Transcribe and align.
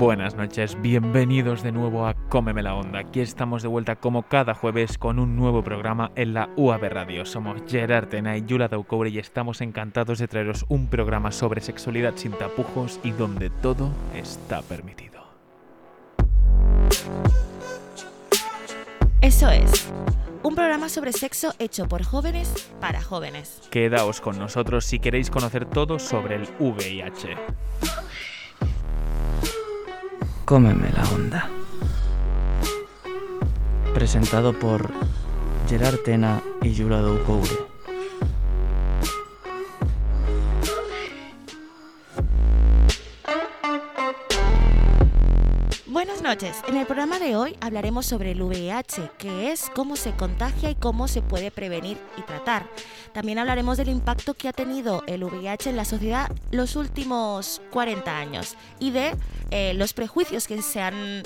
buenas 0.00 0.34
noches, 0.34 0.80
bienvenidos 0.80 1.62
de 1.62 1.72
nuevo 1.72 2.06
a 2.06 2.14
Cómeme 2.30 2.62
la 2.62 2.74
Onda. 2.74 3.00
Aquí 3.00 3.20
estamos 3.20 3.60
de 3.60 3.68
vuelta 3.68 3.96
como 3.96 4.22
cada 4.22 4.54
jueves 4.54 4.96
con 4.96 5.18
un 5.18 5.36
nuevo 5.36 5.62
programa 5.62 6.10
en 6.16 6.32
la 6.32 6.48
UAB 6.56 6.88
Radio. 6.88 7.26
Somos 7.26 7.60
Gerard 7.68 8.08
Tena 8.08 8.34
y 8.38 8.46
Yula 8.46 8.68
Daucobre 8.68 9.10
y 9.10 9.18
estamos 9.18 9.60
encantados 9.60 10.18
de 10.18 10.26
traeros 10.26 10.64
un 10.70 10.86
programa 10.86 11.32
sobre 11.32 11.60
sexualidad 11.60 12.14
sin 12.16 12.32
tapujos 12.32 12.98
y 13.04 13.10
donde 13.10 13.50
todo 13.50 13.90
está 14.14 14.62
permitido. 14.62 15.22
Eso 19.20 19.50
es. 19.50 19.92
Un 20.42 20.54
programa 20.54 20.88
sobre 20.88 21.12
sexo 21.12 21.52
hecho 21.58 21.86
por 21.88 22.04
jóvenes 22.04 22.72
para 22.80 23.02
jóvenes. 23.02 23.60
Quedaos 23.70 24.22
con 24.22 24.38
nosotros 24.38 24.86
si 24.86 24.98
queréis 24.98 25.28
conocer 25.28 25.66
todo 25.66 25.98
sobre 25.98 26.36
el 26.36 26.48
VIH. 26.58 27.36
Cómeme 30.50 30.90
la 30.90 31.04
onda. 31.14 31.48
Presentado 33.94 34.52
por 34.52 34.90
Gerard 35.68 35.98
Tena 35.98 36.42
y 36.60 36.72
Yura 36.72 36.98
Doucoure. 36.98 37.69
Noches. 46.60 46.70
En 46.70 46.76
el 46.76 46.86
programa 46.86 47.18
de 47.18 47.36
hoy 47.36 47.56
hablaremos 47.60 48.06
sobre 48.06 48.32
el 48.32 48.42
VIH, 48.42 49.10
que 49.18 49.50
es 49.52 49.70
cómo 49.74 49.96
se 49.96 50.12
contagia 50.12 50.70
y 50.70 50.74
cómo 50.74 51.08
se 51.08 51.22
puede 51.22 51.50
prevenir 51.50 51.98
y 52.16 52.22
tratar. 52.22 52.66
También 53.12 53.38
hablaremos 53.38 53.76
del 53.76 53.88
impacto 53.88 54.34
que 54.34 54.48
ha 54.48 54.52
tenido 54.52 55.02
el 55.06 55.24
VIH 55.24 55.70
en 55.70 55.76
la 55.76 55.84
sociedad 55.84 56.30
los 56.50 56.76
últimos 56.76 57.60
40 57.70 58.16
años 58.16 58.56
y 58.78 58.90
de 58.90 59.16
eh, 59.50 59.74
los 59.74 59.92
prejuicios 59.92 60.46
que 60.46 60.62
se 60.62 60.80
han 60.80 61.22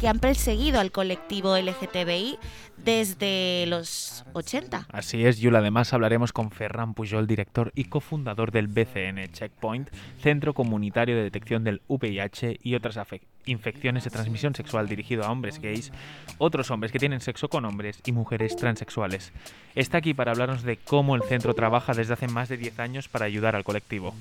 que 0.00 0.08
han 0.08 0.18
perseguido 0.18 0.80
al 0.80 0.92
colectivo 0.92 1.56
LGTBI 1.56 2.38
desde 2.78 3.66
los 3.66 4.24
80. 4.32 4.86
Así 4.90 5.26
es, 5.26 5.38
Yula. 5.38 5.58
Además 5.58 5.92
hablaremos 5.92 6.32
con 6.32 6.50
Ferran 6.50 6.94
Pujol, 6.94 7.26
director 7.26 7.70
y 7.74 7.84
cofundador 7.84 8.50
del 8.50 8.68
BCN 8.68 9.30
Checkpoint, 9.32 9.90
Centro 10.22 10.54
Comunitario 10.54 11.16
de 11.16 11.24
Detección 11.24 11.64
del 11.64 11.82
VIH 11.88 12.60
y 12.62 12.74
otras 12.74 12.98
infecciones 13.44 14.04
de 14.04 14.10
transmisión 14.10 14.54
sexual 14.54 14.88
dirigido 14.88 15.24
a 15.24 15.30
hombres 15.30 15.60
gays, 15.60 15.92
otros 16.38 16.70
hombres 16.70 16.92
que 16.92 16.98
tienen 16.98 17.20
sexo 17.20 17.48
con 17.48 17.66
hombres 17.66 18.00
y 18.06 18.12
mujeres 18.12 18.56
transexuales. 18.56 19.32
Está 19.74 19.98
aquí 19.98 20.14
para 20.14 20.32
hablarnos 20.32 20.62
de 20.62 20.78
cómo 20.78 21.14
el 21.14 21.22
centro 21.22 21.52
trabaja 21.52 21.92
desde 21.92 22.14
hace 22.14 22.28
más 22.28 22.48
de 22.48 22.56
10 22.56 22.78
años 22.78 23.08
para 23.08 23.26
ayudar 23.26 23.54
al 23.54 23.64
colectivo. 23.64 24.14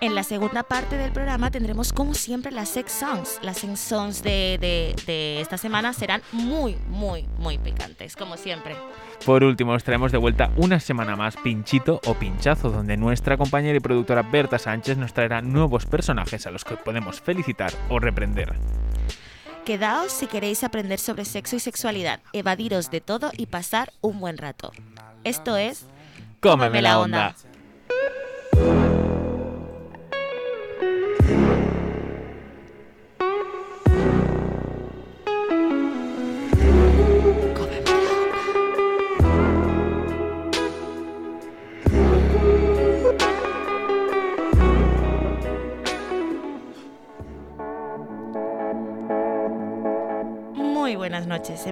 En 0.00 0.14
la 0.14 0.24
segunda 0.24 0.62
parte 0.62 0.98
del 0.98 1.10
programa 1.10 1.50
tendremos 1.50 1.92
como 1.92 2.12
siempre 2.12 2.52
las 2.52 2.68
sex 2.68 2.92
songs. 2.92 3.38
Las 3.42 3.58
sex 3.58 3.80
songs 3.80 4.22
de, 4.22 4.58
de, 5.06 5.40
esta 5.40 5.56
semana 5.56 5.94
serán 5.94 6.20
muy, 6.32 6.76
muy, 6.88 7.26
muy 7.38 7.56
picantes, 7.56 8.14
como 8.14 8.36
siempre. 8.36 8.76
Por 9.24 9.42
último, 9.42 9.72
os 9.72 9.84
traemos 9.84 10.12
de 10.12 10.18
vuelta 10.18 10.50
una 10.56 10.80
semana 10.80 11.16
más 11.16 11.36
Pinchito 11.36 12.00
o 12.04 12.14
Pinchazo, 12.14 12.70
donde 12.70 12.98
nuestra 12.98 13.38
compañera 13.38 13.78
y 13.78 13.80
productora 13.80 14.22
Berta 14.22 14.58
Sánchez 14.58 14.98
nos 14.98 15.14
traerá 15.14 15.40
nuevos 15.40 15.86
personajes 15.86 16.46
a 16.46 16.50
los 16.50 16.64
que 16.64 16.76
podemos 16.76 17.22
felicitar 17.22 17.72
o 17.88 17.98
reprender. 17.98 18.54
Quedaos 19.64 20.12
si 20.12 20.26
queréis 20.26 20.62
aprender 20.62 20.98
sobre 20.98 21.24
sexo 21.24 21.56
y 21.56 21.60
sexualidad, 21.60 22.20
evadiros 22.34 22.90
de 22.90 23.00
todo 23.00 23.32
y 23.36 23.46
pasar 23.46 23.92
un 24.02 24.20
buen 24.20 24.36
rato. 24.36 24.72
Esto 25.24 25.56
es... 25.56 25.86
Cómeme 26.40 26.82
la 26.82 27.00
onda. 27.00 27.34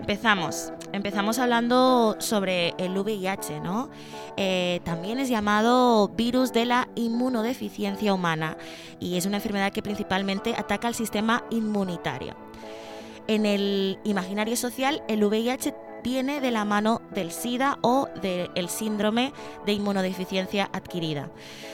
Empezamos. 0.05 0.71
Empezamos 0.93 1.39
hablando 1.39 2.17
sobre 2.19 2.75
el 2.77 2.95
VIH, 2.99 3.61
¿no? 3.61 3.89
Eh, 4.37 4.83
también 4.85 5.19
es 5.19 5.31
llamado 5.31 6.09
virus 6.09 6.53
de 6.53 6.67
la 6.67 6.89
inmunodeficiencia 6.95 8.13
humana 8.13 8.59
y 9.01 9.17
es 9.17 9.25
una 9.25 9.39
enfermedad 9.39 9.73
que 9.73 9.81
principalmente 9.81 10.55
ataca 10.59 10.89
al 10.89 10.95
sistema 10.95 11.45
inmunitario. 11.49 12.37
En 13.29 13.47
el 13.47 13.99
imaginario 14.05 14.57
social, 14.57 15.03
el 15.09 15.25
VIH 15.25 15.75
viene 16.05 16.41
de 16.41 16.53
la 16.53 16.65
mano 16.65 17.01
del 17.13 17.33
SIDA 17.33 17.79
o 17.81 18.09
del 18.23 18.69
síndrome 18.69 19.33
de 19.67 19.73
inmunodeficiencia 19.73 20.69
adquirida. 20.73 21.31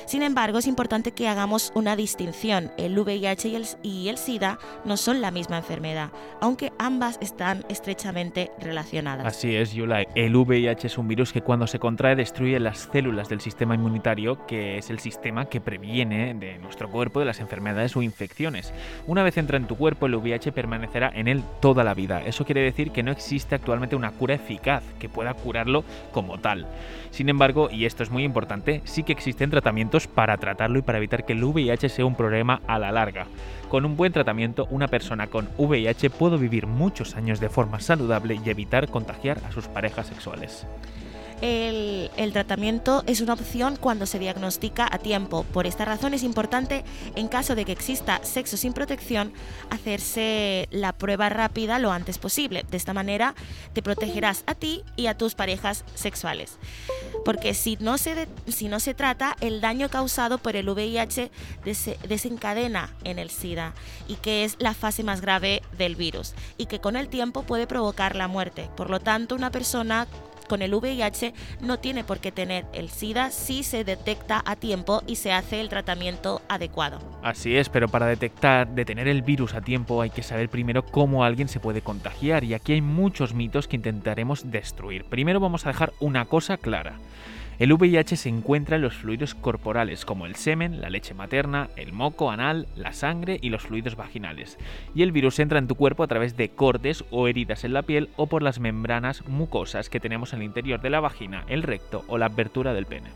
Sin 0.06 0.22
embargo, 0.22 0.58
es 0.58 0.66
importante 0.66 1.12
que 1.12 1.28
hagamos 1.28 1.72
una 1.74 1.96
distinción. 1.96 2.72
El 2.78 2.98
VIH 2.98 3.48
y 3.48 3.54
el, 3.56 3.66
y 3.82 4.08
el 4.08 4.18
SIDA 4.18 4.58
no 4.84 4.96
son 4.96 5.20
la 5.20 5.30
misma 5.30 5.58
enfermedad, 5.58 6.10
aunque 6.40 6.72
ambas 6.78 7.18
están 7.20 7.64
estrechamente 7.68 8.50
relacionadas. 8.58 9.26
Así 9.26 9.54
es, 9.54 9.72
Yula. 9.72 10.02
El 10.14 10.34
VIH 10.34 10.86
es 10.86 10.98
un 10.98 11.08
virus 11.08 11.32
que 11.32 11.42
cuando 11.42 11.66
se 11.66 11.78
contrae 11.78 12.16
destruye 12.16 12.58
las 12.60 12.88
células 12.92 13.28
del 13.28 13.40
sistema 13.40 13.74
inmunitario, 13.74 14.46
que 14.46 14.78
es 14.78 14.90
el 14.90 15.00
sistema 15.00 15.46
que 15.46 15.60
previene 15.60 16.34
de 16.34 16.58
nuestro 16.58 16.90
cuerpo 16.90 17.18
de 17.18 17.26
las 17.26 17.40
enfermedades 17.40 17.96
o 17.96 18.02
infecciones. 18.02 18.72
Una 19.06 19.22
vez 19.22 19.36
entra 19.36 19.56
en 19.56 19.66
tu 19.66 19.76
cuerpo, 19.76 20.06
el 20.06 20.14
VIH 20.14 20.52
permanecerá 20.52 21.10
en 21.14 21.26
él 21.26 21.42
toda 21.60 21.82
la 21.84 21.94
vida. 21.94 22.22
Eso 22.22 22.44
quiere 22.44 22.62
decir 22.62 22.92
que 22.92 23.02
no 23.02 23.10
existe 23.10 23.54
actualmente 23.54 23.96
una 23.96 24.12
cura 24.20 24.34
eficaz 24.34 24.84
que 24.98 25.08
pueda 25.08 25.32
curarlo 25.32 25.82
como 26.12 26.38
tal. 26.38 26.66
Sin 27.10 27.30
embargo, 27.30 27.70
y 27.72 27.86
esto 27.86 28.02
es 28.02 28.10
muy 28.10 28.22
importante, 28.22 28.82
sí 28.84 29.02
que 29.02 29.12
existen 29.12 29.48
tratamientos 29.48 30.06
para 30.06 30.36
tratarlo 30.36 30.78
y 30.78 30.82
para 30.82 30.98
evitar 30.98 31.24
que 31.24 31.32
el 31.32 31.42
VIH 31.42 31.88
sea 31.88 32.04
un 32.04 32.14
problema 32.14 32.60
a 32.66 32.78
la 32.78 32.92
larga. 32.92 33.26
Con 33.70 33.86
un 33.86 33.96
buen 33.96 34.12
tratamiento, 34.12 34.66
una 34.70 34.88
persona 34.88 35.28
con 35.28 35.48
VIH 35.56 36.10
puede 36.10 36.36
vivir 36.36 36.66
muchos 36.66 37.16
años 37.16 37.40
de 37.40 37.48
forma 37.48 37.80
saludable 37.80 38.38
y 38.44 38.50
evitar 38.50 38.88
contagiar 38.88 39.38
a 39.48 39.52
sus 39.52 39.68
parejas 39.68 40.08
sexuales. 40.08 40.66
El, 41.40 42.32
tratamiento 42.32 43.02
es 43.06 43.20
una 43.20 43.32
opción 43.32 43.76
cuando 43.76 44.06
se 44.06 44.18
diagnostica 44.18 44.88
a 44.90 44.98
tiempo. 44.98 45.44
Por 45.44 45.66
esta 45.66 45.84
razón 45.84 46.14
es 46.14 46.22
importante, 46.22 46.84
en 47.16 47.28
caso 47.28 47.54
de 47.54 47.64
que 47.64 47.72
exista 47.72 48.20
sexo 48.22 48.56
sin 48.56 48.72
protección, 48.72 49.32
hacerse 49.70 50.68
la 50.70 50.92
prueba 50.92 51.28
rápida 51.28 51.78
lo 51.78 51.92
antes 51.92 52.18
posible. 52.18 52.64
De 52.70 52.76
esta 52.76 52.94
manera 52.94 53.34
te 53.72 53.82
protegerás 53.82 54.44
a 54.46 54.54
ti 54.54 54.84
y 54.96 55.06
a 55.06 55.16
tus 55.16 55.34
parejas 55.34 55.84
sexuales. 55.94 56.58
Porque 57.24 57.54
si 57.54 57.76
no 57.80 57.98
se, 57.98 58.28
si 58.46 58.68
no 58.68 58.78
se 58.78 58.94
trata, 58.94 59.36
el 59.40 59.60
daño 59.60 59.88
causado 59.88 60.38
por 60.38 60.56
el 60.56 60.68
VIH 60.68 61.30
desencadena 62.08 62.90
en 63.04 63.18
el 63.18 63.30
SIDA 63.30 63.74
y 64.08 64.16
que 64.16 64.44
es 64.44 64.56
la 64.58 64.74
fase 64.74 65.02
más 65.02 65.20
grave 65.20 65.62
del 65.76 65.96
virus 65.96 66.34
y 66.58 66.66
que 66.66 66.80
con 66.80 66.96
el 66.96 67.08
tiempo 67.08 67.42
puede 67.42 67.66
provocar 67.66 68.14
la 68.14 68.28
muerte. 68.28 68.68
Por 68.76 68.90
lo 68.90 69.00
tanto, 69.00 69.34
una 69.34 69.50
persona 69.50 70.06
con 70.50 70.62
el 70.62 70.74
VIH 70.74 71.32
no 71.60 71.78
tiene 71.78 72.02
por 72.02 72.18
qué 72.18 72.32
tener 72.32 72.66
el 72.72 72.90
SIDA 72.90 73.30
si 73.30 73.62
se 73.62 73.84
detecta 73.84 74.42
a 74.44 74.56
tiempo 74.56 75.00
y 75.06 75.14
se 75.14 75.32
hace 75.32 75.60
el 75.60 75.68
tratamiento 75.68 76.42
adecuado. 76.48 76.98
Así 77.22 77.56
es, 77.56 77.68
pero 77.68 77.86
para 77.86 78.06
detectar, 78.06 78.66
detener 78.66 79.06
el 79.06 79.22
virus 79.22 79.54
a 79.54 79.60
tiempo 79.60 80.02
hay 80.02 80.10
que 80.10 80.24
saber 80.24 80.48
primero 80.48 80.84
cómo 80.84 81.22
alguien 81.22 81.46
se 81.46 81.60
puede 81.60 81.82
contagiar 81.82 82.42
y 82.42 82.54
aquí 82.54 82.72
hay 82.72 82.80
muchos 82.80 83.32
mitos 83.32 83.68
que 83.68 83.76
intentaremos 83.76 84.50
destruir. 84.50 85.04
Primero 85.04 85.38
vamos 85.38 85.66
a 85.66 85.68
dejar 85.68 85.92
una 86.00 86.24
cosa 86.24 86.56
clara. 86.56 86.94
El 87.60 87.74
VIH 87.74 88.16
se 88.16 88.30
encuentra 88.30 88.76
en 88.76 88.82
los 88.82 88.94
fluidos 88.94 89.34
corporales 89.34 90.06
como 90.06 90.24
el 90.24 90.34
semen, 90.34 90.80
la 90.80 90.88
leche 90.88 91.12
materna, 91.12 91.68
el 91.76 91.92
moco 91.92 92.30
anal, 92.30 92.66
la 92.74 92.94
sangre 92.94 93.38
y 93.42 93.50
los 93.50 93.64
fluidos 93.64 93.96
vaginales. 93.96 94.56
Y 94.94 95.02
el 95.02 95.12
virus 95.12 95.38
entra 95.40 95.58
en 95.58 95.68
tu 95.68 95.74
cuerpo 95.74 96.02
a 96.02 96.06
través 96.06 96.38
de 96.38 96.48
cortes 96.48 97.04
o 97.10 97.28
heridas 97.28 97.64
en 97.64 97.74
la 97.74 97.82
piel 97.82 98.08
o 98.16 98.28
por 98.28 98.42
las 98.42 98.60
membranas 98.60 99.28
mucosas 99.28 99.90
que 99.90 100.00
tenemos 100.00 100.32
en 100.32 100.38
el 100.38 100.46
interior 100.46 100.80
de 100.80 100.88
la 100.88 101.00
vagina, 101.00 101.44
el 101.48 101.62
recto 101.62 102.02
o 102.08 102.16
la 102.16 102.26
abertura 102.26 102.72
del 102.72 102.86
pene. 102.86 103.10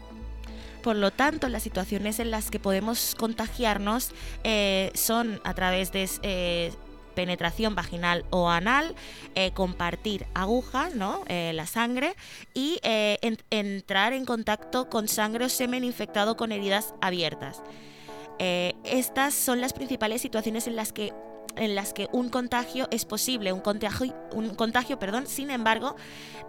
Por 0.83 0.97
lo 0.97 1.11
tanto, 1.11 1.49
las 1.49 1.63
situaciones 1.63 2.21
en 2.21 2.31
las 2.31 2.51
que 2.51 2.59
podemos 2.59 3.15
contagiarnos 3.19 4.11
eh, 4.43 4.91
son 4.93 5.41
a 5.45 5.55
través 5.55 5.91
de 5.93 6.07
eh, 6.21 6.71
penetración 7.15 7.75
vaginal 7.75 8.25
o 8.31 8.51
anal, 8.51 8.95
eh, 9.35 9.53
compartir 9.53 10.27
agujas, 10.35 10.95
¿no? 10.95 11.23
Eh, 11.29 11.53
la 11.55 11.67
sangre, 11.67 12.15
y 12.53 12.79
eh, 12.83 13.19
entrar 13.51 14.13
en 14.13 14.25
contacto 14.25 14.89
con 14.89 15.09
sangre 15.09 15.45
o 15.45 15.49
semen 15.49 15.85
infectado 15.85 16.37
con 16.37 16.53
heridas 16.53 16.95
abiertas. 17.01 17.63
estas 18.39 19.33
son 19.33 19.61
las 19.61 19.73
principales 19.73 20.21
situaciones 20.21 20.67
en 20.67 20.75
las 20.75 20.93
que 20.93 21.13
en 21.57 21.75
las 21.75 21.93
que 21.93 22.09
un 22.13 22.29
contagio 22.29 22.89
es 22.91 23.05
posible, 23.05 23.53
un 23.53 23.61
contagio, 23.61 24.15
un 24.33 24.55
contagio, 24.55 24.99
perdón, 24.99 25.27
sin 25.27 25.51
embargo, 25.51 25.97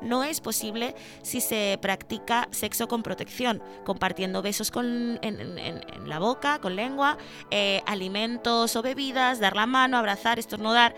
no 0.01 0.23
es 0.23 0.41
posible 0.41 0.95
si 1.21 1.41
se 1.41 1.77
practica 1.81 2.47
sexo 2.51 2.87
con 2.87 3.03
protección, 3.03 3.61
compartiendo 3.85 4.41
besos 4.41 4.71
con, 4.71 5.19
en, 5.21 6.09
la 6.09 6.19
boca, 6.19 6.59
con 6.59 6.75
lengua, 6.75 7.17
eh, 7.51 7.81
alimentos 7.85 8.75
o 8.75 8.81
bebidas, 8.81 9.39
dar 9.39 9.55
la 9.55 9.65
mano, 9.65 9.97
abrazar, 9.97 10.39
estornudar 10.39 10.95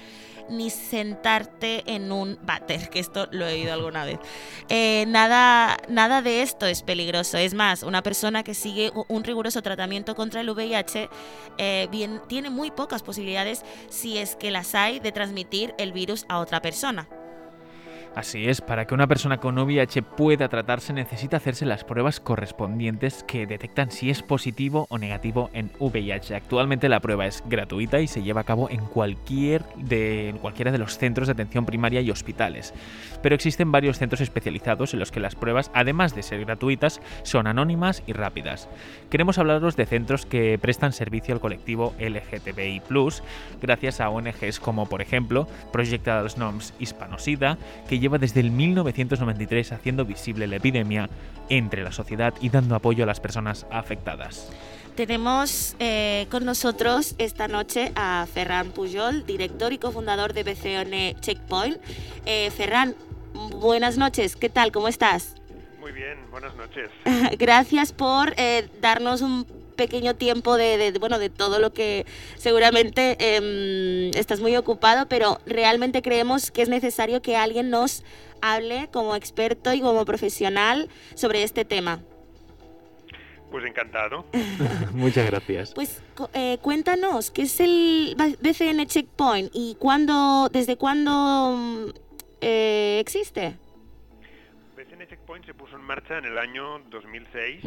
ni 0.50 0.70
sentarte 0.70 1.84
en 1.86 2.12
un 2.12 2.40
váter, 2.42 2.90
que 2.90 3.00
esto 3.00 3.28
lo 3.32 3.48
he 3.48 3.54
oído 3.54 3.74
alguna 3.74 4.06
vez. 4.06 4.20
Eh, 4.70 5.06
nada, 5.08 5.78
nada 5.88 6.22
de 6.22 6.42
esto 6.42 6.66
es 6.66 6.84
peligroso. 6.84 7.38
Es 7.38 7.54
más, 7.54 7.84
una 7.84 8.04
persona 8.04 8.44
que 8.44 8.54
sigue 8.54 8.92
un 9.08 9.24
riguroso 9.24 9.62
tratamiento 9.62 10.16
contra 10.16 10.42
el 10.42 10.50
VIH 10.50 11.10
eh, 11.58 11.88
tiene 12.28 12.50
muy 12.50 12.72
pocas 12.72 13.04
posibilidades, 13.04 13.64
si 13.90 14.18
es 14.18 14.36
que 14.36 14.52
las 14.52 14.76
hay, 14.76 15.00
de 15.00 15.12
transmitir 15.12 15.74
el 15.78 15.92
virus 15.92 16.26
a 16.30 16.40
otra 16.40 16.62
persona. 16.62 17.08
Así 18.18 18.50
es, 18.50 18.62
para 18.62 18.88
que 18.88 18.96
una 18.96 19.06
persona 19.06 19.38
con 19.38 19.60
VIH 19.60 20.02
pueda 20.02 20.50
tratarse 20.50 20.92
necesita 20.92 21.38
hacerse 21.38 21.68
las 21.68 21.84
pruebas 21.84 22.20
correspondientes 22.20 23.24
que 23.28 23.46
detectan 23.46 23.92
si 23.92 24.10
es 24.10 24.24
positivo 24.24 24.88
o 24.90 24.98
negativo 24.98 25.52
en 25.54 25.70
VIH. 25.78 26.34
Actualmente 26.34 26.90
la 26.90 27.00
prueba 27.00 27.28
es 27.28 27.44
gratuita 27.46 28.00
y 28.00 28.08
se 28.08 28.24
lleva 28.24 28.42
a 28.42 28.44
cabo 28.44 28.72
en, 28.72 28.80
cualquier 28.80 29.64
de, 29.76 30.30
en 30.30 30.40
cualquiera 30.40 30.72
de 30.72 30.80
los 30.80 30.98
centros 30.98 31.28
de 31.28 31.34
atención 31.34 31.68
primaria 31.68 32.02
y 32.02 32.10
hospitales. 32.10 32.74
Pero 33.22 33.36
existen 33.36 33.72
varios 33.72 34.00
centros 34.00 34.22
especializados 34.22 34.96
en 34.96 35.00
los 35.00 35.12
que 35.12 35.20
las 35.20 35.36
pruebas, 35.36 35.70
además 35.76 36.16
de 36.16 36.24
ser 36.24 36.44
gratuitas, 36.44 37.02
son 37.22 37.46
anónimas 37.46 38.02
y 38.08 38.14
rápidas. 38.14 38.68
Queremos 39.12 39.38
hablaros 39.38 39.76
de 39.76 39.86
centros 39.86 40.26
que 40.26 40.58
prestan 40.60 40.92
servicio 40.92 41.36
al 41.36 41.40
colectivo 41.40 41.94
LGTBI, 42.00 42.82
gracias 43.62 44.02
a 44.02 44.10
ONGs 44.10 44.60
como, 44.60 44.90
por 44.90 45.04
ejemplo, 45.04 45.48
Project 45.72 46.08
Noms 46.38 46.74
Hispanosida, 46.80 47.60
que 47.88 48.07
lleva 48.08 48.18
desde 48.18 48.40
el 48.40 48.52
1993 48.52 49.74
haciendo 49.74 50.06
visible 50.06 50.48
la 50.48 50.56
epidemia 50.56 51.10
entre 51.50 51.84
la 51.84 51.92
sociedad 51.92 52.34
y 52.40 52.48
dando 52.48 52.76
apoyo 52.76 53.04
a 53.04 53.08
las 53.08 53.20
personas 53.20 53.66
afectadas. 53.70 54.50
Tenemos 54.96 55.76
eh, 55.80 56.26
con 56.32 56.46
nosotros 56.46 57.16
esta 57.18 57.50
noche 57.50 57.92
a 57.96 58.26
Ferran 58.34 58.72
Pujol, 58.72 59.26
director 59.26 59.74
y 59.74 59.78
cofundador 59.78 60.34
de 60.34 60.44
BCN 60.44 61.20
Checkpoint. 61.20 61.78
Eh, 62.26 62.50
Ferran, 62.52 62.96
buenas 63.60 63.98
noches, 63.98 64.38
¿qué 64.38 64.48
tal? 64.48 64.72
¿Cómo 64.72 64.88
estás? 64.88 65.36
Muy 65.82 65.92
bien, 65.92 66.18
buenas 66.32 66.56
noches. 66.56 66.90
Gracias 67.38 67.92
por 67.92 68.34
eh, 68.38 68.70
darnos 68.82 69.22
un 69.22 69.46
pequeño 69.78 70.16
tiempo 70.16 70.58
de, 70.58 70.94
bueno, 71.00 71.20
de 71.20 71.30
todo 71.30 71.60
lo 71.60 71.72
que 71.72 72.06
seguramente 72.36 73.16
em, 73.20 74.12
estás 74.14 74.42
muy 74.42 74.58
ocupado, 74.58 75.08
pero 75.08 75.40
realmente 75.46 76.02
creemos 76.02 76.52
que 76.52 76.64
es 76.64 76.70
necesario 76.70 77.22
que 77.22 77.38
alguien 77.38 77.70
nos 77.70 78.04
hable 78.42 78.90
como 78.92 79.16
experto 79.16 79.74
y 79.74 79.80
como 79.80 80.04
profesional 80.04 80.90
sobre 81.16 81.44
este 81.44 81.64
tema. 81.64 82.02
Pues 83.52 83.64
encantado. 83.66 84.26
Muchas 84.94 85.26
gracias. 85.28 85.72
Pues 85.74 86.02
eh, 86.34 86.58
cuéntanos, 86.62 87.32
¿qué 87.32 87.44
es 87.44 87.60
el 87.60 88.16
BCN 88.18 88.86
Checkpoint 88.88 89.52
y 89.54 89.76
cuándo, 89.80 90.50
desde 90.52 90.76
cuándo 90.76 91.94
eh, 92.42 92.98
existe? 93.00 93.56
BCN 94.76 95.08
Checkpoint 95.08 95.46
se 95.46 95.54
puso 95.54 95.78
en 95.78 95.84
marcha 95.84 96.18
en 96.18 96.26
el 96.26 96.38
año 96.38 96.80
2006 96.90 97.64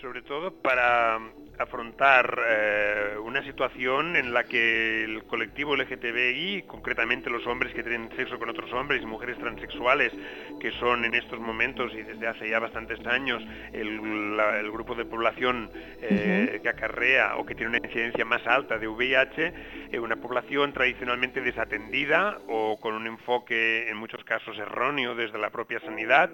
sobre 0.00 0.22
todo 0.22 0.52
para 0.62 1.18
afrontar 1.60 2.40
eh, 2.48 3.18
una 3.22 3.44
situación 3.44 4.16
en 4.16 4.32
la 4.32 4.44
que 4.44 5.04
el 5.04 5.24
colectivo 5.24 5.76
LGTBI, 5.76 6.62
concretamente 6.66 7.28
los 7.28 7.46
hombres 7.46 7.74
que 7.74 7.82
tienen 7.82 8.08
sexo 8.16 8.38
con 8.38 8.48
otros 8.48 8.72
hombres 8.72 9.02
y 9.02 9.06
mujeres 9.06 9.38
transexuales, 9.38 10.12
que 10.58 10.70
son 10.72 11.04
en 11.04 11.14
estos 11.14 11.38
momentos 11.38 11.92
y 11.92 12.02
desde 12.02 12.26
hace 12.26 12.48
ya 12.48 12.58
bastantes 12.58 13.04
años 13.06 13.42
el, 13.72 14.00
grupo 14.70 14.94
de 14.94 15.04
población 15.04 15.70
eh, 16.00 16.60
que 16.62 16.68
acarrea 16.68 17.36
o 17.36 17.44
que 17.44 17.54
tiene 17.54 17.70
una 17.70 17.86
incidencia 17.86 18.24
más 18.24 18.46
alta 18.46 18.78
de 18.78 18.86
VIH, 18.86 19.52
eh, 19.92 19.98
una 19.98 20.16
población 20.16 20.72
tradicionalmente 20.72 21.40
desatendida 21.40 22.38
o 22.48 22.78
con 22.80 22.94
un 22.94 23.06
enfoque 23.06 23.88
en 23.90 23.96
muchos 23.96 24.24
casos 24.24 24.56
erróneo 24.58 25.14
desde 25.14 25.38
la 25.38 25.50
propia 25.50 25.80
sanidad, 25.80 26.30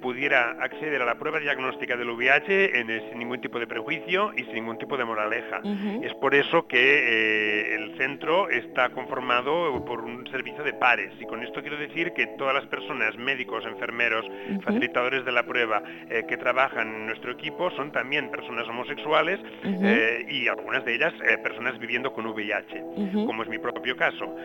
pudiera 0.00 0.56
acceder 0.62 1.02
a 1.02 1.04
la 1.04 1.16
prueba 1.16 1.38
diagnóstica 1.38 1.96
del 1.96 2.10
VIH 2.10 2.72
sin 3.10 3.18
ningún 3.18 3.40
tipo 3.40 3.60
de 3.60 3.66
prejuicio 3.66 4.32
y 4.40 4.44
sin 4.44 4.54
ningún 4.54 4.78
tipo 4.78 4.96
de 4.96 5.04
moraleja. 5.04 5.60
Es 6.02 6.14
por 6.14 6.34
eso 6.34 6.66
que 6.66 6.78
eh, 6.78 7.74
el 7.74 7.96
centro 7.96 8.48
está 8.48 8.90
conformado 8.90 9.84
por 9.84 10.00
un 10.00 10.26
servicio 10.30 10.64
de 10.64 10.72
pares. 10.72 11.12
Y 11.20 11.26
con 11.26 11.42
esto 11.42 11.60
quiero 11.60 11.76
decir 11.76 12.12
que 12.12 12.26
todas 12.38 12.54
las 12.54 12.66
personas, 12.66 13.16
médicos, 13.16 13.64
enfermeros, 13.66 14.24
facilitadores 14.64 15.24
de 15.24 15.32
la 15.32 15.44
prueba 15.44 15.82
eh, 16.08 16.24
que 16.28 16.36
trabajan 16.36 16.88
en 16.88 17.06
nuestro 17.06 17.32
equipo 17.32 17.70
son 17.72 17.92
también 17.92 18.30
personas 18.30 18.66
homosexuales 18.68 19.40
eh, 19.64 20.26
y 20.28 20.48
algunas 20.48 20.84
de 20.84 20.94
ellas 20.94 21.12
personas 21.42 21.78
viviendo 21.78 22.12
con 22.12 22.26
VIH, 22.26 22.82
como 23.26 23.42
es 23.42 23.48
mi 23.48 23.58
propio 23.58 23.96
caso. 23.96 24.36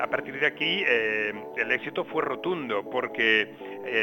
a 0.00 0.06
partir 0.08 0.38
de 0.38 0.46
aquí 0.46 0.82
el 0.82 1.70
éxito 1.72 2.04
fue 2.04 2.22
rotundo 2.22 2.88
porque 2.90 3.48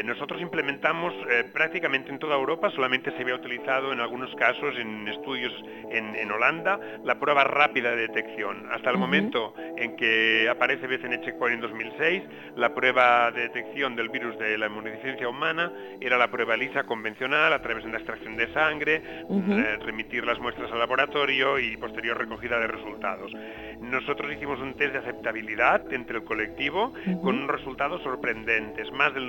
nosotros 0.04 0.40
implementamos 0.40 1.14
prácticamente 1.52 2.10
en 2.10 2.18
toda 2.18 2.34
Europa, 2.34 2.70
solamente 2.70 3.10
se 3.12 3.22
había 3.22 3.34
utilizado 3.34 3.92
en 3.92 4.00
algunos 4.00 4.34
casos 4.36 4.76
en 4.78 5.08
estudios 5.08 5.52
en, 5.90 6.30
Holanda 6.30 6.78
la 7.04 7.18
prueba 7.18 7.44
rápida 7.44 7.90
de 7.90 8.08
detección. 8.08 8.68
Hasta 8.72 8.90
el 8.90 8.98
momento 8.98 9.54
en 9.76 9.96
que 9.96 10.48
aparece 10.50 10.86
Checkpoint 11.20 11.54
en 11.54 11.60
2006, 11.60 12.22
la 12.56 12.74
prueba 12.74 13.30
de 13.30 13.42
detección 13.42 13.96
del 13.96 14.08
virus 14.08 14.38
de 14.38 14.58
la 14.58 14.66
inmunodeficiencia 14.66 15.28
humana 15.28 15.72
era 16.00 16.18
la 16.18 16.30
prueba 16.30 16.56
lisa 16.56 16.84
convencional 16.84 17.52
a 17.52 17.62
través 17.62 17.84
de 17.84 17.90
una 17.90 17.98
extracción 17.98 18.36
de 18.36 18.52
sangre, 18.52 19.02
eh, 19.04 19.78
remitir 19.84 20.24
las 20.24 20.38
muestras 20.38 20.70
al 20.72 20.78
laboratorio 20.78 21.58
y 21.58 21.76
posterior 21.76 22.18
recogida 22.18 22.58
de 22.58 22.66
resultados. 22.66 23.32
Nosotros 23.80 24.32
hicimos 24.32 24.60
un 24.60 24.74
test 24.74 24.92
de 24.92 24.98
aceptabilidad 24.98 25.92
entre 25.92 26.18
el 26.18 26.24
colectivo 26.24 26.92
con 27.22 27.38
unos 27.38 27.50
resultados 27.50 28.02
sorprendentes. 28.02 28.90
Más 28.92 29.14
del 29.14 29.28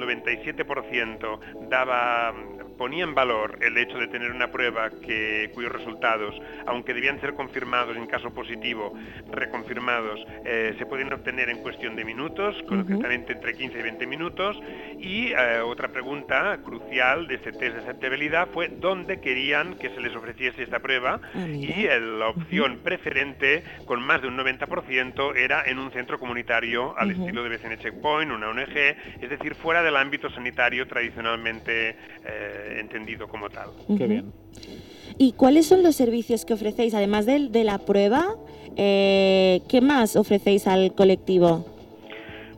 97% 0.53 1.39
daba 1.69 2.33
ponía 2.77 3.03
en 3.03 3.15
valor 3.15 3.57
el 3.61 3.77
hecho 3.77 3.97
de 3.97 4.07
tener 4.07 4.31
una 4.31 4.51
prueba 4.51 4.89
que, 4.89 5.49
cuyos 5.53 5.71
resultados, 5.71 6.35
aunque 6.65 6.93
debían 6.93 7.19
ser 7.19 7.33
confirmados 7.33 7.97
en 7.97 8.07
caso 8.07 8.31
positivo, 8.31 8.93
reconfirmados, 9.31 10.19
eh, 10.45 10.75
se 10.77 10.85
pueden 10.85 11.11
obtener 11.11 11.49
en 11.49 11.57
cuestión 11.57 11.95
de 11.95 12.05
minutos, 12.05 12.55
concretamente 12.67 13.33
entre 13.33 13.55
15 13.55 13.79
y 13.79 13.81
20 13.81 14.07
minutos. 14.07 14.57
Y 14.99 15.31
eh, 15.31 15.59
otra 15.63 15.89
pregunta 15.89 16.57
crucial 16.63 17.27
de 17.27 17.35
este 17.35 17.51
test 17.51 17.75
de 17.75 17.81
aceptabilidad 17.81 18.47
fue 18.53 18.69
dónde 18.69 19.19
querían 19.19 19.77
que 19.77 19.89
se 19.89 19.99
les 19.99 20.15
ofreciese 20.15 20.63
esta 20.63 20.79
prueba. 20.79 21.19
Ah, 21.33 21.47
y 21.47 21.87
la 22.17 22.29
opción 22.29 22.79
preferente 22.83 23.63
con 23.85 24.01
más 24.01 24.21
de 24.21 24.27
un 24.27 24.37
90% 24.37 25.35
era 25.35 25.63
en 25.65 25.79
un 25.79 25.91
centro 25.91 26.19
comunitario 26.19 26.97
al 26.97 27.11
estilo 27.11 27.43
de 27.43 27.49
BCN 27.49 27.77
Checkpoint, 27.79 28.31
una 28.31 28.49
ONG, 28.49 28.77
es 29.21 29.29
decir, 29.29 29.55
fuera 29.55 29.81
del 29.81 29.95
ámbito 29.95 30.29
sanitario 30.29 30.87
tradicionalmente 30.87 31.95
eh, 32.25 32.66
entendido 32.79 33.27
como 33.27 33.49
tal. 33.49 33.69
Qué 33.97 34.07
bien. 34.07 34.31
¿Y 35.17 35.31
cuáles 35.33 35.65
son 35.65 35.83
los 35.83 35.95
servicios 35.95 36.45
que 36.45 36.53
ofrecéis, 36.53 36.93
además 36.93 37.25
de, 37.25 37.49
de 37.49 37.63
la 37.63 37.79
prueba? 37.79 38.35
Eh, 38.75 39.61
¿Qué 39.67 39.81
más 39.81 40.15
ofrecéis 40.15 40.67
al 40.67 40.93
colectivo? 40.93 41.65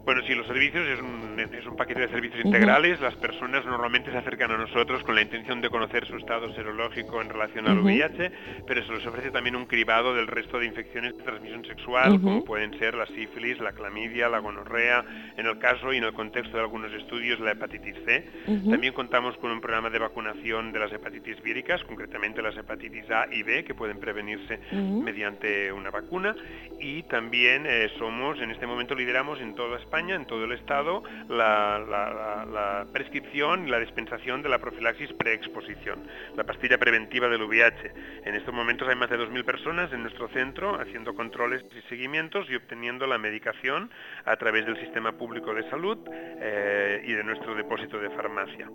Bueno, 0.09 0.23
sí, 0.25 0.33
los 0.33 0.47
servicios 0.47 0.87
es 0.87 0.99
un 1.01 1.29
es 1.39 1.65
un 1.65 1.75
paquete 1.75 2.01
de 2.01 2.07
servicios 2.09 2.43
integrales. 2.43 2.99
Las 2.99 3.15
personas 3.15 3.65
normalmente 3.65 4.11
se 4.11 4.17
acercan 4.17 4.51
a 4.51 4.57
nosotros 4.57 5.03
con 5.03 5.15
la 5.15 5.21
intención 5.21 5.61
de 5.61 5.69
conocer 5.69 6.05
su 6.05 6.17
estado 6.17 6.53
serológico 6.53 7.21
en 7.21 7.29
relación 7.29 7.67
al 7.67 7.79
VIH, 7.79 8.31
pero 8.67 8.85
se 8.85 8.91
les 8.91 9.05
ofrece 9.05 9.31
también 9.31 9.55
un 9.55 9.65
cribado 9.65 10.13
del 10.13 10.27
resto 10.27 10.59
de 10.59 10.65
infecciones 10.65 11.15
de 11.17 11.23
transmisión 11.23 11.65
sexual, 11.65 12.19
como 12.21 12.43
pueden 12.43 12.77
ser 12.79 12.95
la 12.95 13.05
sífilis, 13.07 13.59
la 13.59 13.71
clamidia, 13.71 14.29
la 14.29 14.39
gonorrea, 14.39 15.05
en 15.37 15.45
el 15.45 15.57
caso 15.59 15.93
y 15.93 15.97
en 15.97 16.03
el 16.03 16.13
contexto 16.13 16.57
de 16.57 16.63
algunos 16.63 16.91
estudios 16.93 17.39
la 17.39 17.51
hepatitis 17.51 17.95
C. 18.05 18.25
También 18.69 18.93
contamos 18.93 19.37
con 19.37 19.51
un 19.51 19.61
programa 19.61 19.89
de 19.89 19.99
vacunación 19.99 20.71
de 20.71 20.79
las 20.79 20.91
hepatitis 20.91 21.41
víricas, 21.41 21.83
concretamente 21.83 22.41
las 22.41 22.57
hepatitis 22.57 23.09
A 23.11 23.27
y 23.31 23.43
B, 23.43 23.63
que 23.63 23.73
pueden 23.73 23.99
prevenirse 23.99 24.59
mediante 24.71 25.71
una 25.71 25.91
vacuna. 25.91 26.35
Y 26.79 27.03
también 27.03 27.65
eh, 27.65 27.89
somos, 27.97 28.39
en 28.39 28.51
este 28.51 28.65
momento 28.65 28.95
lideramos 28.95 29.39
en 29.41 29.53
toda 29.53 29.77
España, 29.77 29.98
en 30.07 30.25
todo 30.25 30.45
el 30.45 30.53
Estado, 30.53 31.03
la, 31.27 32.85
prescripción 32.93 33.67
y 33.67 33.69
la 33.69 33.79
dispensación 33.79 34.41
de 34.41 34.47
la 34.47 34.57
profilaxis 34.59 35.11
preexposición, 35.13 35.99
la 36.37 36.45
pastilla 36.45 36.77
preventiva 36.77 37.27
del 37.27 37.43
VIH. 37.43 37.91
En 38.23 38.35
estos 38.35 38.53
momentos 38.53 38.87
hay 38.87 38.95
más 38.95 39.09
de 39.09 39.17
2.000 39.17 39.43
personas 39.43 39.91
en 39.91 40.03
nuestro 40.03 40.29
centro 40.29 40.79
haciendo 40.79 41.13
controles 41.13 41.63
y 41.77 41.81
seguimientos 41.89 42.49
y 42.49 42.55
obteniendo 42.55 43.07
la 43.07 43.17
medicación 43.17 43.91
a 44.25 44.37
través 44.37 44.65
del 44.65 44.79
sistema 44.79 45.11
público 45.11 45.53
de 45.53 45.69
salud 45.69 45.97
eh, 46.09 47.03
y 47.05 47.11
de 47.11 47.23
nuestro 47.23 47.53
depósito 47.55 47.99
de 47.99 48.09
farmacia. 48.11 48.69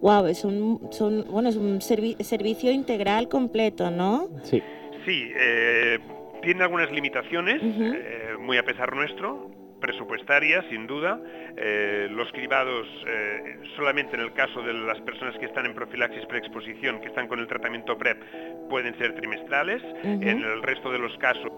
Wow, 0.00 0.26
es 0.26 0.44
un, 0.44 0.80
bueno, 1.30 1.50
es 1.50 1.56
un 1.56 1.82
servicio 1.82 2.70
integral 2.70 3.28
completo, 3.28 3.90
¿no? 3.90 4.28
Sí. 4.44 4.62
Sí, 5.04 5.30
eh, 5.36 6.00
tiene 6.46 6.62
algunas 6.62 6.92
limitaciones, 6.92 7.60
eh, 7.62 8.36
muy 8.38 8.56
a 8.56 8.64
pesar 8.64 8.94
nuestro, 8.94 9.50
presupuestaria, 9.80 10.62
sin 10.68 10.86
duda. 10.86 11.20
Eh, 11.56 12.08
los 12.10 12.30
cribados, 12.32 12.86
eh, 13.06 13.58
solamente 13.76 14.14
en 14.14 14.22
el 14.22 14.32
caso 14.32 14.62
de 14.62 14.72
las 14.72 15.00
personas 15.00 15.36
que 15.38 15.46
están 15.46 15.66
en 15.66 15.74
profilaxis 15.74 16.24
preexposición, 16.26 17.00
que 17.00 17.08
están 17.08 17.28
con 17.28 17.40
el 17.40 17.46
tratamiento 17.46 17.96
PrEP, 17.96 18.22
pueden 18.68 18.96
ser 18.98 19.14
trimestrales. 19.14 19.82
En 20.02 20.42
el 20.42 20.62
resto 20.62 20.90
de 20.90 20.98
los 20.98 21.16
casos 21.18 21.52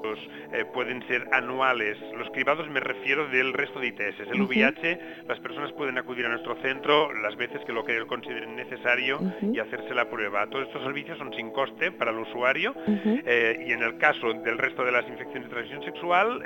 eh, 0.53 0.65
pueden 0.73 1.07
ser 1.09 1.27
anuales. 1.33 1.97
Los 2.17 2.31
cribados 2.31 2.69
me 2.69 2.81
refiero 2.81 3.27
del 3.29 3.53
resto 3.53 3.81
de 3.81 3.89
ITS. 3.89 4.21
El 4.33 4.43
VIH, 4.43 5.01
las 5.27 5.41
personas 5.41 5.73
pueden 5.73 5.99
acudir 5.99 6.27
a 6.27 6.29
nuestro 6.29 6.55
centro 6.63 7.13
las 7.15 7.37
veces 7.37 7.61
que 7.65 7.73
lo 7.73 7.85
que 7.85 7.99
consideren 8.07 8.57
necesario 8.57 9.19
y 9.43 9.59
hacerse 9.59 9.95
la 9.95 10.09
prueba. 10.09 10.47
Todos 10.47 10.67
estos 10.67 10.83
servicios 10.83 11.19
son 11.19 11.35
sin 11.35 11.51
coste 11.51 11.91
para 11.93 12.11
el 12.11 12.19
usuario 12.19 12.75
y 12.87 13.73
en 13.73 13.83
el 13.83 13.99
caso 13.99 14.33
del 14.33 14.59
resto 14.59 14.85
de 14.85 14.93
las 14.93 15.07
infecciones 15.09 15.45
de 15.45 15.51
transmisión 15.51 15.83
sexual, 15.85 16.41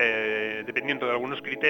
dependiendo 0.66 1.06
de 1.06 1.12
algunos 1.12 1.40
criterios, 1.42 1.61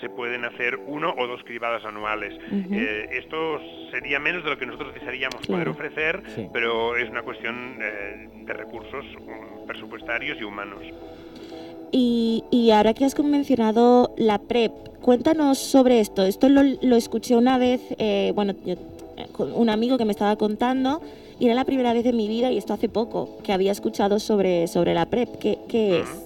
se 0.00 0.08
pueden 0.10 0.44
hacer 0.44 0.78
uno 0.86 1.12
o 1.18 1.26
dos 1.26 1.42
cribadas 1.44 1.84
anuales. 1.84 2.34
Eh, 2.70 3.08
esto 3.12 3.60
sería 3.90 4.20
menos 4.20 4.44
de 4.44 4.50
lo 4.50 4.58
que 4.58 4.66
nosotros 4.66 4.94
desearíamos 4.94 5.46
poder 5.46 5.68
ofrecer, 5.68 6.22
pero 6.52 6.96
es 6.96 7.10
una 7.10 7.22
cuestión 7.22 7.78
eh, 7.80 8.28
de 8.46 8.52
recursos 8.52 9.04
um, 9.16 9.66
presupuestarios 9.66 10.38
y 10.40 10.44
humanos. 10.44 10.82
Y, 11.90 12.70
ahora 12.72 12.94
que 12.94 13.04
has 13.04 13.18
mencionado 13.18 14.14
la 14.16 14.38
PrEP, 14.38 14.72
cuéntanos 15.00 15.58
sobre 15.58 16.00
esto. 16.00 16.24
Esto 16.24 16.48
lo, 16.48 16.96
escuché 16.96 17.36
una 17.36 17.58
vez, 17.58 17.80
eh, 17.98 18.32
bueno, 18.34 18.54
con 19.32 19.52
un 19.52 19.68
amigo 19.68 19.98
que 19.98 20.04
me 20.04 20.12
estaba 20.12 20.36
contando 20.36 21.00
y 21.38 21.46
era 21.46 21.54
la 21.54 21.64
primera 21.64 21.92
vez 21.92 22.06
en 22.06 22.16
mi 22.16 22.28
vida, 22.28 22.50
y 22.52 22.58
esto 22.58 22.72
hace 22.72 22.88
poco, 22.88 23.38
que 23.42 23.52
había 23.52 23.72
escuchado 23.72 24.18
sobre, 24.20 24.68
sobre 24.68 24.94
la 24.94 25.06
PrEP. 25.06 25.38
¿Qué, 25.38 25.58
qué 25.68 26.00
es? 26.00 26.23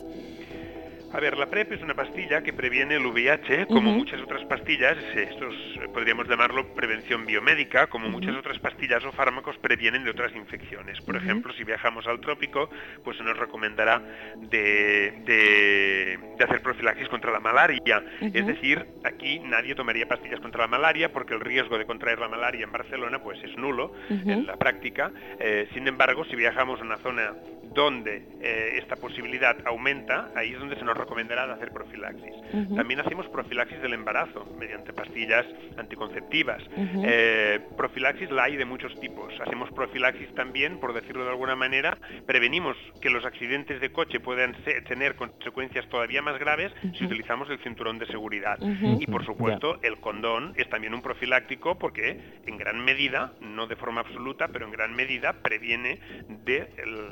A 1.19 1.21
ver, 1.21 1.37
la 1.37 1.47
PrEP 1.47 1.73
es 1.73 1.83
una 1.83 1.95
pastilla 1.95 2.45
que 2.45 2.53
previene 2.53 2.95
el 2.95 3.05
VIH, 3.05 3.67
como 3.67 3.91
muchas 3.91 4.21
otras 4.21 4.45
pastillas, 4.45 4.97
estos 5.17 5.53
podríamos 5.93 6.29
llamarlo 6.29 6.73
prevención 6.75 7.27
biomédica, 7.27 7.89
como 7.89 8.09
muchas 8.09 8.37
otras 8.37 8.61
pastillas 8.61 9.05
o 9.05 9.11
fármacos 9.11 9.59
previenen 9.59 10.05
de 10.05 10.13
otras 10.13 10.33
infecciones. 10.37 11.01
Por 11.01 11.17
ejemplo, 11.17 11.53
si 11.55 11.65
viajamos 11.65 12.07
al 12.07 12.21
trópico, 12.21 12.71
pues 13.03 13.17
se 13.17 13.25
nos 13.25 13.37
recomendará 13.37 14.01
de, 14.37 16.21
hacer 16.39 16.63
profilaxis 16.63 17.09
contra 17.09 17.33
la 17.33 17.41
malaria. 17.41 18.01
Es 18.21 18.47
decir, 18.47 18.87
aquí 19.03 19.41
nadie 19.41 19.75
tomaría 19.75 20.07
pastillas 20.07 20.39
contra 20.39 20.61
la 20.61 20.69
malaria 20.69 21.13
porque 21.13 21.35
el 21.35 21.41
riesgo 21.41 21.79
de 21.79 21.85
contraer 21.85 22.21
la 22.21 22.29
malaria 22.29 22.63
en 22.63 22.71
Barcelona 22.71 23.21
pues 23.21 23.43
es 23.43 23.57
nulo 23.57 23.93
en 24.09 24.47
la 24.47 24.57
práctica. 24.57 25.11
Eh, 25.41 25.69
sin 25.75 25.89
embargo, 25.89 26.25
si 26.27 26.37
viajamos 26.37 26.81
a 26.81 26.85
una 26.85 26.99
zona 26.99 27.35
donde 27.75 28.23
eh, 28.41 28.79
esta 28.79 28.97
posibilidad 28.97 29.57
aumenta, 29.67 30.31
ahí 30.35 30.53
es 30.53 30.59
donde 30.59 30.77
se 30.77 30.85
nos 30.85 30.97
recomendará 30.97 31.53
hacer 31.53 31.71
profilaxis. 31.73 32.35
También 32.75 33.01
hacemos 33.01 33.27
profilaxis 33.29 33.81
del 33.83 33.93
embarazo 33.93 34.47
mediante 34.59 34.93
pastillas 34.93 35.47
anticonceptivas. 35.77 36.63
Eh, 36.77 37.61
profilaxis 37.77 38.31
la 38.31 38.45
hay 38.45 38.57
de 38.57 38.65
muchos 38.65 38.99
tipos. 39.01 39.33
Hacemos 39.41 39.71
profilaxis 39.73 40.35
también, 40.35 40.79
por 40.81 40.93
decirlo 40.93 41.25
de 41.25 41.31
alguna 41.31 41.57
manera, 41.57 41.99
prevenimos 42.27 42.77
que 43.01 43.11
los 43.11 43.25
accidentes 43.25 43.81
de 43.81 43.91
coche 43.93 44.21
puedan 44.21 44.57
tener 44.87 45.15
consecuencias 45.17 45.87
todavía 45.89 46.23
más 46.23 46.39
graves 46.39 46.73
si 46.97 47.05
utilizamos 47.05 47.49
el 47.51 47.59
cinturón 47.59 47.99
de 47.99 48.07
seguridad. 48.07 48.59
Y 48.99 49.07
por 49.07 49.25
supuesto, 49.25 49.79
el 49.83 49.99
condón 49.99 50.53
es 50.57 50.69
también 50.69 50.95
un 50.95 51.03
profiláctico 51.03 51.79
porque 51.79 52.19
en 52.47 52.57
gran 52.57 52.85
medida, 52.85 53.33
no 53.41 53.67
de 53.67 53.77
forma 53.77 54.01
absoluta, 54.01 54.49
pero 54.49 54.65
en 54.67 54.73
gran 54.73 54.95
medida 54.95 55.35
previene 55.43 55.99
de, 56.45 56.69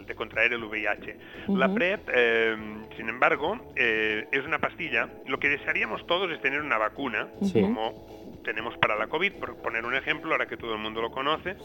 de 0.06 0.14
contraer 0.14 0.45
el 0.52 0.64
VIH. 0.64 1.16
La 1.48 1.72
PrEP, 1.72 2.08
eh, 2.12 2.56
sin 2.96 3.08
embargo, 3.08 3.72
eh, 3.76 4.26
es 4.32 4.44
una 4.44 4.58
pastilla. 4.58 5.08
Lo 5.26 5.38
que 5.38 5.48
desearíamos 5.48 6.06
todos 6.06 6.30
es 6.30 6.40
tener 6.40 6.60
una 6.60 6.78
vacuna, 6.78 7.28
como 7.52 8.40
tenemos 8.44 8.76
para 8.78 8.96
la 8.96 9.08
COVID, 9.08 9.32
por 9.34 9.56
poner 9.56 9.84
un 9.84 9.94
ejemplo, 9.94 10.32
ahora 10.32 10.46
que 10.46 10.56
todo 10.56 10.74
el 10.74 10.80
mundo 10.80 11.02
lo 11.02 11.10
conoce. 11.10 11.56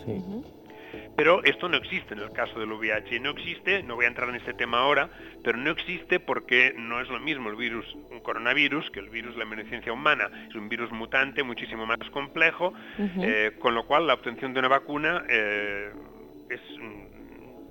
Pero 1.15 1.43
esto 1.43 1.69
no 1.69 1.77
existe 1.77 2.13
en 2.13 2.19
el 2.19 2.31
caso 2.31 2.59
del 2.59 2.71
VIH. 2.71 3.19
No 3.19 3.31
existe, 3.31 3.83
no 3.83 3.95
voy 3.95 4.05
a 4.05 4.07
entrar 4.07 4.29
en 4.29 4.35
este 4.35 4.53
tema 4.53 4.79
ahora, 4.79 5.09
pero 5.43 5.57
no 5.57 5.71
existe 5.71 6.19
porque 6.19 6.73
no 6.77 6.99
es 6.99 7.09
lo 7.09 7.19
mismo 7.19 7.49
el 7.49 7.55
virus, 7.55 7.85
un 8.09 8.19
coronavirus, 8.19 8.89
que 8.91 8.99
el 8.99 9.09
virus 9.09 9.33
de 9.33 9.39
la 9.39 9.45
emergencia 9.45 9.93
humana. 9.93 10.29
Es 10.49 10.55
un 10.55 10.69
virus 10.69 10.91
mutante 10.91 11.43
muchísimo 11.43 11.85
más 11.85 11.99
complejo, 12.11 12.73
eh, 12.97 13.51
con 13.59 13.75
lo 13.75 13.85
cual 13.85 14.07
la 14.07 14.13
obtención 14.13 14.53
de 14.53 14.59
una 14.59 14.67
vacuna 14.69 15.23
es 15.29 16.61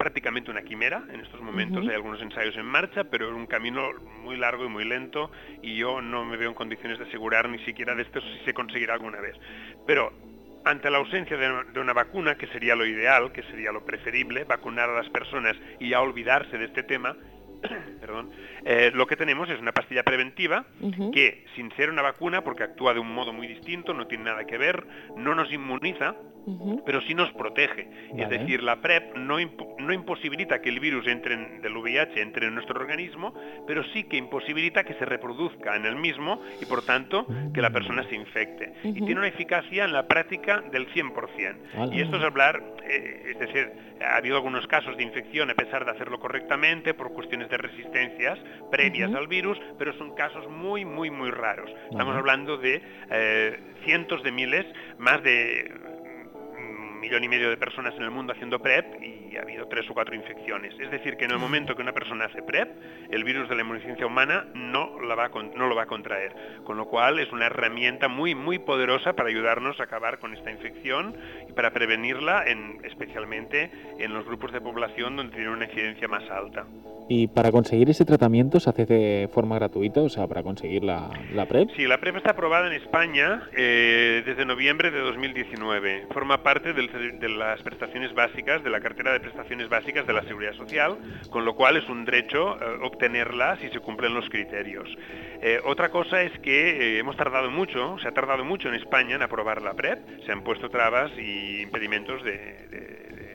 prácticamente 0.00 0.50
una 0.50 0.62
quimera. 0.62 1.04
En 1.12 1.20
estos 1.20 1.42
momentos 1.42 1.86
hay 1.86 1.94
algunos 1.94 2.22
ensayos 2.22 2.56
en 2.56 2.64
marcha, 2.64 3.04
pero 3.04 3.28
es 3.28 3.34
un 3.34 3.46
camino 3.46 3.90
muy 4.22 4.38
largo 4.38 4.64
y 4.64 4.68
muy 4.70 4.86
lento 4.86 5.30
y 5.60 5.76
yo 5.76 6.00
no 6.00 6.24
me 6.24 6.38
veo 6.38 6.48
en 6.48 6.54
condiciones 6.54 6.98
de 6.98 7.04
asegurar 7.04 7.50
ni 7.50 7.58
siquiera 7.66 7.94
de 7.94 8.04
esto 8.04 8.18
si 8.22 8.44
se 8.46 8.54
conseguirá 8.54 8.94
alguna 8.94 9.20
vez. 9.20 9.36
Pero 9.86 10.10
ante 10.64 10.88
la 10.90 10.96
ausencia 10.96 11.36
de, 11.36 11.78
una 11.78 11.92
vacuna, 11.92 12.36
que 12.36 12.46
sería 12.46 12.74
lo 12.76 12.86
ideal, 12.86 13.30
que 13.32 13.42
sería 13.42 13.72
lo 13.72 13.84
preferible, 13.84 14.44
vacunar 14.44 14.88
a 14.88 14.94
las 14.94 15.10
personas 15.10 15.54
y 15.78 15.90
ya 15.90 16.00
olvidarse 16.00 16.56
de 16.56 16.64
este 16.64 16.82
tema, 16.82 17.14
perdón, 18.00 18.30
eh, 18.64 18.90
lo 18.94 19.06
que 19.06 19.16
tenemos 19.16 19.48
es 19.50 19.60
una 19.60 19.72
pastilla 19.72 20.02
preventiva 20.02 20.64
que, 21.12 21.44
sin 21.54 21.70
ser 21.76 21.90
una 21.90 22.02
vacuna, 22.02 22.42
porque 22.42 22.64
actúa 22.64 22.94
de 22.94 23.00
un 23.00 23.12
modo 23.12 23.32
muy 23.32 23.46
distinto, 23.46 23.94
no 23.94 24.06
tiene 24.06 24.24
nada 24.24 24.44
que 24.44 24.58
ver, 24.58 24.86
no 25.16 25.34
nos 25.34 25.52
inmuniza, 25.52 26.14
pero 26.86 27.00
sí 27.02 27.14
nos 27.14 27.30
protege. 27.32 27.88
Es 28.16 28.28
decir, 28.28 28.62
la 28.62 28.80
PrEP 28.80 29.14
no, 29.16 29.36
no 29.78 29.92
imposibilita 29.92 30.60
que 30.60 30.68
el 30.68 30.80
virus 30.80 31.06
entre 31.06 31.36
del 31.36 31.76
VIH 31.76 32.20
entre 32.20 32.46
en 32.46 32.54
nuestro 32.54 32.80
organismo, 32.80 33.34
pero 33.66 33.84
sí 33.92 34.04
que 34.04 34.16
imposibilita 34.16 34.84
que 34.84 34.94
se 34.94 35.04
reproduzca 35.04 35.76
en 35.76 35.86
el 35.86 35.96
mismo 35.96 36.40
y 36.60 36.64
por 36.64 36.82
tanto 36.82 37.26
que 37.52 37.60
la 37.60 37.70
persona 37.70 38.04
se 38.08 38.14
infecte. 38.14 38.72
Y 38.84 38.94
tiene 38.94 39.16
una 39.16 39.28
eficacia 39.28 39.84
en 39.84 39.92
la 39.92 40.06
práctica 40.06 40.62
del 40.72 40.88
100%. 40.88 41.92
Y 41.92 42.00
esto 42.00 42.16
es 42.16 42.24
hablar, 42.24 42.62
eh, 42.84 43.32
es 43.32 43.38
decir, 43.38 43.70
ha 44.02 44.16
habido 44.16 44.36
algunos 44.36 44.66
casos 44.66 44.96
de 44.96 45.02
infección 45.02 45.50
a 45.50 45.54
pesar 45.54 45.84
de 45.84 45.90
hacerlo 45.90 46.18
correctamente 46.18 46.94
por 46.94 47.12
cuestiones 47.12 47.49
de 47.50 47.58
resistencias 47.58 48.38
previas 48.70 49.12
al 49.14 49.26
virus, 49.26 49.58
pero 49.78 49.92
son 49.98 50.14
casos 50.14 50.48
muy, 50.48 50.84
muy, 50.84 51.10
muy 51.10 51.30
raros. 51.30 51.70
Estamos 51.90 52.16
hablando 52.16 52.56
de 52.56 52.80
eh, 53.10 53.58
cientos 53.84 54.22
de 54.22 54.32
miles, 54.32 54.66
más 54.98 55.22
de 55.22 55.72
millón 57.00 57.24
y 57.24 57.28
medio 57.28 57.50
de 57.50 57.56
personas 57.56 57.94
en 57.96 58.02
el 58.02 58.10
mundo 58.10 58.32
haciendo 58.32 58.58
PrEP 58.60 59.02
y 59.02 59.36
ha 59.36 59.42
habido 59.42 59.66
tres 59.66 59.88
o 59.90 59.94
cuatro 59.94 60.14
infecciones. 60.14 60.74
Es 60.78 60.90
decir, 60.90 61.16
que 61.16 61.24
en 61.24 61.32
el 61.32 61.38
momento 61.38 61.74
que 61.74 61.82
una 61.82 61.92
persona 61.92 62.26
hace 62.26 62.42
PrEP, 62.42 62.68
el 63.10 63.24
virus 63.24 63.48
de 63.48 63.54
la 63.54 63.62
inmunodeficiencia 63.62 64.06
humana 64.06 64.46
no, 64.54 65.00
la 65.00 65.14
va 65.14 65.28
no 65.28 65.66
lo 65.66 65.74
va 65.74 65.82
a 65.82 65.86
contraer. 65.86 66.34
Con 66.64 66.76
lo 66.76 66.86
cual 66.86 67.18
es 67.18 67.32
una 67.32 67.46
herramienta 67.46 68.08
muy, 68.08 68.34
muy 68.34 68.58
poderosa 68.58 69.14
para 69.14 69.28
ayudarnos 69.28 69.80
a 69.80 69.84
acabar 69.84 70.18
con 70.18 70.34
esta 70.34 70.50
infección 70.50 71.16
y 71.48 71.52
para 71.52 71.72
prevenirla, 71.72 72.44
en, 72.46 72.78
especialmente 72.84 73.70
en 73.98 74.12
los 74.12 74.26
grupos 74.26 74.52
de 74.52 74.60
población 74.60 75.16
donde 75.16 75.34
tiene 75.34 75.50
una 75.50 75.64
incidencia 75.64 76.08
más 76.08 76.28
alta. 76.30 76.66
¿Y 77.12 77.26
para 77.26 77.50
conseguir 77.50 77.90
ese 77.90 78.04
tratamiento 78.04 78.60
se 78.60 78.70
hace 78.70 78.86
de 78.86 79.28
forma 79.34 79.56
gratuita, 79.56 80.00
o 80.00 80.08
sea, 80.08 80.28
para 80.28 80.44
conseguir 80.44 80.84
la, 80.84 81.10
PrEP? 81.48 81.70
Sí, 81.74 81.84
la 81.88 81.98
PrEP 81.98 82.18
está 82.18 82.30
aprobada 82.30 82.68
en 82.68 82.80
España 82.80 83.48
eh, 83.56 84.22
desde 84.24 84.44
noviembre 84.44 84.92
de 84.92 85.00
2019. 85.00 86.06
Forma 86.12 86.44
parte 86.44 86.72
de 86.98 87.28
las 87.28 87.62
prestaciones 87.62 88.12
básicas, 88.14 88.62
de 88.62 88.70
la 88.70 88.80
cartera 88.80 89.12
de 89.12 89.20
prestaciones 89.20 89.68
básicas 89.68 90.06
de 90.06 90.12
la 90.12 90.22
Seguridad 90.22 90.54
Social, 90.54 90.98
con 91.30 91.44
lo 91.44 91.54
cual 91.54 91.76
es 91.76 91.88
un 91.88 92.04
derecho 92.04 92.56
eh, 92.60 92.78
obtenerla 92.82 93.56
si 93.58 93.68
se 93.68 93.80
cumplen 93.80 94.14
los 94.14 94.28
criterios. 94.28 94.88
Eh, 95.42 95.60
otra 95.64 95.90
cosa 95.90 96.22
es 96.22 96.38
que 96.40 96.98
hemos 96.98 97.16
tardado 97.16 97.50
mucho, 97.50 97.98
se 97.98 98.08
ha 98.08 98.12
tardado 98.12 98.44
mucho 98.44 98.68
en 98.68 98.74
España 98.74 99.16
en 99.16 99.22
aprobar 99.22 99.62
la 99.62 99.74
PrEP, 99.74 99.98
se 100.26 100.32
han 100.32 100.42
puesto 100.42 100.68
trabas 100.68 101.10
y 101.18 101.62
impedimentos 101.62 102.22
de 102.24 103.29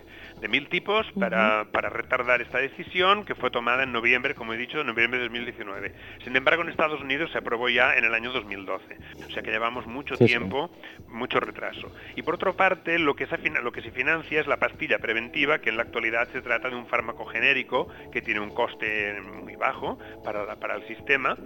mil 0.49 0.69
tipos 0.69 1.05
para, 1.19 1.65
para, 1.71 1.89
retardar 1.89 2.41
esta 2.41 2.59
decisión 2.59 3.25
que 3.25 3.35
fue 3.35 3.49
tomada 3.49 3.83
en 3.83 3.91
noviembre, 3.91 4.35
como 4.35 4.53
he 4.53 4.57
dicho, 4.57 4.79
en 4.79 4.87
noviembre 4.87 5.19
de 5.19 5.25
2019. 5.25 5.93
Sin 6.23 6.35
embargo, 6.35 6.61
en 6.61 6.69
Estados 6.69 7.01
Unidos 7.01 7.31
se 7.31 7.39
aprobó 7.39 7.69
ya 7.69 7.95
en 7.95 8.05
el 8.05 8.13
año 8.13 8.31
2012. 8.31 8.97
O 9.27 9.31
sea 9.31 9.41
que 9.41 9.51
llevamos 9.51 9.87
mucho 9.87 10.15
tiempo, 10.17 10.69
mucho 11.07 11.39
retraso. 11.39 11.91
Y 12.15 12.21
por 12.21 12.35
otra 12.35 12.53
parte, 12.53 12.99
lo 12.99 13.15
que, 13.15 13.27
se, 13.27 13.37
lo 13.61 13.71
que 13.71 13.81
se 13.81 13.91
financia 13.91 14.39
es 14.39 14.47
la 14.47 14.57
pastilla 14.57 14.99
preventiva, 14.99 15.59
que 15.59 15.69
en 15.69 15.77
la 15.77 15.83
actualidad 15.83 16.27
se 16.31 16.41
trata 16.41 16.69
de 16.69 16.75
un 16.75 16.87
fármaco 16.87 17.25
genérico 17.25 17.87
que 18.11 18.21
tiene 18.21 18.39
un 18.39 18.53
coste 18.53 19.19
muy 19.21 19.55
bajo 19.55 19.97
para, 20.23 20.55
para 20.55 20.75
el 20.75 20.87
sistema, 20.87 21.37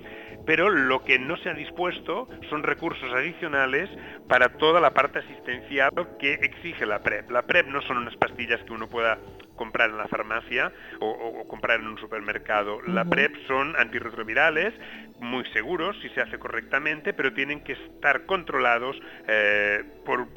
pero 0.46 0.70
lo 0.70 1.04
que 1.04 1.20
no 1.20 1.38
se 1.38 1.50
ha 1.50 1.54
dispuesto 1.54 2.28
son 2.50 2.64
recursos 2.64 3.12
adicionales 3.14 3.90
para 4.28 4.50
toda 4.58 4.80
la 4.80 4.92
parte 4.92 5.20
asistencial 5.20 5.92
que 6.20 6.34
exige 6.34 6.86
la 6.86 7.00
PrEP. 7.00 7.30
La 7.32 7.44
PrEP 7.44 7.68
no 7.68 7.82
son 7.82 7.98
unas 7.98 8.16
pastillas 8.16 8.62
que 8.64 8.74
uno 8.74 8.79
pueda 8.88 9.20
comprar 9.60 9.90
en 9.90 9.98
la 9.98 10.08
farmacia 10.08 10.72
o, 11.02 11.46
comprar 11.50 11.82
en 11.82 11.88
un 11.88 11.98
supermercado. 11.98 12.80
La 12.88 13.04
PrEP 13.04 13.36
son 13.46 13.76
antirretrovirales, 13.76 14.74
muy 15.20 15.44
seguros 15.52 15.98
si 16.02 16.08
se 16.10 16.22
hace 16.22 16.40
correctamente, 16.40 17.12
pero 17.12 17.34
tienen 17.34 17.62
que 17.66 17.74
estar 17.74 18.26
controlados, 18.26 18.96
eh, 19.28 19.84
por, 20.06 20.30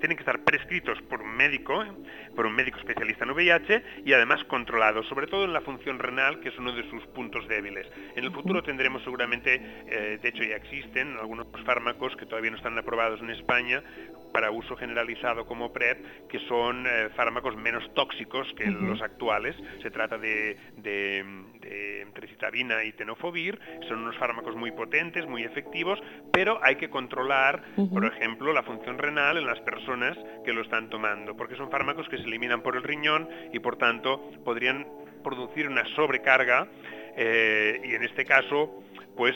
tienen 0.00 0.16
que 0.16 0.22
estar 0.22 0.42
prescritos 0.44 0.98
por 1.10 1.20
un 1.20 1.36
médico, 1.36 1.84
¿eh? 1.84 1.92
por 2.34 2.46
un 2.46 2.54
médico 2.54 2.78
especialista 2.78 3.24
en 3.24 3.32
VIH 3.32 3.82
y 4.06 4.14
además 4.14 4.42
controlados, 4.44 5.06
sobre 5.08 5.26
todo 5.26 5.44
en 5.44 5.52
la 5.52 5.60
función 5.60 5.98
renal, 5.98 6.40
que 6.40 6.48
es 6.48 6.58
uno 6.58 6.72
de 6.72 6.88
sus 6.88 7.04
puntos 7.08 7.46
débiles. 7.48 7.86
En 8.16 8.24
el 8.24 8.32
futuro 8.32 8.62
tendremos 8.62 9.02
seguramente, 9.04 9.60
eh, 9.88 10.18
de 10.22 10.28
hecho 10.30 10.42
ya 10.42 10.56
existen 10.56 11.18
algunos 11.18 11.48
fármacos 11.66 12.16
que 12.16 12.24
todavía 12.24 12.50
no 12.50 12.56
están 12.56 12.78
aprobados 12.78 13.20
en 13.20 13.28
España, 13.28 13.82
para 14.34 14.50
uso 14.50 14.74
generalizado 14.76 15.46
como 15.46 15.72
PrEP, 15.72 16.26
que 16.28 16.40
son 16.48 16.84
eh, 16.88 17.08
fármacos 17.14 17.54
menos 17.56 17.84
tóxicos 17.94 18.52
que 18.54 18.66
los 18.70 19.00
actuales. 19.02 19.56
Se 19.82 19.90
trata 19.90 20.18
de, 20.18 20.56
de, 20.76 21.24
y 22.84 22.92
tenofovir, 22.92 23.58
son 23.88 24.00
unos 24.00 24.16
fármacos 24.16 24.54
muy 24.56 24.70
potentes, 24.72 25.26
muy 25.26 25.42
efectivos, 25.42 26.00
pero 26.32 26.58
hay 26.62 26.76
que 26.76 26.88
controlar, 26.88 27.62
por 27.76 28.04
ejemplo, 28.04 28.52
la 28.52 28.62
función 28.62 28.98
renal 28.98 29.36
en 29.36 29.46
las 29.46 29.60
personas 29.60 30.16
que 30.44 30.52
lo 30.52 30.62
están 30.62 30.88
tomando, 30.88 31.36
porque 31.36 31.56
son 31.56 31.70
fármacos 31.70 32.08
que 32.08 32.16
se 32.18 32.24
eliminan 32.24 32.62
por 32.62 32.76
el 32.76 32.82
riñón 32.82 33.28
y 33.52 33.58
por 33.58 33.76
tanto 33.76 34.30
podrían 34.44 34.86
producir 35.22 35.68
una 35.68 35.84
sobrecarga 35.94 36.68
eh, 37.16 37.80
y 37.84 37.94
en 37.94 38.02
este 38.02 38.24
caso 38.24 38.82
pues 39.16 39.34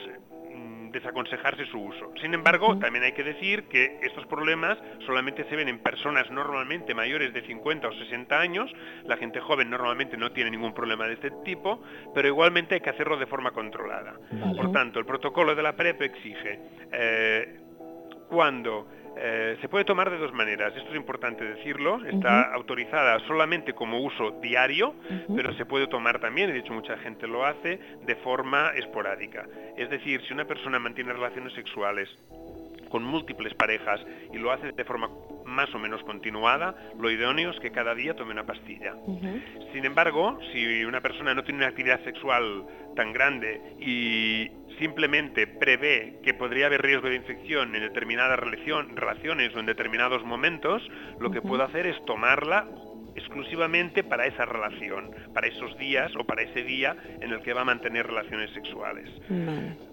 desaconsejarse 0.90 1.66
su 1.66 1.80
uso. 1.80 2.12
Sin 2.20 2.34
embargo, 2.34 2.78
también 2.78 3.04
hay 3.04 3.12
que 3.12 3.24
decir 3.24 3.64
que 3.64 3.98
estos 4.02 4.26
problemas 4.26 4.78
solamente 5.06 5.44
se 5.48 5.56
ven 5.56 5.68
en 5.68 5.78
personas 5.78 6.30
normalmente 6.30 6.94
mayores 6.94 7.32
de 7.32 7.42
50 7.42 7.88
o 7.88 7.92
60 7.92 8.38
años, 8.38 8.70
la 9.04 9.16
gente 9.16 9.40
joven 9.40 9.70
normalmente 9.70 10.16
no 10.16 10.32
tiene 10.32 10.50
ningún 10.50 10.74
problema 10.74 11.06
de 11.06 11.14
este 11.14 11.30
tipo, 11.44 11.82
pero 12.14 12.28
igualmente 12.28 12.74
hay 12.74 12.80
que 12.80 12.90
hacerlo 12.90 13.16
de 13.16 13.26
forma 13.26 13.50
controlada. 13.50 14.14
Por 14.56 14.72
tanto, 14.72 14.98
el 14.98 15.06
protocolo 15.06 15.54
de 15.54 15.62
la 15.62 15.74
PrEP 15.74 16.02
exige 16.02 16.60
eh, 16.92 17.60
cuando 18.28 18.86
eh, 19.20 19.58
se 19.60 19.68
puede 19.68 19.84
tomar 19.84 20.10
de 20.10 20.18
dos 20.18 20.32
maneras, 20.32 20.72
esto 20.76 20.90
es 20.90 20.96
importante 20.96 21.44
decirlo, 21.44 22.04
está 22.06 22.52
autorizada 22.52 23.18
solamente 23.26 23.72
como 23.74 24.00
uso 24.00 24.38
diario, 24.40 24.94
pero 25.34 25.52
se 25.54 25.64
puede 25.64 25.86
tomar 25.86 26.20
también, 26.20 26.50
y 26.50 26.52
de 26.52 26.58
hecho 26.60 26.72
mucha 26.72 26.96
gente 26.98 27.26
lo 27.26 27.44
hace, 27.44 27.78
de 28.06 28.16
forma 28.16 28.70
esporádica. 28.76 29.46
Es 29.76 29.90
decir, 29.90 30.22
si 30.26 30.32
una 30.32 30.44
persona 30.44 30.78
mantiene 30.78 31.12
relaciones 31.12 31.52
sexuales 31.54 32.08
con 32.88 33.04
múltiples 33.04 33.54
parejas 33.54 34.00
y 34.32 34.38
lo 34.38 34.52
hace 34.52 34.72
de 34.72 34.84
forma 34.84 35.10
más 35.44 35.74
o 35.74 35.78
menos 35.78 36.02
continuada, 36.04 36.74
lo 36.98 37.10
idóneo 37.10 37.50
es 37.50 37.60
que 37.60 37.70
cada 37.70 37.94
día 37.94 38.14
tome 38.14 38.32
una 38.32 38.44
pastilla. 38.44 38.94
Sin 39.72 39.84
embargo, 39.84 40.38
si 40.52 40.84
una 40.84 41.00
persona 41.00 41.34
no 41.34 41.42
tiene 41.42 41.58
una 41.58 41.68
actividad 41.68 42.02
sexual 42.04 42.64
tan 42.94 43.12
grande 43.12 43.60
y 43.80 44.50
simplemente 44.78 45.46
prevé 45.46 46.20
que 46.22 46.34
podría 46.34 46.66
haber 46.66 46.82
riesgo 46.82 47.08
de 47.08 47.16
infección 47.16 47.74
en 47.74 47.82
determinadas 47.82 48.38
relaciones 48.38 49.54
o 49.54 49.60
en 49.60 49.66
determinados 49.66 50.24
momentos, 50.24 50.82
lo 51.18 51.30
que 51.30 51.42
puede 51.42 51.64
hacer 51.64 51.86
es 51.86 52.04
tomarla 52.04 52.66
exclusivamente 53.18 54.04
para 54.04 54.26
esa 54.26 54.44
relación, 54.44 55.10
para 55.34 55.48
esos 55.48 55.76
días 55.78 56.12
o 56.16 56.24
para 56.24 56.42
ese 56.42 56.62
día 56.62 56.96
en 57.20 57.32
el 57.32 57.42
que 57.42 57.52
va 57.52 57.62
a 57.62 57.64
mantener 57.64 58.06
relaciones 58.06 58.50
sexuales. 58.52 59.08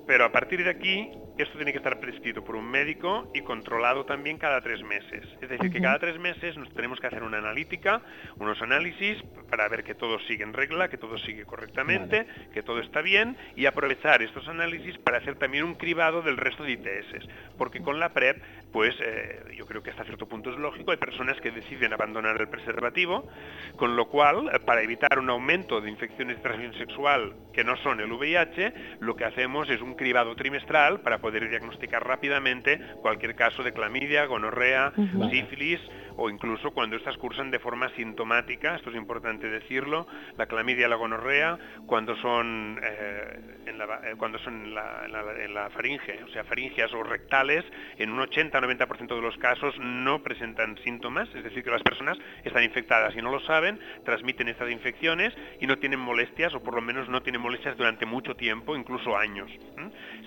Pero 0.08 0.26
a 0.26 0.32
partir 0.32 0.64
de 0.64 0.70
aquí, 0.70 1.10
esto 1.38 1.58
tiene 1.58 1.72
que 1.72 1.80
estar 1.80 2.00
prescrito 2.00 2.44
por 2.44 2.56
un 2.56 2.70
médico 2.70 3.32
y 3.34 3.42
controlado 3.42 4.06
también 4.06 4.38
cada 4.38 4.62
tres 4.62 4.84
meses. 4.84 5.24
Es 5.42 5.50
decir, 5.50 5.72
que 5.72 5.82
cada 5.82 6.00
tres 6.00 6.20
meses 6.20 6.56
nos 6.58 6.72
tenemos 6.74 7.00
que 7.00 7.08
hacer 7.08 7.24
una 7.24 7.40
analítica, 7.40 8.02
unos 8.38 8.62
análisis 8.62 9.22
para 9.50 9.68
ver 9.68 9.84
que 9.84 9.96
todo 9.96 10.20
sigue 10.20 10.44
en 10.44 10.54
regla, 10.54 10.90
que 10.90 10.98
todo 10.98 11.18
sigue 11.18 11.46
correctamente, 11.46 12.26
que 12.54 12.62
todo 12.62 12.80
está 12.80 13.02
bien 13.02 13.36
y 13.56 13.66
aprovechar 13.66 14.22
estos 14.22 14.48
análisis 14.48 14.98
para 15.00 15.18
hacer 15.18 15.36
también 15.36 15.64
un 15.64 15.76
cribado 15.76 16.22
del 16.22 16.38
resto 16.38 16.64
de 16.64 16.74
ITS. 16.74 17.28
Porque 17.58 17.82
con 17.82 18.00
la 18.00 18.14
PrEP, 18.14 18.38
pues 18.72 18.96
eh, 19.02 19.44
yo 19.58 19.66
creo 19.66 19.82
que 19.82 19.90
hasta 19.90 20.04
cierto 20.04 20.28
punto 20.28 20.52
es 20.52 20.58
lógico, 20.58 20.92
hay 20.92 20.98
personas 20.98 21.40
que 21.42 21.52
deciden 21.52 21.94
abandonar 21.94 22.40
el 22.40 22.48
preservativo, 22.48 23.28
con 23.76 23.96
lo 23.96 24.08
cual, 24.08 24.50
eh, 24.54 24.60
para 24.60 24.82
evitar 24.82 25.18
un 25.18 25.30
aumento 25.30 25.82
de 25.82 25.90
infecciones 25.90 26.38
de 26.38 26.44
transmisión 26.44 26.78
sexual 26.78 27.34
que 27.54 27.64
no 27.64 27.76
son 27.78 28.00
el 28.02 28.12
VIH, 28.12 28.74
lo 29.00 29.16
que 29.16 29.26
hacemos 29.26 29.70
es 29.70 29.82
un 29.82 29.95
cribado 29.96 30.36
trimestral 30.36 31.02
para 31.02 31.20
poder 31.20 31.50
diagnosticar 31.50 32.06
rápidamente 32.06 32.80
cualquier 33.02 33.36
caso 33.36 33.64
de 33.64 33.74
clamidia, 33.74 34.26
gonorrea, 34.26 34.94
sífilis 35.30 35.80
o 36.18 36.30
incluso 36.30 36.72
cuando 36.72 36.96
estas 36.96 37.18
cursan 37.18 37.52
de 37.52 37.60
forma 37.60 37.90
sintomática, 37.96 38.76
esto 38.76 38.90
es 38.90 38.96
importante 38.96 39.50
decirlo, 39.50 40.08
la 40.38 40.48
clamidia, 40.48 40.88
la 40.88 40.96
gonorrea, 40.96 41.58
cuando 41.86 42.16
son, 42.18 42.80
eh, 42.84 43.40
en, 43.66 43.78
la, 43.78 43.86
eh, 44.04 44.16
cuando 44.18 44.40
son 44.40 44.66
en 44.66 44.74
la, 44.74 45.70
faringe, 45.72 46.24
o 46.24 46.28
sea, 46.30 46.44
faringias 46.44 46.94
o 46.94 47.04
rectales, 47.04 47.64
en 47.98 48.12
un 48.12 48.20
80-90% 48.20 49.16
de 49.16 49.22
los 49.22 49.38
casos 49.38 49.76
no 49.80 50.22
presentan 50.24 50.78
síntomas, 50.84 51.30
es 51.36 51.44
decir, 51.44 51.64
que 51.64 51.72
las 51.72 51.84
personas 51.84 52.18
están 52.44 52.64
infectadas 52.64 53.16
y 53.16 53.22
no 53.22 53.32
lo 53.32 53.40
saben, 53.42 53.80
transmiten 54.04 54.48
estas 54.48 54.72
infecciones 54.72 55.34
y 55.60 55.68
no 55.68 55.78
tienen 55.78 56.00
molestias, 56.00 56.54
o 56.54 56.62
por 56.62 56.76
lo 56.76 56.82
menos 56.82 57.10
no 57.10 57.22
tienen 57.22 57.42
molestias 57.42 57.78
durante 57.78 58.06
mucho 58.06 58.36
tiempo, 58.36 58.76
incluso 58.76 59.18
años. 59.18 59.52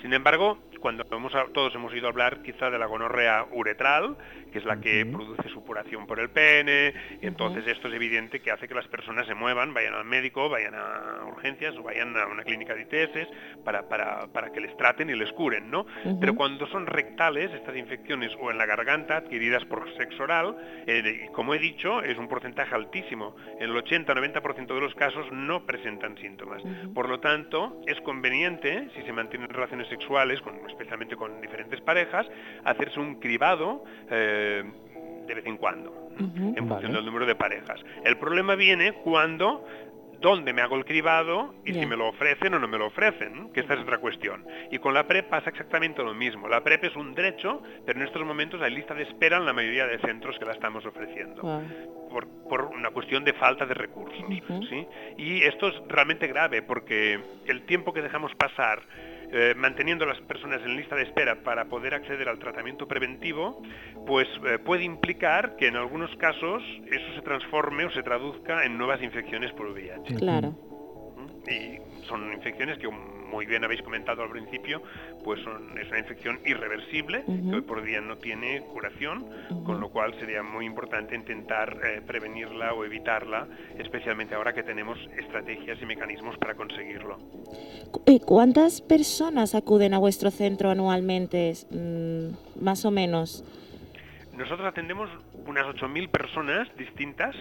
Sin 0.03 0.13
embargo, 0.13 0.59
cuando 0.81 1.05
todos 1.05 1.75
hemos 1.75 1.93
a 2.05 2.09
hablar 2.09 2.43
quizá 2.43 2.71
de 2.71 2.79
la 2.79 2.87
gonorrea 2.87 3.47
uretral, 3.51 4.17
que 4.59 4.63
es 4.63 4.65
la 4.65 4.81
que 4.81 5.07
produce 5.07 5.49
supuración 5.51 6.07
por 6.07 6.19
el 6.19 6.31
pene, 6.31 6.93
y 7.23 7.27
entonces 7.27 7.67
esto 7.67 7.89
es 7.89 7.95
evidente 7.95 8.41
que 8.41 8.51
hace 8.51 8.67
que 8.67 8.75
las 8.75 8.89
personas 8.89 9.27
se 9.27 9.35
muevan, 9.35 9.73
vayan 9.73 9.95
al 9.95 10.05
médico, 10.05 10.49
vayan 10.49 10.75
a 10.75 11.25
urgencias 11.27 11.77
o 11.77 11.83
vayan 11.83 12.17
a 12.17 12.27
una 12.27 12.43
clínica 12.43 12.75
de 12.75 12.83
ITS 12.83 13.29
para, 13.65 13.89
para, 13.89 14.53
que 14.53 14.61
les 14.61 14.77
traten 14.77 15.11
y 15.11 15.15
les 15.15 15.31
curen, 15.33 15.71
¿no? 15.71 15.87
Pero 16.21 16.35
cuando 16.35 16.67
son 16.67 16.87
rectales, 16.87 17.53
estas 17.53 17.77
infecciones, 17.77 18.33
o 18.41 18.51
en 18.51 18.59
la 18.59 18.67
garganta, 18.67 19.19
adquiridas 19.19 19.65
por 19.67 19.95
sexo 19.97 20.25
oral, 20.25 20.57
eh, 20.87 21.29
como 21.33 21.55
he 21.55 21.59
dicho, 21.59 22.03
es 22.03 22.19
un 22.19 22.29
porcentaje 22.29 22.75
altísimo. 22.75 23.37
En 23.61 23.71
el 23.71 23.77
80-90% 23.77 24.75
de 24.75 24.81
los 24.81 24.95
casos 24.95 25.31
no 25.33 25.65
presentan 25.67 26.17
síntomas. 26.19 26.63
Por 26.95 27.09
lo 27.09 27.21
tanto, 27.21 27.81
es 27.87 28.01
conveniente, 28.01 28.89
si 28.97 29.03
se 29.03 29.13
mantienen 29.13 29.49
relaciones 29.49 29.89
sexuales, 29.89 30.41
con, 30.41 30.57
especialmente 30.69 31.17
con 31.17 31.41
diferentes 31.41 31.81
parejas, 31.81 32.27
hacerse 32.65 32.99
un 32.99 33.21
cribado 33.21 33.85
eh, 34.11 34.48
de 34.49 35.35
vez 35.35 35.47
en 35.47 35.57
cuando, 35.57 36.11
en 36.19 36.69
función 36.69 36.93
del 36.93 37.05
número 37.05 37.27
de 37.27 37.35
parejas. 37.35 37.81
El 38.05 38.17
problema 38.17 38.55
viene 38.55 38.93
cuando 38.93 39.65
dónde 40.21 40.53
me 40.53 40.63
hago 40.63 40.77
el 40.77 40.85
cribado 40.85 41.55
y 41.65 41.73
si 41.73 41.87
me 41.87 41.97
lo 41.97 42.09
ofrecen 42.09 42.55
o 42.55 42.59
no 42.59 42.69
me 42.69 42.79
lo 42.79 42.87
ofrecen, 42.87 43.51
que 43.53 43.61
esta 43.61 43.75
es 43.75 43.81
otra 43.81 43.99
cuestión. 43.99 44.45
Y 44.71 44.79
con 44.79 44.95
la 44.95 45.07
PrEP 45.07 45.29
pasa 45.29 45.51
exactamente 45.51 46.03
lo 46.03 46.15
mismo. 46.15 46.49
La 46.49 46.63
PrEP 46.63 46.85
es 46.85 46.97
un 46.97 47.15
derecho, 47.15 47.63
pero 47.87 48.01
en 48.01 48.07
estos 48.07 48.25
momentos 48.25 48.61
hay 48.61 48.75
lista 48.75 48.95
de 48.95 49.05
espera 49.05 49.37
en 49.37 49.47
la 49.47 49.53
mayoría 49.53 49.87
de 49.87 49.99
centros 49.99 50.39
que 50.39 50.45
la 50.45 50.53
estamos 50.53 50.85
ofreciendo. 50.85 51.43
Por, 52.11 52.27
por, 52.49 52.65
una 52.65 52.91
cuestión 52.91 53.25
de 53.25 53.33
falta 53.35 53.67
de 53.67 53.75
recursos. 53.75 54.25
¿sí? 54.69 54.87
Y 55.19 55.43
esto 55.43 55.69
es 55.69 55.75
realmente 55.89 56.27
grave 56.27 56.63
porque 56.63 57.21
el 57.47 57.63
tiempo 57.63 57.93
que 57.93 58.03
dejamos 58.03 58.35
pasar 58.35 58.81
eh, 59.33 59.55
manteniendo 59.57 60.05
a 60.05 60.09
las 60.09 60.21
personas 60.23 60.61
en 60.65 60.77
lista 60.77 60.97
de 60.97 61.03
espera 61.03 61.43
para 61.43 61.67
poder 61.67 61.95
acceder 61.95 62.29
al 62.29 62.39
tratamiento 62.39 62.89
preventivo, 62.89 63.63
pues 64.07 64.27
eh, 64.47 64.59
puede 64.59 64.85
implicar 64.85 65.57
que 65.57 65.69
en 65.69 65.77
algunos 65.77 66.15
casos 66.17 66.63
eso 66.91 67.15
se 67.15 67.23
transforme 67.23 67.85
o 67.85 67.91
se 67.91 68.03
traduzca 68.03 68.65
en 68.65 68.79
nuevas 68.79 69.03
infecciones 69.03 69.53
por 69.53 69.69
VIH. 69.69 70.15
Claro. 70.17 70.55
Y 71.47 71.79
son 72.07 72.33
infecciones 72.33 72.79
que 72.79 72.87
muy 73.29 73.47
bien 73.47 73.65
habéis 73.65 73.83
comentado 73.83 74.23
al 74.23 74.31
principio, 74.31 74.83
pues 75.25 75.41
son, 75.43 75.79
es 75.79 75.89
una 75.89 75.99
infección 75.99 76.41
irreversible 76.45 77.25
que 77.25 77.55
hoy 77.55 77.63
por 77.63 77.83
día 77.83 78.01
no 78.01 78.17
tiene 78.17 78.63
curación, 78.63 79.27
con 79.65 79.81
lo 79.81 79.91
cual 79.91 80.15
sería 80.19 80.43
muy 80.43 80.67
importante 80.67 81.15
intentar 81.15 81.79
eh, 81.85 82.01
prevenirla 82.07 82.73
o 82.75 82.85
evitarla, 82.85 83.47
especialmente 83.79 84.35
ahora 84.35 84.53
que 84.53 84.63
tenemos 84.63 84.99
estrategias 85.19 85.81
y 85.81 85.87
mecanismos 85.87 86.37
para 86.39 86.55
conseguirlo. 86.55 87.19
¿Cuántas 88.25 88.81
personas 88.81 89.55
acuden 89.55 89.95
a 89.95 89.99
vuestro 89.99 90.31
centro 90.31 90.71
anualmente, 90.71 91.53
mm, 91.71 92.65
más 92.65 92.85
o 92.85 92.91
menos? 92.91 93.45
Nosotros 94.37 94.69
atendemos 94.69 95.11
unas 95.49 95.67
8.000 95.67 96.09
personas 96.09 96.69
distintas 96.77 97.35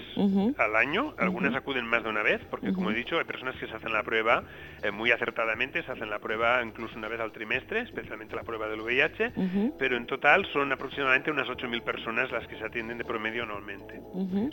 al 0.58 0.76
año. 0.76 1.14
Algunas 1.18 1.56
acuden 1.56 1.86
más 1.86 2.04
de 2.04 2.10
una 2.10 2.24
vez, 2.24 2.42
porque 2.50 2.74
como 2.74 2.92
he 2.92 2.96
dicho, 2.96 3.20
hay 3.20 3.26
personas 3.26 3.56
que 3.58 3.68
se 3.68 3.76
hacen 3.76 3.94
la 3.94 4.04
prueba 4.04 4.44
eh, 4.84 4.92
muy 4.92 5.12
acertadamente, 5.12 5.84
se 5.84 5.92
hacen 5.92 6.10
la 6.10 6.20
prueba 6.20 6.64
incluso 6.64 6.98
una 6.98 7.08
vez 7.08 7.20
al 7.20 7.32
trimestre, 7.32 7.82
especialmente 7.82 8.36
la 8.36 8.44
prueba 8.44 8.68
del 8.68 8.82
VIH, 8.82 9.34
pero 9.78 9.96
en 9.98 10.08
total 10.08 10.46
son 10.52 10.72
aproximadamente 10.72 11.30
unas 11.30 11.48
8.000 11.48 11.82
personas 11.84 12.32
las 12.32 12.48
que 12.48 12.58
se 12.58 12.66
atienden 12.66 12.98
de 12.98 13.06
promedio 13.06 13.44
anualmente. 13.44 14.02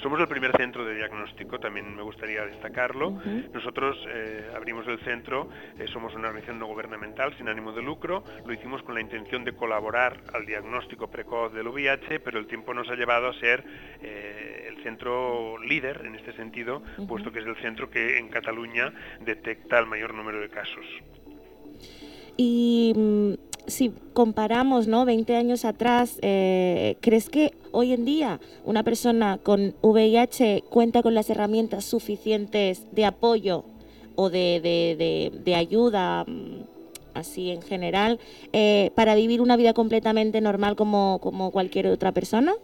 Somos 0.03 0.21
el 0.21 0.29
primer 0.29 0.53
centro 0.57 0.85
de 0.85 0.95
diagnóstico, 0.97 1.59
también 1.59 1.95
me 1.97 2.03
gustaría 2.03 2.45
destacarlo. 2.45 3.19
Nosotros 3.53 3.97
eh, 4.09 4.51
abrimos 4.55 4.87
el 4.87 4.99
centro, 5.01 5.49
eh, 5.79 5.87
somos 5.93 6.15
una 6.15 6.29
organización 6.29 6.59
no 6.59 6.67
gubernamental 6.67 7.35
sin 7.39 7.49
ánimo 7.49 7.73
de 7.73 7.83
lucro, 7.83 8.25
lo 8.45 8.53
hicimos 8.53 8.83
con 8.83 8.95
la 8.95 9.01
intención 9.01 9.45
de 9.45 9.55
colaborar 9.55 10.21
al 10.35 10.45
diagnóstico 10.45 11.09
precoz 11.09 11.53
del 11.55 11.69
VIH, 11.69 12.21
pero 12.21 12.35
pero 12.35 12.43
el 12.43 12.49
tiempo 12.49 12.75
nos 12.75 12.89
ha 12.89 12.97
llevado 12.97 13.29
a 13.29 13.35
ser 13.45 13.65
eh, 14.03 14.69
el 14.69 14.83
centro 14.83 15.59
líder 15.59 16.03
en 16.07 16.15
este 16.15 16.33
sentido, 16.33 16.83
puesto 17.07 17.31
que 17.31 17.41
es 17.41 17.47
el 17.47 17.57
centro 17.57 17.91
que 17.91 18.19
en 18.19 18.29
Cataluña 18.29 18.93
detecta 19.21 19.79
el 19.79 19.87
mayor 19.87 20.15
número 20.15 20.41
de 20.41 20.49
casos. 20.49 20.87
Y 22.37 22.93
mm, 22.97 23.33
si 23.67 23.93
comparamos, 24.15 24.89
¿no? 24.89 25.05
20 25.05 25.37
años 25.37 25.65
atrás, 25.65 26.19
eh, 26.23 26.97
¿crees 27.01 27.29
que 27.29 27.53
hoy 27.71 27.93
en 27.93 28.05
día 28.05 28.41
una 28.65 28.83
persona 28.83 29.39
con 29.43 29.75
VIH 29.83 30.65
cuenta 30.71 31.03
con 31.03 31.15
las 31.15 31.29
herramientas 31.29 31.85
suficientes 31.85 32.87
de 32.93 33.05
apoyo 33.05 33.65
o 34.17 34.31
de, 34.31 35.55
ayuda, 35.55 36.25
mm, 36.27 36.63
así 37.13 37.51
en 37.51 37.61
general, 37.61 38.19
eh, 38.53 38.91
para 38.95 39.15
vivir 39.15 39.43
una 39.43 39.57
vida 39.57 39.75
completamente 39.75 40.41
normal 40.41 40.77
como, 40.77 41.19
como 41.21 41.51
cualquier 41.51 41.89
otra 41.89 42.13
persona? 42.13 42.55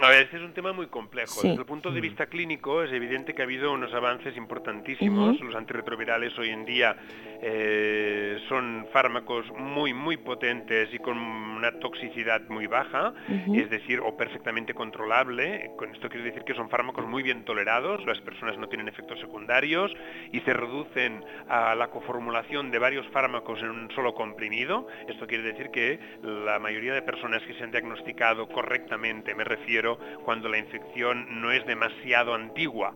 A 0.00 0.10
ver, 0.10 0.22
este 0.22 0.36
es 0.36 0.42
un 0.42 0.52
tema 0.52 0.72
muy 0.72 0.86
complejo. 0.86 1.42
Desde 1.42 1.58
el 1.58 1.66
punto 1.66 1.90
de 1.90 2.00
vista 2.00 2.26
clínico 2.26 2.82
es 2.82 2.92
evidente 2.92 3.34
que 3.34 3.42
ha 3.42 3.44
habido 3.44 3.72
unos 3.72 3.92
avances 3.92 4.36
importantísimos. 4.36 5.40
Los 5.40 5.54
antirretrovirales 5.54 6.38
hoy 6.38 6.50
en 6.50 6.64
día 6.64 6.96
eh, 7.40 8.38
son 8.48 8.86
fármacos 8.92 9.46
muy, 9.56 9.94
muy 9.94 10.16
potentes 10.16 10.92
y 10.92 10.98
con 10.98 11.18
una 11.18 11.72
toxicidad 11.78 12.42
muy 12.48 12.66
baja, 12.66 13.12
es 13.52 13.68
decir, 13.70 14.00
o 14.00 14.16
perfectamente 14.16 14.74
controlable. 14.74 15.70
Con 15.76 15.94
esto 15.94 16.08
quiero 16.08 16.24
decir 16.24 16.42
que 16.44 16.54
son 16.54 16.70
fármacos 16.70 17.06
muy 17.06 17.22
bien 17.22 17.44
tolerados, 17.44 18.04
las 18.06 18.20
personas 18.20 18.58
no 18.58 18.68
tienen 18.68 18.88
efectos 18.88 19.20
secundarios 19.20 19.94
y 20.32 20.40
se 20.40 20.52
reducen 20.52 21.24
a 21.48 21.74
la 21.74 21.88
coformulación 21.88 22.70
de 22.70 22.78
varios 22.78 23.06
fármacos 23.08 23.60
en 23.60 23.70
un 23.70 23.90
solo 23.92 24.14
comprimido. 24.14 24.86
Esto 25.08 25.26
quiere 25.26 25.44
decir 25.44 25.70
que 25.70 25.98
la 26.22 26.58
mayoría 26.58 26.94
de 26.94 27.02
personas 27.02 27.42
que 27.42 27.54
se 27.54 27.64
han 27.64 27.70
diagnosticado 27.70 28.48
correctamente, 28.48 29.34
me 29.34 29.44
refiero, 29.44 29.98
cuando 30.24 30.48
la 30.48 30.58
infección 30.58 31.40
no 31.40 31.52
es 31.52 31.64
demasiado 31.66 32.34
antigua 32.34 32.94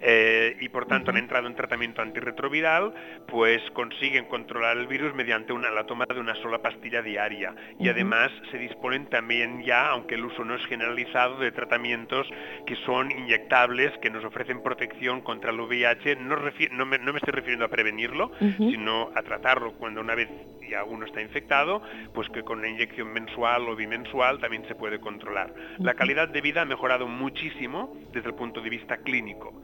eh, 0.00 0.56
y 0.60 0.68
por 0.68 0.86
tanto 0.86 1.10
han 1.10 1.16
entrado 1.16 1.46
en 1.46 1.54
tratamiento 1.54 2.02
antirretroviral, 2.02 2.94
pues 3.26 3.57
consiguen 3.72 4.26
controlar 4.26 4.76
el 4.76 4.86
virus 4.86 5.14
mediante 5.14 5.52
una, 5.52 5.70
la 5.70 5.84
toma 5.84 6.04
de 6.06 6.20
una 6.20 6.34
sola 6.36 6.58
pastilla 6.58 7.02
diaria. 7.02 7.54
Y 7.78 7.88
además 7.88 8.30
se 8.50 8.58
disponen 8.58 9.06
también 9.06 9.62
ya, 9.62 9.88
aunque 9.88 10.14
el 10.14 10.24
uso 10.24 10.44
no 10.44 10.54
es 10.54 10.64
generalizado, 10.66 11.38
de 11.38 11.52
tratamientos 11.52 12.26
que 12.66 12.76
son 12.86 13.10
inyectables, 13.10 13.96
que 13.98 14.10
nos 14.10 14.24
ofrecen 14.24 14.62
protección 14.62 15.20
contra 15.20 15.50
el 15.50 15.60
VIH. 15.60 16.16
No, 16.16 16.36
no, 16.36 16.86
me, 16.86 16.96
estoy 16.96 17.32
refiriendo 17.32 17.64
a 17.64 17.68
prevenirlo, 17.68 18.30
sino 18.58 19.10
a 19.14 19.22
tratarlo 19.22 19.72
cuando 19.72 20.00
una 20.00 20.14
vez 20.14 20.28
ya 20.68 20.84
uno 20.84 21.06
está 21.06 21.20
infectado, 21.20 21.82
pues 22.12 22.28
que 22.28 22.42
con 22.42 22.58
una 22.58 22.68
inyección 22.68 23.12
mensual 23.12 23.68
o 23.68 23.76
bimensual 23.76 24.38
también 24.38 24.66
se 24.68 24.74
puede 24.74 25.00
controlar. 25.00 25.52
La 25.78 25.94
calidad 25.94 26.28
de 26.28 26.40
vida 26.40 26.62
ha 26.62 26.64
mejorado 26.64 27.06
muchísimo 27.08 27.96
desde 28.12 28.28
el 28.28 28.34
punto 28.34 28.60
de 28.60 28.70
vista 28.70 28.98
clínico. 28.98 29.62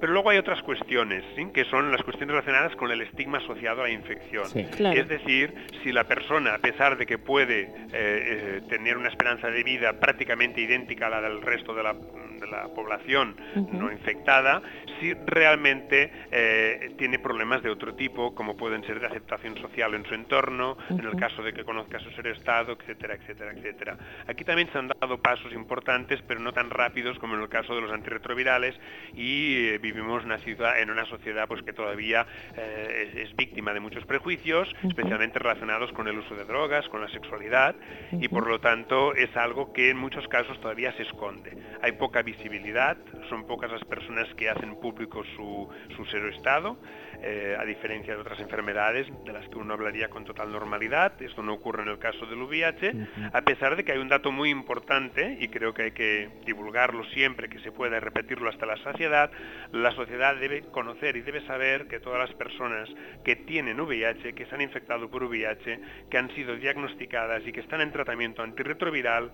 Pero 0.00 0.12
luego 0.12 0.30
hay 0.30 0.38
otras 0.38 0.62
cuestiones, 0.62 1.24
que 1.52 1.64
son 1.66 1.90
las 1.90 2.02
cuestiones 2.02 2.34
relacionadas 2.34 2.76
con 2.76 2.90
el 2.90 3.00
estigma 3.02 3.31
asociado 3.38 3.82
a 3.82 3.84
la 3.84 3.90
infección. 3.90 4.44
Es 4.56 5.08
decir, 5.08 5.54
si 5.82 5.92
la 5.92 6.04
persona, 6.04 6.54
a 6.54 6.58
pesar 6.58 6.96
de 6.96 7.06
que 7.06 7.18
puede 7.18 7.62
eh, 7.62 7.68
eh, 7.92 8.60
tener 8.68 8.96
una 8.96 9.08
esperanza 9.08 9.48
de 9.48 9.62
vida 9.62 9.98
prácticamente 9.98 10.60
idéntica 10.60 11.06
a 11.06 11.10
la 11.10 11.20
del 11.20 11.42
resto 11.42 11.74
de 11.74 11.82
la 11.82 11.94
de 12.42 12.48
la 12.48 12.68
población 12.74 13.36
no 13.72 13.92
infectada 13.92 14.62
si 15.02 15.14
realmente 15.26 16.12
eh, 16.30 16.94
tiene 16.96 17.18
problemas 17.18 17.60
de 17.60 17.70
otro 17.70 17.94
tipo, 17.96 18.36
como 18.36 18.56
pueden 18.56 18.84
ser 18.84 19.00
de 19.00 19.06
aceptación 19.06 19.58
social 19.58 19.94
en 19.94 20.06
su 20.06 20.14
entorno, 20.14 20.76
en 20.90 21.00
el 21.00 21.16
caso 21.16 21.42
de 21.42 21.52
que 21.52 21.64
conozca 21.64 21.98
su 21.98 22.10
ser 22.12 22.28
estado, 22.28 22.76
etcétera, 22.78 23.14
etcétera, 23.14 23.50
etcétera. 23.50 23.98
Aquí 24.28 24.44
también 24.44 24.70
se 24.70 24.78
han 24.78 24.86
dado 24.86 25.18
pasos 25.18 25.52
importantes, 25.52 26.22
pero 26.28 26.38
no 26.38 26.52
tan 26.52 26.70
rápidos 26.70 27.18
como 27.18 27.34
en 27.34 27.42
el 27.42 27.48
caso 27.48 27.74
de 27.74 27.80
los 27.80 27.90
antirretrovirales 27.90 28.76
y 29.12 29.66
eh, 29.66 29.78
vivimos 29.78 30.24
una 30.24 30.38
ciudad, 30.38 30.78
en 30.80 30.88
una 30.88 31.04
sociedad 31.06 31.48
pues, 31.48 31.62
que 31.62 31.72
todavía 31.72 32.24
eh, 32.56 33.24
es, 33.24 33.34
víctima 33.34 33.72
de 33.72 33.80
muchos 33.80 34.04
prejuicios, 34.04 34.72
especialmente 34.84 35.40
relacionados 35.40 35.90
con 35.92 36.06
el 36.06 36.16
uso 36.16 36.36
de 36.36 36.44
drogas, 36.44 36.88
con 36.90 37.00
la 37.00 37.08
sexualidad, 37.08 37.74
y 38.12 38.28
por 38.28 38.46
lo 38.46 38.60
tanto 38.60 39.14
es 39.14 39.34
algo 39.36 39.72
que 39.72 39.90
en 39.90 39.96
muchos 39.96 40.28
casos 40.28 40.60
todavía 40.60 40.92
se 40.92 41.02
esconde. 41.02 41.56
Hay 41.82 41.92
poca 41.92 42.22
visibilidad, 42.22 42.96
son 43.28 43.46
pocas 43.46 43.72
las 43.72 43.82
personas 43.84 44.28
que 44.36 44.48
hacen 44.48 44.76
público 44.76 44.91
su, 45.36 45.68
su 45.96 46.04
cero 46.06 46.28
estado, 46.28 46.76
eh, 47.22 47.56
a 47.58 47.64
diferencia 47.64 48.14
de 48.14 48.20
otras 48.20 48.40
enfermedades 48.40 49.06
de 49.24 49.32
las 49.32 49.48
que 49.48 49.56
uno 49.56 49.74
hablaría 49.74 50.08
con 50.08 50.24
total 50.24 50.50
normalidad. 50.50 51.20
Esto 51.22 51.42
no 51.42 51.54
ocurre 51.54 51.82
en 51.82 51.88
el 51.88 51.98
caso 51.98 52.26
del 52.26 52.42
VIH, 52.42 52.92
a 53.32 53.42
pesar 53.42 53.76
de 53.76 53.84
que 53.84 53.92
hay 53.92 53.98
un 53.98 54.08
dato 54.08 54.32
muy 54.32 54.50
importante, 54.50 55.36
y 55.40 55.48
creo 55.48 55.72
que 55.72 55.82
hay 55.82 55.92
que 55.92 56.30
divulgarlo 56.44 57.04
siempre 57.10 57.48
que 57.48 57.60
se 57.60 57.72
pueda 57.72 57.96
y 57.96 58.00
repetirlo 58.00 58.50
hasta 58.50 58.66
la 58.66 58.76
saciedad, 58.78 59.30
la 59.72 59.92
sociedad 59.92 60.36
debe 60.36 60.62
conocer 60.62 61.16
y 61.16 61.22
debe 61.22 61.46
saber 61.46 61.86
que 61.86 62.00
todas 62.00 62.18
las 62.18 62.36
personas 62.36 62.88
que 63.24 63.36
tienen 63.36 63.80
VIH, 63.80 64.34
que 64.34 64.46
se 64.46 64.54
han 64.54 64.60
infectado 64.60 65.10
por 65.10 65.24
VIH, 65.24 65.80
que 66.10 66.18
han 66.18 66.34
sido 66.34 66.56
diagnosticadas 66.56 67.46
y 67.46 67.52
que 67.52 67.60
están 67.60 67.80
en 67.80 67.92
tratamiento 67.92 68.42
antirretroviral, 68.42 69.30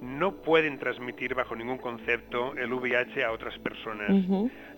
no 0.00 0.42
pueden 0.42 0.78
transmitir 0.78 1.34
bajo 1.34 1.56
ningún 1.56 1.78
concepto 1.78 2.54
el 2.56 2.72
VIH 2.72 3.24
a 3.24 3.32
otras 3.32 3.58
personas. 3.58 4.10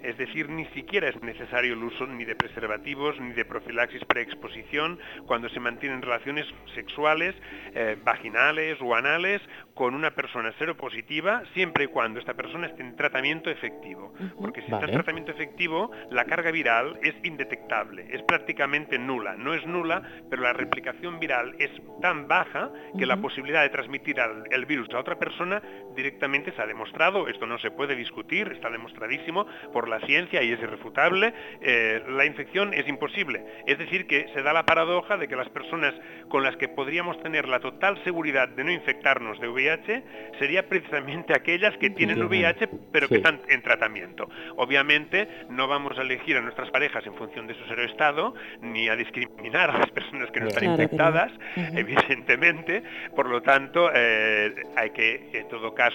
Es 0.02 0.16
decir, 0.16 0.48
ni 0.48 0.64
siquiera 0.66 1.08
es 1.08 1.22
necesario 1.22 1.74
el 1.74 1.82
uso 1.82 2.06
ni 2.06 2.24
de 2.24 2.34
preservativos 2.34 3.20
ni 3.20 3.32
de 3.32 3.44
profilaxis 3.44 4.04
preexposición 4.06 4.98
cuando 5.26 5.48
se 5.50 5.60
mantienen 5.60 6.00
relaciones 6.00 6.46
sexuales, 6.74 7.34
eh, 7.74 7.96
vaginales 8.02 8.78
o 8.80 8.94
anales 8.94 9.42
con 9.74 9.94
una 9.94 10.10
persona 10.12 10.52
seropositiva, 10.58 11.42
siempre 11.54 11.84
y 11.84 11.86
cuando 11.88 12.18
esta 12.18 12.34
persona 12.34 12.66
esté 12.66 12.82
en 12.82 12.96
tratamiento 12.96 13.50
efectivo. 13.50 14.12
Porque 14.38 14.60
si 14.62 14.72
está 14.72 14.86
en 14.86 14.92
tratamiento 14.92 15.32
efectivo, 15.32 15.90
la 16.10 16.24
carga 16.24 16.50
viral 16.50 16.98
es 17.02 17.14
indetectable, 17.22 18.06
es 18.10 18.22
prácticamente 18.22 18.98
nula. 18.98 19.36
No 19.36 19.54
es 19.54 19.66
nula, 19.66 20.02
pero 20.28 20.42
la 20.42 20.52
replicación 20.52 21.18
viral 21.20 21.54
es 21.58 21.70
tan 22.00 22.28
baja 22.28 22.70
que 22.98 23.06
la 23.06 23.16
posibilidad 23.18 23.62
de 23.62 23.70
transmitir 23.70 24.16
el 24.50 24.66
virus 24.66 24.88
a 24.90 24.98
otra 24.98 25.09
persona 25.16 25.62
directamente 26.00 26.52
se 26.52 26.62
ha 26.62 26.66
demostrado, 26.66 27.28
esto 27.28 27.46
no 27.46 27.58
se 27.58 27.70
puede 27.70 27.94
discutir, 27.94 28.48
está 28.52 28.70
demostradísimo 28.70 29.46
por 29.72 29.88
la 29.88 30.00
ciencia 30.00 30.42
y 30.42 30.52
es 30.52 30.60
irrefutable, 30.60 31.34
eh, 31.60 32.02
la 32.08 32.24
infección 32.24 32.72
es 32.72 32.88
imposible. 32.88 33.44
Es 33.66 33.78
decir, 33.78 34.06
que 34.06 34.28
se 34.34 34.42
da 34.42 34.52
la 34.52 34.64
paradoja 34.64 35.18
de 35.18 35.28
que 35.28 35.36
las 35.36 35.48
personas 35.50 35.94
con 36.28 36.42
las 36.42 36.56
que 36.56 36.68
podríamos 36.68 37.20
tener 37.22 37.48
la 37.48 37.60
total 37.60 38.02
seguridad 38.04 38.48
de 38.48 38.64
no 38.64 38.72
infectarnos 38.72 39.38
de 39.40 39.48
VIH 39.48 40.02
sería 40.38 40.68
precisamente 40.68 41.34
aquellas 41.34 41.76
que 41.76 41.90
tienen 41.90 42.22
VIH 42.22 42.68
pero 42.92 43.08
que 43.08 43.16
están 43.16 43.40
en 43.48 43.62
tratamiento. 43.62 44.28
Obviamente 44.56 45.28
no 45.50 45.68
vamos 45.68 45.98
a 45.98 46.02
elegir 46.02 46.36
a 46.36 46.40
nuestras 46.40 46.70
parejas 46.70 47.06
en 47.06 47.14
función 47.14 47.46
de 47.46 47.54
su 47.54 47.64
ser 47.66 47.80
estado, 47.80 48.34
ni 48.62 48.88
a 48.88 48.96
discriminar 48.96 49.70
a 49.70 49.78
las 49.78 49.90
personas 49.90 50.30
que 50.30 50.40
no 50.40 50.48
están 50.48 50.64
infectadas, 50.64 51.32
evidentemente. 51.56 52.82
Por 53.14 53.28
lo 53.28 53.42
tanto, 53.42 53.90
eh, 53.94 54.54
hay 54.76 54.90
que, 54.90 55.30
en 55.32 55.48
todo 55.48 55.74
caso, 55.74 55.89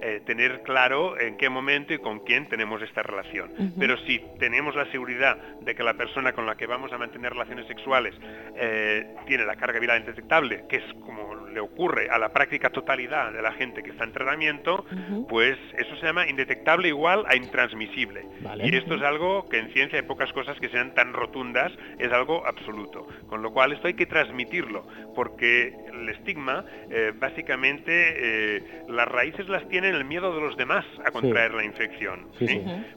eh, 0.00 0.20
tener 0.24 0.62
claro 0.62 1.18
en 1.18 1.36
qué 1.36 1.48
momento 1.48 1.92
y 1.92 1.98
con 1.98 2.20
quién 2.20 2.48
tenemos 2.48 2.82
esta 2.82 3.02
relación. 3.02 3.50
Pero 3.78 3.96
si 3.98 4.20
tenemos 4.38 4.74
la 4.74 4.90
seguridad 4.90 5.36
de 5.60 5.74
que 5.74 5.82
la 5.82 5.94
persona 5.94 6.32
con 6.32 6.46
la 6.46 6.56
que 6.56 6.66
vamos 6.66 6.92
a 6.92 6.98
mantener 6.98 7.32
relaciones 7.32 7.66
sexuales 7.66 8.14
eh, 8.56 9.14
tiene 9.26 9.44
la 9.44 9.56
carga 9.56 9.78
viral 9.78 10.00
indetectable, 10.00 10.64
que 10.68 10.76
es 10.76 10.84
como 11.04 11.30
le 11.50 11.60
ocurre 11.60 12.08
a 12.10 12.18
la 12.18 12.32
práctica 12.32 12.70
totalidad 12.70 13.32
de 13.32 13.42
la 13.42 13.52
gente 13.52 13.82
que 13.82 13.90
está 13.90 14.04
en 14.04 14.12
tratamiento, 14.12 14.84
pues 15.28 15.58
eso 15.76 15.96
se 15.96 16.06
llama 16.06 16.28
indetectable 16.28 16.88
igual 16.88 17.24
a 17.28 17.36
intransmisible. 17.36 18.26
Y 18.62 18.74
esto 18.74 18.94
es 18.94 19.02
algo 19.02 19.48
que 19.48 19.58
en 19.58 19.72
ciencia 19.72 19.98
hay 19.98 20.06
pocas 20.06 20.32
cosas 20.32 20.58
que 20.60 20.68
sean 20.68 20.94
tan 20.94 21.12
rotundas, 21.12 21.72
es 21.98 22.12
algo 22.12 22.46
absoluto. 22.46 23.06
Con 23.28 23.42
lo 23.42 23.52
cual 23.52 23.72
esto 23.72 23.88
hay 23.88 23.94
que 23.94 24.06
transmitirlo, 24.06 24.86
porque 25.14 25.74
el 25.92 26.08
estigma, 26.08 26.64
eh, 26.90 27.12
básicamente, 27.14 27.90
eh, 27.92 28.62
las 28.88 29.08
raíces 29.30 29.48
las 29.48 29.68
tiene 29.68 29.88
el 29.90 30.04
miedo 30.04 30.34
de 30.34 30.40
los 30.40 30.56
demás 30.56 30.84
a 31.04 31.10
contraer 31.10 31.54
la 31.54 31.64
infección. 31.64 32.26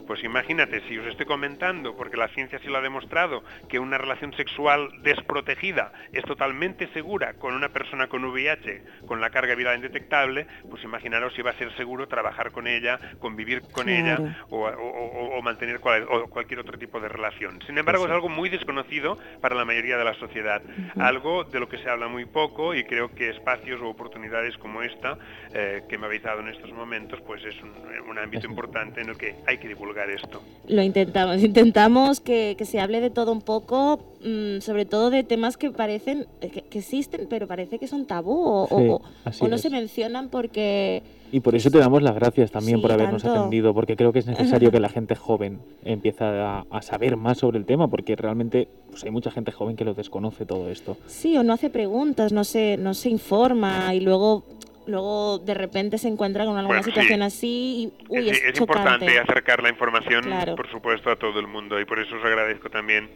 Pues 0.07 0.23
imagínate, 0.23 0.81
si 0.87 0.97
os 0.97 1.05
estoy 1.07 1.25
comentando, 1.25 1.95
porque 1.95 2.17
la 2.17 2.27
ciencia 2.29 2.59
sí 2.59 2.67
lo 2.67 2.77
ha 2.77 2.81
demostrado, 2.81 3.43
que 3.69 3.79
una 3.79 3.97
relación 3.97 4.33
sexual 4.33 4.89
desprotegida 5.03 5.91
es 6.11 6.23
totalmente 6.23 6.87
segura 6.93 7.33
con 7.33 7.53
una 7.53 7.69
persona 7.69 8.07
con 8.07 8.25
VIH, 8.25 8.81
con 9.05 9.21
la 9.21 9.29
carga 9.29 9.55
viral 9.55 9.75
indetectable, 9.75 10.47
pues 10.69 10.83
imaginaros 10.83 11.33
si 11.33 11.41
va 11.41 11.51
a 11.51 11.57
ser 11.57 11.71
seguro 11.75 12.07
trabajar 12.07 12.51
con 12.51 12.67
ella, 12.67 12.99
convivir 13.19 13.61
con 13.71 13.89
ella 13.89 14.17
o, 14.49 15.41
mantener 15.43 15.79
cualquier 15.81 16.59
otro 16.59 16.77
tipo 16.79 16.99
de 16.99 17.09
relación. 17.09 17.61
Sin 17.67 17.77
embargo, 17.77 18.05
es 18.05 18.11
algo 18.11 18.29
muy 18.29 18.49
desconocido 18.49 19.17
para 19.41 19.55
la 19.55 19.65
mayoría 19.65 19.97
de 19.97 20.05
la 20.05 20.13
sociedad, 20.15 20.61
algo 20.97 21.43
de 21.43 21.59
lo 21.59 21.67
que 21.67 21.77
se 21.77 21.89
habla 21.89 22.07
muy 22.07 22.25
poco 22.25 22.73
y 22.73 22.85
creo 22.85 23.13
que 23.13 23.29
espacios 23.29 23.81
o 23.81 23.89
oportunidades 23.89 24.57
como 24.57 24.81
esta 24.81 25.17
eh, 25.53 25.83
que 25.89 25.97
me 25.97 26.05
habéis 26.05 26.22
en 26.31 26.47
estos 26.47 26.71
momentos, 26.71 27.19
pues 27.27 27.41
es 27.43 27.55
un, 27.61 28.17
ámbito 28.17 28.47
importante 28.47 29.01
en 29.01 29.09
el 29.09 29.17
que 29.17 29.35
hay 29.45 29.57
que 29.57 29.67
divulgar 29.67 30.09
esto. 30.09 30.41
Lo 30.67 30.81
intentamos, 30.81 31.43
intentamos 31.43 32.19
que, 32.21 32.55
se 32.63 32.79
hable 32.79 33.01
de 33.01 33.09
todo 33.09 33.31
un 33.33 33.41
poco 33.41 33.99
mm, 34.23 34.59
sobre 34.59 34.85
todo 34.85 35.09
de 35.09 35.23
temas 35.23 35.57
que 35.57 35.71
parecen, 35.71 36.27
eh, 36.39 36.49
que, 36.49 36.77
existen, 36.77 37.27
pero 37.29 37.47
parece 37.47 37.79
que 37.79 37.87
son 37.87 38.05
tabú 38.05 38.33
o, 38.69 39.01
no 39.47 39.57
se 39.57 39.69
mencionan 39.69 40.29
porque... 40.29 41.03
Y 41.31 41.39
por 41.39 41.55
eso 41.55 41.71
te 41.71 41.79
damos 41.79 42.01
las 42.03 42.15
gracias 42.15 42.51
también 42.51 42.79
por 42.81 42.91
habernos 42.91 43.25
atendido, 43.25 43.73
porque 43.73 43.95
creo 43.95 44.13
que 44.13 44.19
es 44.19 44.27
necesario 44.27 44.71
que 44.71 44.79
la 44.79 44.89
gente 44.97 45.15
joven 45.15 45.59
empiece 45.83 46.23
a, 46.23 46.63
saber 46.81 47.17
más 47.17 47.39
sobre 47.39 47.57
el 47.57 47.65
tema, 47.65 47.89
porque 47.89 48.15
realmente 48.15 48.69
pues, 48.89 49.03
hay 49.03 49.11
mucha 49.11 49.31
gente 49.31 49.51
joven 49.51 49.75
que 49.75 49.83
lo 49.83 49.95
desconoce 49.95 50.45
todo 50.45 50.69
esto. 50.69 50.95
Sí, 51.07 51.35
o 51.35 51.43
no 51.43 51.53
hace 51.53 51.69
preguntas, 51.69 52.31
no 52.31 52.43
se, 52.43 52.77
no 52.77 52.93
se 52.93 53.09
informa 53.09 53.93
y 53.95 53.99
luego 53.99 54.45
luego 54.85 55.39
de 55.39 55.53
repente 55.53 55.97
se 55.97 56.07
encuentra 56.07 56.45
con 56.45 56.57
alguna 56.57 56.83
situación 56.83 57.21
así 57.21 57.93
y 57.99 58.05
uy, 58.09 58.29
es, 58.29 58.43
es, 58.43 58.59
importante 58.59 59.19
acercar 59.19 59.61
la 59.61 59.69
información, 59.69 60.25
por 60.55 60.69
supuesto, 60.69 61.09
a 61.09 61.15
todo 61.15 61.39
el 61.39 61.47
mundo 61.47 61.79
y 61.79 61.85
por 61.85 61.99
eso 61.99 62.15
os 62.15 62.23
agradezco 62.23 62.69
también 62.69 63.09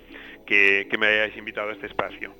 que, 0.46 0.88
me 0.98 1.08
hayáis 1.08 1.38
invitado 1.38 1.70
a 1.70 1.74
este 1.74 1.88
espacio. 1.88 2.32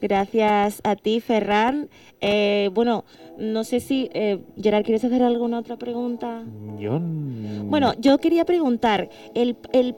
Gracias 0.00 0.80
a 0.84 0.94
ti, 0.94 1.20
Ferran. 1.20 1.88
Eh, 2.20 2.70
bueno, 2.72 3.04
no 3.36 3.64
sé 3.64 3.80
si, 3.80 4.10
eh, 4.12 4.38
Gerard, 4.60 4.84
¿quieres 4.84 5.04
hacer 5.04 5.22
alguna 5.22 5.58
otra 5.58 5.76
pregunta? 5.76 6.44
Yo... 6.78 7.00
Bueno, 7.00 7.94
yo 7.98 8.18
quería 8.18 8.44
preguntar, 8.44 9.08
el, 9.34 9.56
el, 9.72 9.96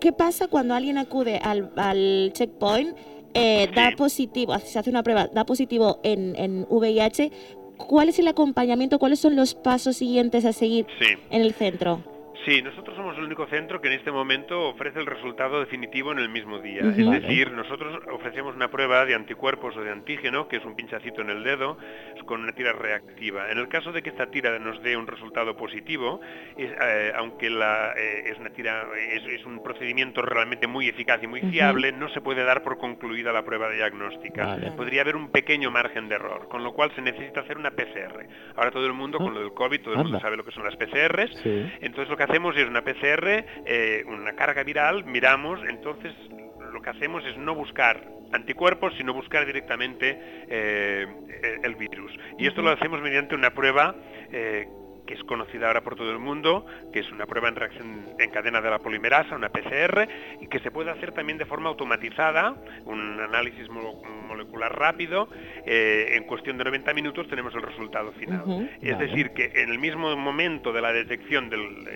¿qué 0.00 0.12
pasa 0.12 0.48
cuando 0.48 0.74
alguien 0.74 0.96
acude 0.96 1.38
al, 1.38 1.70
al 1.76 2.30
checkpoint, 2.32 2.96
eh, 3.34 3.68
da 3.74 3.92
positivo, 3.94 4.58
se 4.60 4.78
hace 4.78 4.88
una 4.88 5.02
prueba, 5.02 5.26
da 5.26 5.44
positivo 5.44 6.00
en, 6.02 6.34
en 6.36 6.66
VIH, 6.70 7.30
¿cuál 7.76 8.08
es 8.08 8.18
el 8.18 8.28
acompañamiento? 8.28 8.98
¿Cuáles 8.98 9.20
son 9.20 9.36
los 9.36 9.54
pasos 9.54 9.96
siguientes 9.96 10.44
a 10.44 10.52
seguir 10.52 10.86
en 11.30 11.42
el 11.42 11.52
centro? 11.54 12.15
Sí, 12.46 12.62
nosotros 12.62 12.94
somos 12.94 13.18
el 13.18 13.24
único 13.24 13.48
centro 13.48 13.80
que 13.80 13.88
en 13.88 13.94
este 13.94 14.12
momento 14.12 14.68
ofrece 14.68 15.00
el 15.00 15.06
resultado 15.06 15.58
definitivo 15.58 16.12
en 16.12 16.20
el 16.20 16.28
mismo 16.28 16.60
día. 16.60 16.82
Es 16.82 16.96
decir, 16.96 17.50
nosotros 17.50 17.98
ofrecemos 18.12 18.54
una 18.54 18.70
prueba 18.70 19.04
de 19.04 19.16
anticuerpos 19.16 19.76
o 19.76 19.82
de 19.82 19.90
antígeno, 19.90 20.46
que 20.46 20.58
es 20.58 20.64
un 20.64 20.76
pinchacito 20.76 21.22
en 21.22 21.30
el 21.30 21.42
dedo, 21.42 21.76
con 22.24 22.42
una 22.42 22.52
tira 22.52 22.72
reactiva. 22.72 23.50
En 23.50 23.58
el 23.58 23.66
caso 23.66 23.90
de 23.90 24.00
que 24.00 24.10
esta 24.10 24.30
tira 24.30 24.56
nos 24.60 24.80
dé 24.84 24.96
un 24.96 25.08
resultado 25.08 25.56
positivo, 25.56 26.20
eh, 26.56 27.12
aunque 27.16 27.50
la, 27.50 27.94
eh, 27.96 28.30
es 28.30 28.38
una 28.38 28.50
tira, 28.50 28.86
es, 29.10 29.44
un 29.44 29.60
procedimiento 29.64 30.22
realmente 30.22 30.68
muy 30.68 30.88
eficaz 30.88 31.20
y 31.24 31.26
muy 31.26 31.40
fiable, 31.40 31.90
no 31.90 32.08
se 32.10 32.20
puede 32.20 32.44
dar 32.44 32.62
por 32.62 32.78
concluida 32.78 33.32
la 33.32 33.44
prueba 33.44 33.68
diagnóstica. 33.70 34.56
Podría 34.76 35.00
haber 35.00 35.16
un 35.16 35.32
pequeño 35.32 35.72
margen 35.72 36.08
de 36.08 36.14
error, 36.14 36.46
con 36.48 36.62
lo 36.62 36.74
cual 36.74 36.92
se 36.94 37.02
necesita 37.02 37.40
hacer 37.40 37.58
una 37.58 37.72
PCR. 37.72 38.24
Ahora 38.54 38.70
todo 38.70 38.86
el 38.86 38.92
mundo, 38.92 39.18
con 39.18 39.34
lo 39.34 39.40
del 39.40 39.52
COVID, 39.52 39.80
todo 39.80 39.94
el 39.94 40.02
mundo 40.04 40.20
sabe 40.20 40.36
lo 40.36 40.44
que 40.44 40.52
son 40.52 40.62
las 40.62 40.76
PCRs. 40.76 41.44
Entonces 41.80 42.08
lo 42.08 42.16
que 42.16 42.35
hacemos 42.36 42.54
es 42.58 42.68
una 42.68 42.82
PCR, 42.82 43.46
eh, 43.64 44.04
una 44.06 44.34
carga 44.34 44.62
viral, 44.62 45.06
miramos, 45.06 45.58
entonces 45.70 46.12
lo 46.70 46.82
que 46.82 46.90
hacemos 46.90 47.24
es 47.24 47.34
no 47.38 47.54
buscar 47.54 48.06
anticuerpos, 48.30 48.92
sino 48.98 49.14
buscar 49.14 49.46
directamente 49.46 50.18
eh, 50.46 51.06
el 51.62 51.76
virus. 51.76 52.12
Y 52.38 52.46
esto 52.46 52.60
lo 52.60 52.72
hacemos 52.72 53.00
mediante 53.00 53.34
una 53.34 53.54
prueba 53.54 53.94
eh, 54.30 54.68
que 55.06 55.14
es 55.14 55.24
conocida 55.24 55.68
ahora 55.68 55.80
por 55.80 55.96
todo 55.96 56.10
el 56.10 56.18
mundo, 56.18 56.66
que 56.92 56.98
es 56.98 57.10
una 57.10 57.24
prueba 57.24 57.48
en 57.48 57.56
reacción 57.56 58.04
en 58.18 58.30
cadena 58.30 58.60
de 58.60 58.68
la 58.68 58.80
polimerasa, 58.80 59.34
una 59.34 59.48
PCR, 59.48 60.06
y 60.42 60.48
que 60.48 60.58
se 60.58 60.70
puede 60.70 60.90
hacer 60.90 61.12
también 61.12 61.38
de 61.38 61.46
forma 61.46 61.70
automatizada, 61.70 62.54
un 62.84 63.18
análisis 63.20 63.66
molecular 63.70 64.76
rápido, 64.76 65.28
en 65.64 66.24
cuestión 66.24 66.58
de 66.58 66.64
90 66.64 66.92
minutos 66.92 67.28
tenemos 67.28 67.54
el 67.54 67.62
resultado 67.62 68.12
final. 68.12 68.68
es 68.82 68.98
decir, 68.98 69.30
que 69.30 69.52
en 69.54 69.70
el 69.70 69.78
mismo 69.78 70.16
momento 70.16 70.72
de 70.72 70.82
la 70.82 70.92
detección 70.92 71.50
del, 71.50 71.86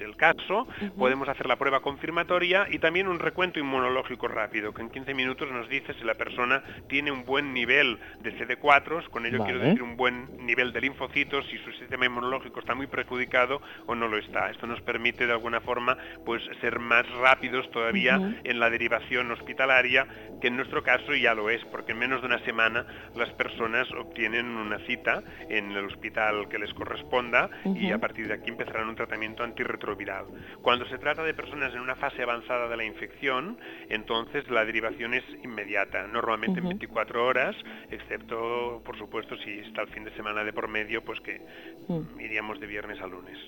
del 0.00 0.16
caso, 0.16 0.66
podemos 0.98 1.28
hacer 1.28 1.46
la 1.46 1.56
prueba 1.56 1.80
confirmatoria 1.80 2.66
y 2.70 2.78
también 2.78 3.06
un 3.06 3.18
recuento 3.18 3.60
inmunológico 3.60 4.28
rápido, 4.28 4.72
que 4.72 4.80
en 4.80 4.88
15 4.88 5.14
minutos 5.14 5.50
nos 5.52 5.68
dice 5.68 5.92
si 5.94 6.04
la 6.04 6.14
persona 6.14 6.62
tiene 6.88 7.12
un 7.12 7.24
buen 7.24 7.52
nivel 7.52 7.98
de 8.22 8.34
CD4, 8.36 9.08
con 9.10 9.26
ello 9.26 9.44
quiero 9.44 9.60
decir 9.60 9.82
un 9.82 9.96
buen 9.96 10.44
nivel 10.44 10.72
de 10.72 10.80
linfocitos, 10.80 11.46
si 11.50 11.58
su 11.58 11.70
sistema 11.72 12.06
inmunológico 12.06 12.60
está 12.60 12.74
muy 12.74 12.86
perjudicado 12.86 13.60
o 13.86 13.94
no 13.94 14.08
lo 14.08 14.16
está. 14.16 14.50
Esto 14.50 14.66
nos 14.66 14.80
permite 14.80 15.26
de 15.26 15.32
alguna 15.32 15.60
forma 15.60 15.98
pues 16.24 16.42
ser 16.62 16.80
más 16.80 17.06
rápidos 17.10 17.70
todavía 17.70 18.38
en 18.42 18.58
la 18.58 18.70
derivación 18.70 19.30
hospitalaria, 19.30 20.06
que 20.40 20.48
en 20.48 20.56
nuestro 20.56 20.82
caso 20.82 21.14
ya 21.14 21.34
lo 21.34 21.50
es, 21.50 21.62
porque 21.66 21.92
en 21.92 21.98
menos 21.98 22.22
de 22.22 22.26
una 22.26 22.42
semana 22.46 22.86
las 23.14 23.28
personas 23.34 23.86
obtienen 23.92 24.46
una 24.46 24.78
cita 24.86 25.22
en 25.50 25.72
el 25.72 25.84
hospital 25.84 26.48
que 26.48 26.58
les 26.58 26.72
corresponda 26.72 27.50
y 27.66 27.92
a 27.92 27.98
partir 27.98 28.28
de 28.28 28.34
aquí 28.34 28.48
empezarán 28.48 28.88
un 28.88 28.96
tratamiento 28.96 29.44
antirretroviral 29.44 29.89
viral. 29.96 30.26
Cuando 30.62 30.86
se 30.86 30.98
trata 30.98 31.22
de 31.22 31.34
personas 31.34 31.74
en 31.74 31.80
una 31.80 31.96
fase 31.96 32.22
avanzada 32.22 32.68
de 32.68 32.76
la 32.76 32.84
infección, 32.84 33.58
entonces 33.88 34.48
la 34.50 34.64
derivación 34.64 35.14
es 35.14 35.24
inmediata, 35.42 36.06
normalmente 36.06 36.60
en 36.60 36.68
24 36.68 37.24
horas, 37.24 37.56
excepto, 37.90 38.82
por 38.84 38.96
supuesto, 38.98 39.36
si 39.38 39.58
está 39.60 39.82
el 39.82 39.88
fin 39.88 40.04
de 40.04 40.12
semana 40.12 40.44
de 40.44 40.52
por 40.52 40.68
medio, 40.68 41.02
pues 41.04 41.20
que 41.20 41.40
mm. 41.88 42.20
iríamos 42.20 42.60
de 42.60 42.66
viernes 42.66 43.00
a 43.00 43.06
lunes. 43.06 43.38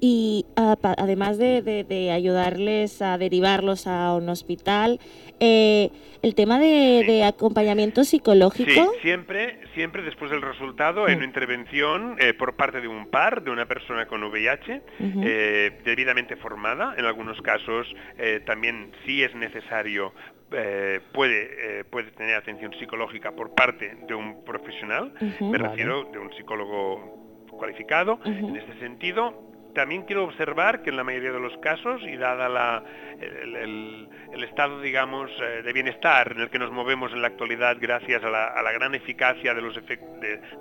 Y 0.00 0.44
además 0.56 1.38
de, 1.38 2.10
ayudarles 2.12 3.00
a 3.00 3.16
derivarlos 3.16 3.86
a 3.86 4.14
un 4.14 4.28
hospital, 4.28 5.00
eh, 5.40 5.90
el 6.22 6.34
tema 6.34 6.58
de, 6.58 7.24
acompañamiento 7.24 8.04
psicológico. 8.04 8.70
Sí, 8.70 9.00
siempre, 9.02 9.58
siempre 9.74 10.02
después 10.02 10.30
del 10.30 10.42
resultado 10.42 11.06
hay 11.06 11.14
una 11.14 11.24
intervención 11.24 12.16
eh, 12.18 12.34
por 12.34 12.56
parte 12.56 12.80
de 12.80 12.88
un 12.88 13.08
par, 13.08 13.42
de 13.42 13.50
una 13.50 13.66
persona 13.66 14.06
con 14.06 14.22
VIH, 14.22 14.82
eh, 15.00 15.80
debidamente 15.84 16.36
formada. 16.36 16.94
En 16.98 17.06
algunos 17.06 17.40
casos 17.40 17.86
también 18.44 18.92
sí 19.04 19.22
es 19.22 19.34
necesario 19.34 20.12
puede, 21.12 21.84
puede 21.84 22.10
tener 22.12 22.36
atención 22.36 22.72
psicológica 22.78 23.32
por 23.32 23.54
parte 23.54 23.96
de 24.06 24.14
un 24.14 24.44
profesional, 24.44 25.12
me 25.40 25.58
refiero 25.58 26.04
de 26.12 26.18
un 26.18 26.32
psicólogo 26.34 27.46
cualificado. 27.56 28.20
En 28.24 28.56
este 28.56 28.78
sentido, 28.78 29.45
también 29.76 30.04
quiero 30.04 30.24
observar 30.24 30.82
que 30.82 30.88
en 30.88 30.96
la 30.96 31.04
mayoría 31.04 31.32
de 31.32 31.38
los 31.38 31.54
casos, 31.58 32.00
y 32.02 32.16
dada 32.16 32.48
la, 32.48 32.82
el, 33.20 34.42
estado, 34.42 34.80
digamos, 34.80 35.30
eh, 35.38 35.62
de 35.62 35.72
bienestar 35.74 36.32
en 36.32 36.40
el 36.40 36.48
que 36.48 36.58
nos 36.58 36.72
movemos 36.72 37.12
en 37.12 37.20
la 37.20 37.28
actualidad 37.28 37.76
gracias 37.78 38.24
a 38.24 38.30
la, 38.30 38.72
gran 38.72 38.94
eficacia 38.94 39.52
de 39.52 39.60
los 39.60 39.78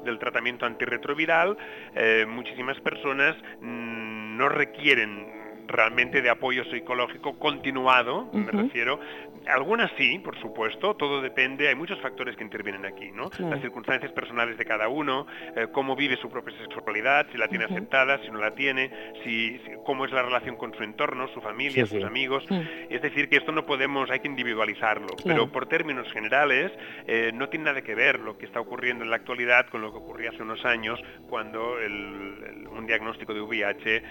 del 0.04 0.20
tratamiento 0.20 0.66
antirretroviral, 0.66 1.58
eh, 1.96 2.26
muchísimas 2.28 2.78
personas 2.82 3.38
mm, 3.62 4.38
no 4.38 4.50
requieren 4.50 5.34
realmente 5.66 6.22
de 6.22 6.30
apoyo 6.30 6.66
psicológico 6.66 7.40
continuado, 7.40 8.30
me 8.34 8.52
refiero. 8.52 9.00
Algunas 9.48 9.92
sí, 9.98 10.20
por 10.20 10.40
supuesto, 10.40 10.96
todo 10.96 11.22
depende, 11.22 11.68
hay 11.68 11.76
muchos 11.76 12.00
factores 12.02 12.36
que 12.36 12.44
intervienen 12.44 12.86
aquí, 12.86 13.12
¿no? 13.12 13.30
Las 13.40 13.62
circunstancias 13.62 14.12
personales 14.12 14.58
de 14.58 14.66
cada 14.66 14.88
uno, 14.88 15.28
eh, 15.56 15.68
cómo 15.72 15.96
vive 15.96 16.18
su 16.18 16.30
propia 16.30 16.56
sexualidad, 16.58 17.28
si 17.32 17.38
la 17.38 17.48
tiene 17.48 17.66
aceptada, 17.66 18.20
si 18.24 18.30
no 18.32 18.40
la 18.40 18.56
tiene, 18.56 18.92
si, 19.24 19.60
cómo 19.86 20.06
es 20.06 20.12
la 20.12 20.24
relación 20.24 20.56
con 20.56 20.74
su 20.74 20.84
entorno, 20.84 21.28
su 21.30 21.42
familia, 21.42 21.86
sus 21.86 22.04
amigos. 22.04 22.46
Es 22.90 23.02
decir, 23.02 23.30
que 23.30 23.38
esto 23.38 23.52
no 23.52 23.66
podemos, 23.66 24.10
hay 24.10 24.20
que 24.20 24.28
individualizarlo, 24.28 25.08
pero 25.24 25.52
por 25.52 25.68
términos 25.68 26.12
generales 26.12 26.72
eh, 27.08 27.32
no 27.34 27.50
tiene 27.50 27.66
nada 27.66 27.82
que 27.82 27.96
ver 27.96 28.20
lo 28.20 28.38
que 28.38 28.46
está 28.46 28.60
ocurriendo 28.60 29.04
en 29.04 29.10
la 29.10 29.18
actualidad 29.18 29.68
con 29.68 29.82
lo 29.82 29.92
que 29.92 29.98
ocurría 29.98 30.30
hace 30.30 30.42
unos 30.42 30.64
años 30.66 31.00
cuando 31.30 31.76
un 31.76 32.86
diagnóstico 32.86 33.34
de 33.34 33.42
VIH 33.42 33.96
eh, 33.96 34.04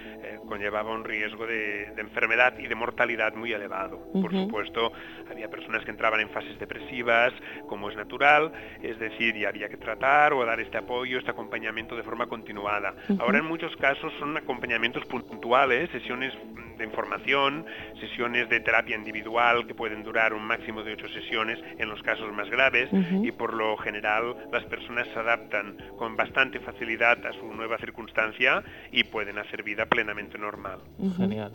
conllevaba 0.48 0.92
un 0.92 1.04
riesgo 1.04 1.46
de, 1.46 1.92
enfermedad 1.96 2.58
y 2.58 2.66
de 2.66 2.74
mortalidad 2.74 3.34
muy 3.34 3.52
elevado. 3.52 3.98
Por 4.12 4.32
supuesto, 4.32 4.92
había 5.30 5.48
personas 5.48 5.84
que 5.84 5.90
entraban 5.90 6.20
en 6.20 6.30
fases 6.30 6.58
depresivas, 6.58 7.32
como 7.68 7.90
es 7.90 7.96
natural, 7.96 8.52
es 8.82 8.98
decir, 8.98 9.36
y 9.36 9.44
había 9.44 9.68
que 9.68 9.76
tratar 9.76 10.32
o 10.32 10.44
dar 10.44 10.60
este 10.60 10.78
apoyo, 10.78 11.18
este 11.18 11.30
acompañamiento 11.30 11.96
de 11.96 12.02
forma 12.02 12.26
continuada. 12.26 12.94
Ahora 13.18 13.38
en 13.38 13.46
muchos 13.46 13.74
casos 13.76 14.12
son 14.18 14.36
acompañamientos 14.36 15.04
puntuales, 15.06 15.90
sesiones 15.90 16.32
de 16.78 16.84
información, 16.84 17.64
sesiones 18.00 18.48
de 18.48 18.60
terapia 18.60 18.96
individual 18.96 19.66
que 19.66 19.74
pueden 19.74 20.02
durar 20.02 20.32
un 20.34 20.44
máximo 20.44 20.82
de 20.82 20.92
ocho 20.92 21.08
sesiones 21.08 21.58
en 21.78 21.88
los 21.88 22.02
casos 22.02 22.32
más 22.32 22.50
graves 22.50 22.88
y 23.22 23.30
por 23.32 23.54
lo 23.54 23.76
general 23.76 24.36
las 24.52 24.64
personas 24.64 25.06
se 25.12 25.18
adaptan 25.18 25.76
con 25.96 26.16
bastante 26.16 26.60
facilidad 26.60 27.24
a 27.26 27.32
su 27.32 27.46
nueva 27.52 27.78
circunstancia 27.78 28.62
y 28.90 29.04
pueden 29.04 29.38
hacer 29.38 29.62
vida 29.62 29.86
plenamente 29.86 30.38
normal. 30.38 30.80
Genial, 31.16 31.52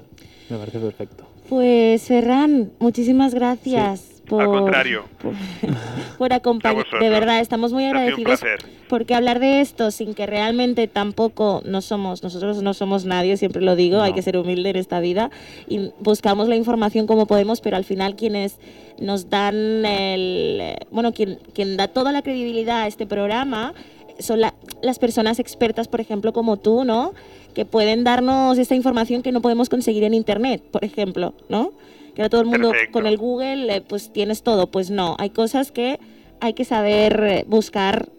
me 0.49 0.57
parece 0.57 0.79
perfecto. 0.79 1.27
Pues 1.49 2.03
Ferran, 2.03 2.71
muchísimas 2.77 3.33
gracias. 3.33 4.21
Por, 4.27 4.43
Al 4.43 4.47
contrario. 4.49 5.05
Por, 6.19 6.31
acompañar. 6.31 6.85
De 6.99 7.09
verdad, 7.09 7.39
estamos 7.39 7.73
muy 7.73 7.85
agradecidos. 7.85 8.41
Porque 8.87 9.15
hablar 9.15 9.39
de 9.39 9.59
esto 9.59 9.89
sin 9.89 10.13
que 10.13 10.27
realmente 10.27 10.87
tampoco 10.87 11.63
no 11.65 11.81
somos, 11.81 12.21
nosotros 12.21 12.61
no 12.61 12.75
somos 12.75 13.05
nadie, 13.05 13.37
siempre 13.37 13.63
lo 13.63 13.75
digo, 13.75 14.01
hay 14.01 14.13
que 14.13 14.21
ser 14.21 14.37
humilde 14.37 14.69
en 14.69 14.75
esta 14.75 14.99
vida 14.99 15.31
y 15.67 15.91
buscamos 15.99 16.47
la 16.47 16.55
información 16.55 17.07
como 17.07 17.25
podemos, 17.25 17.61
pero 17.61 17.77
al 17.77 17.83
final 17.83 18.15
quienes 18.15 18.59
nos 18.99 19.29
dan 19.29 19.85
el, 19.85 20.75
bueno, 20.91 21.13
quien, 21.13 21.39
quien 21.53 21.77
da 21.77 21.87
toda 21.87 22.11
la 22.11 22.21
credibilidad 22.21 22.81
a 22.81 22.87
este 22.87 23.05
programa 23.05 23.73
son 24.19 24.41
las 24.41 24.99
personas 24.99 25.39
expertas, 25.39 25.87
por 25.87 26.01
ejemplo, 26.01 26.33
como 26.33 26.57
tú, 26.57 26.83
¿no? 26.83 27.13
Que 27.53 27.65
pueden 27.65 28.03
darnos 28.03 28.57
esta 28.57 28.75
información 28.75 29.23
que 29.23 29.31
no 29.31 29.41
podemos 29.41 29.69
conseguir 29.69 30.03
en 30.03 30.13
Internet, 30.13 30.61
por 30.71 30.83
ejemplo, 30.83 31.33
¿no? 31.47 31.71
Que 32.13 32.21
ahora 32.21 32.29
todo 32.29 32.41
el 32.41 32.47
mundo 32.47 32.71
con 32.91 33.07
el 33.07 33.17
Google, 33.17 33.75
eh, 33.75 33.81
pues 33.81 34.11
tienes 34.11 34.43
todo. 34.43 34.67
Pues 34.67 34.89
no, 34.89 35.15
hay 35.19 35.29
cosas 35.29 35.71
que 35.71 35.99
hay 36.41 36.53
que 36.53 36.65
saber 36.65 37.23
eh, 37.23 37.45
buscar 37.47 38.09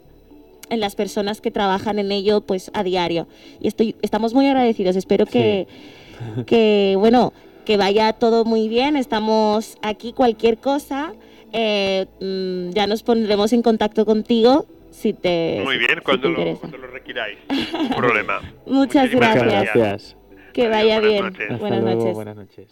en 0.71 0.81
las 0.81 0.95
personas 0.95 1.41
que 1.41 1.51
trabajan 1.51 1.99
en 1.99 2.13
ello 2.13 2.41
pues 2.41 2.71
a 2.75 2.83
diario. 2.83 3.27
Y 3.61 3.69
estoy, 3.69 3.95
estamos 4.03 4.35
muy 4.35 4.47
agradecidos. 4.47 4.97
Espero 4.97 5.27
que, 5.27 5.67
que, 6.47 6.97
bueno, 6.99 7.33
que 7.65 7.77
vaya 7.77 8.13
todo 8.13 8.45
muy 8.45 8.69
bien. 8.69 8.97
Estamos 8.97 9.77
aquí, 9.83 10.13
cualquier 10.13 10.59
cosa. 10.59 11.13
Eh, 11.53 12.07
mm, 12.21 12.73
ya 12.73 12.87
nos 12.87 13.03
pondremos 13.03 13.53
en 13.53 13.63
contacto 13.63 14.07
contigo 14.07 14.67
si 14.91 15.13
te 15.13 15.63
Muy 15.65 15.79
bien, 15.79 16.01
cuando, 16.05 16.29
lo, 16.29 16.57
cuando, 16.59 16.79
lo, 16.79 16.87
requiráis. 16.89 17.39
problema. 17.97 18.41
Muchas 18.67 19.11
gracias. 19.11 20.17
Que 20.53 20.69
vaya 20.69 21.01
bien. 21.01 21.33
Buenas 21.59 21.83
noches. 21.83 22.15
Buenas 22.15 22.37
noches. 22.37 22.69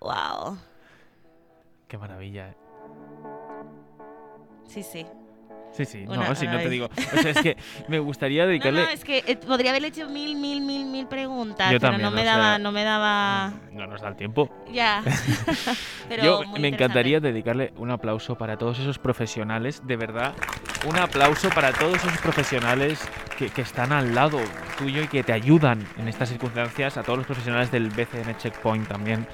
Wow. 0.00 0.58
Qué 1.88 1.98
maravilla. 1.98 2.54
Sí, 4.66 4.82
sí. 4.82 5.06
Sí, 5.72 5.84
sí, 5.84 6.04
no, 6.04 6.34
si 6.34 6.46
no 6.46 6.58
te 6.58 6.68
digo. 6.68 6.86
O 6.86 7.16
sea, 7.18 7.30
es 7.30 7.42
que 7.42 7.56
me 7.88 8.00
gustaría 8.00 8.46
dedicarle. 8.46 8.80
No, 8.80 8.86
no, 8.86 8.92
es 8.92 9.04
que 9.04 9.22
eh, 9.26 9.36
podría 9.36 9.70
haberle 9.70 9.88
hecho 9.88 10.08
mil, 10.08 10.36
mil, 10.36 10.60
mil, 10.60 10.84
mil 10.84 11.06
preguntas, 11.06 11.72
pero 11.80 11.98
no 11.98 12.10
me 12.10 12.24
daba, 12.24 12.58
no 12.58 12.72
me 12.72 12.82
daba. 12.82 13.54
No 13.72 13.86
nos 13.86 14.00
da 14.00 14.08
el 14.08 14.16
tiempo. 14.16 14.49
Ya. 14.72 15.02
pero 16.08 16.22
Yo 16.22 16.42
me 16.58 16.68
encantaría 16.68 17.20
dedicarle 17.20 17.72
un 17.76 17.90
aplauso 17.90 18.36
para 18.36 18.56
todos 18.56 18.78
esos 18.78 18.98
profesionales, 18.98 19.82
de 19.86 19.96
verdad, 19.96 20.34
un 20.88 20.96
aplauso 20.98 21.48
para 21.50 21.72
todos 21.72 21.96
esos 21.96 22.18
profesionales 22.18 23.00
que, 23.36 23.48
que 23.48 23.62
están 23.62 23.92
al 23.92 24.14
lado 24.14 24.38
tuyo 24.78 25.02
y 25.02 25.08
que 25.08 25.22
te 25.22 25.32
ayudan 25.32 25.86
en 25.98 26.08
estas 26.08 26.28
circunstancias, 26.28 26.96
a 26.96 27.02
todos 27.02 27.18
los 27.18 27.26
profesionales 27.26 27.70
del 27.70 27.90
BCN 27.90 28.36
Checkpoint 28.38 28.88
también 28.88 29.26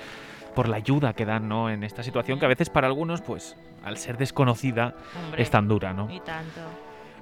por 0.56 0.68
la 0.68 0.78
ayuda 0.78 1.12
que 1.12 1.26
dan 1.26 1.48
¿no? 1.48 1.68
en 1.68 1.84
esta 1.84 2.02
situación 2.02 2.40
que 2.40 2.46
a 2.46 2.48
veces 2.48 2.70
para 2.70 2.86
algunos, 2.86 3.20
pues, 3.20 3.56
al 3.84 3.98
ser 3.98 4.16
desconocida, 4.16 4.94
es 5.36 5.50
tan 5.50 5.68
dura, 5.68 5.92
¿no? 5.92 6.08
Y 6.10 6.18
tanto. 6.20 6.62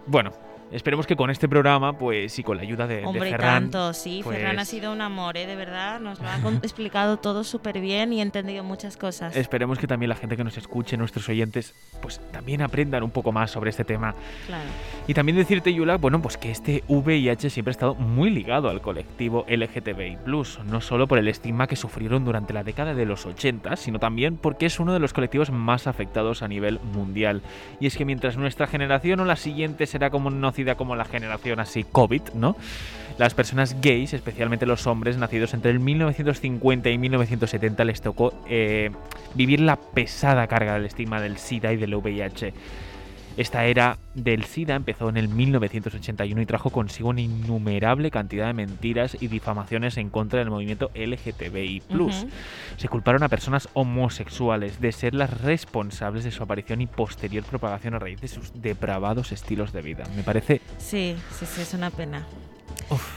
Bueno, 0.07 0.31
Esperemos 0.73 1.07
que 1.07 1.17
con 1.17 1.31
este 1.31 1.49
programa, 1.49 1.99
pues, 1.99 2.39
y 2.39 2.43
con 2.43 2.57
la 2.57 2.63
ayuda 2.63 2.87
de, 2.87 3.05
Hombre, 3.05 3.31
Ferran... 3.31 3.71
tanto, 3.71 3.93
sí. 3.93 4.21
Pues 4.25 4.39
Ferran 4.39 4.59
ha 4.59 4.65
sido 4.65 4.93
un 4.93 5.01
amor, 5.01 5.37
¿eh? 5.37 5.47
De 5.47 5.57
verdad. 5.57 6.01
Nos 6.01 6.21
lo 6.21 6.29
ha 6.29 6.39
explicado 6.63 7.19
todo 7.19 7.45
súper 7.45 7.81
bien 7.81 8.13
y 8.13 8.21
he 8.21 8.23
entendido 8.23 8.65
muchas 8.65 8.97
cosas. 8.97 9.37
Esperemos 9.37 9.79
que 9.79 9.87
también 9.87 10.09
la 10.09 10.17
gente 10.17 10.37
que 10.37 10.45
nos 10.45 10.57
escuche, 10.57 10.97
nuestros 10.97 11.29
oyentes, 11.29 11.75
pues 12.01 12.21
también 12.33 12.63
aprendan 12.63 13.03
un 13.03 13.11
poco 13.11 13.33
más 13.33 13.51
sobre 13.51 13.71
este 13.71 13.85
tema. 13.85 14.15
Claro. 14.47 14.65
Y 15.07 15.15
también 15.15 15.37
decirte, 15.37 15.73
Yula, 15.73 15.97
bueno, 15.97 16.21
pues 16.21 16.37
que 16.37 16.51
este 16.51 16.83
VIH 16.89 17.51
siempre 17.51 17.71
ha 17.71 17.73
estado 17.73 17.95
muy 17.95 18.31
ligado 18.31 18.69
al 18.69 18.81
colectivo 18.81 19.45
LGTBI+, 19.49 20.19
no 20.27 20.81
solo 20.81 21.07
por 21.07 21.19
el 21.19 21.29
estigma 21.29 21.67
que 21.67 21.77
sufrieron 21.77 22.25
durante 22.25 22.53
la 22.53 22.65
década 22.65 22.95
de 22.95 23.07
los 23.07 23.27
80, 23.27 23.77
sino 23.77 23.99
también 23.99 24.37
porque 24.37 24.67
es 24.67 24.81
uno 24.81 24.93
de 24.93 24.99
los 24.99 25.13
colectivos 25.13 25.51
más 25.51 25.87
afectados 25.87 26.43
a 26.43 26.49
nivel 26.49 26.81
mundial. 26.81 27.43
Y 27.81 27.87
es 27.87 27.97
que 27.97 28.05
mientras 28.05 28.37
nuestra 28.37 28.67
generación 28.67 29.21
o 29.21 29.25
la 29.25 29.37
siguiente 29.37 29.87
será 29.87 30.11
como 30.11 30.31
conocida 30.55 30.77
como 30.77 30.95
la 30.95 31.05
generación 31.05 31.59
así 31.59 31.85
COVID, 31.85 32.23
¿no? 32.35 32.57
Las 33.19 33.35
personas 33.35 33.77
gays, 33.81 34.13
especialmente 34.13 34.67
los 34.67 34.87
hombres 34.87 35.17
nacidos 35.17 35.53
entre 35.53 35.73
el 35.73 35.81
1950 35.81 36.91
y 36.91 36.99
1970, 36.99 37.85
les 37.85 38.01
tocó 38.01 38.33
eh, 38.49 38.91
vivir 39.35 39.61
la 39.61 39.77
pesada 39.77 40.47
carga 40.47 40.75
del 40.75 40.87
estigma 40.87 41.21
del 41.21 41.39
SIDA 41.39 41.73
y 41.73 41.77
del 41.77 41.95
VIH. 41.95 42.55
Esta 43.37 43.65
era 43.65 43.99
del 44.15 44.45
SIDA 44.45 44.77
empezó 44.77 45.09
en 45.09 45.17
el 45.17 45.29
1981 45.29 46.41
y 46.41 46.47
trajo 46.47 46.71
consigo 46.71 47.09
una 47.09 47.21
innumerable 47.21 48.13
cantidad 48.13 48.47
de 48.47 48.53
mentiras 48.53 49.17
y 49.21 49.27
difamaciones 49.27 49.97
en 49.97 50.09
contra 50.09 50.39
del 50.39 50.51
movimiento 50.51 50.91
LGTBI. 50.95 51.83
Se 52.77 52.89
culparon 52.89 53.25
a 53.25 53.29
personas 53.29 53.69
homosexuales 53.73 54.81
de 54.81 54.93
ser 54.93 55.15
las 55.15 55.43
responsables 55.43 56.23
de 56.23 56.31
su 56.31 56.43
aparición 56.45 56.81
y 56.81 56.87
posterior 56.87 57.45
propagación 57.45 57.95
a 57.95 57.99
raíz 57.99 58.21
de 58.21 58.29
sus 58.29 58.53
depravados 58.55 59.33
estilos 59.33 59.73
de 59.73 59.83
vida. 59.83 60.05
Me 60.15 60.23
parece. 60.23 60.61
Sí, 60.79 61.17
sí, 61.37 61.47
sí, 61.47 61.63
es 61.63 61.75
una 61.75 61.91
pena. 61.91 62.25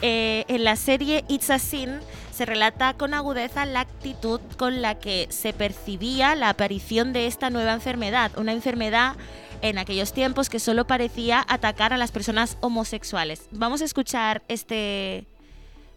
Eh, 0.01 0.45
en 0.47 0.63
la 0.63 0.75
serie 0.75 1.25
It's 1.27 1.49
a 1.49 1.59
Sin 1.59 1.99
se 2.31 2.45
relata 2.45 2.93
con 2.93 3.13
agudeza 3.13 3.65
la 3.65 3.81
actitud 3.81 4.39
con 4.57 4.81
la 4.81 4.95
que 4.95 5.27
se 5.29 5.53
percibía 5.53 6.35
la 6.35 6.49
aparición 6.49 7.13
de 7.13 7.27
esta 7.27 7.49
nueva 7.49 7.73
enfermedad, 7.73 8.31
una 8.37 8.53
enfermedad 8.53 9.15
en 9.61 9.77
aquellos 9.77 10.13
tiempos 10.13 10.49
que 10.49 10.59
solo 10.59 10.85
parecía 10.85 11.45
atacar 11.47 11.93
a 11.93 11.97
las 11.97 12.11
personas 12.11 12.57
homosexuales. 12.61 13.47
Vamos 13.51 13.81
a 13.81 13.85
escuchar 13.85 14.43
este, 14.47 15.25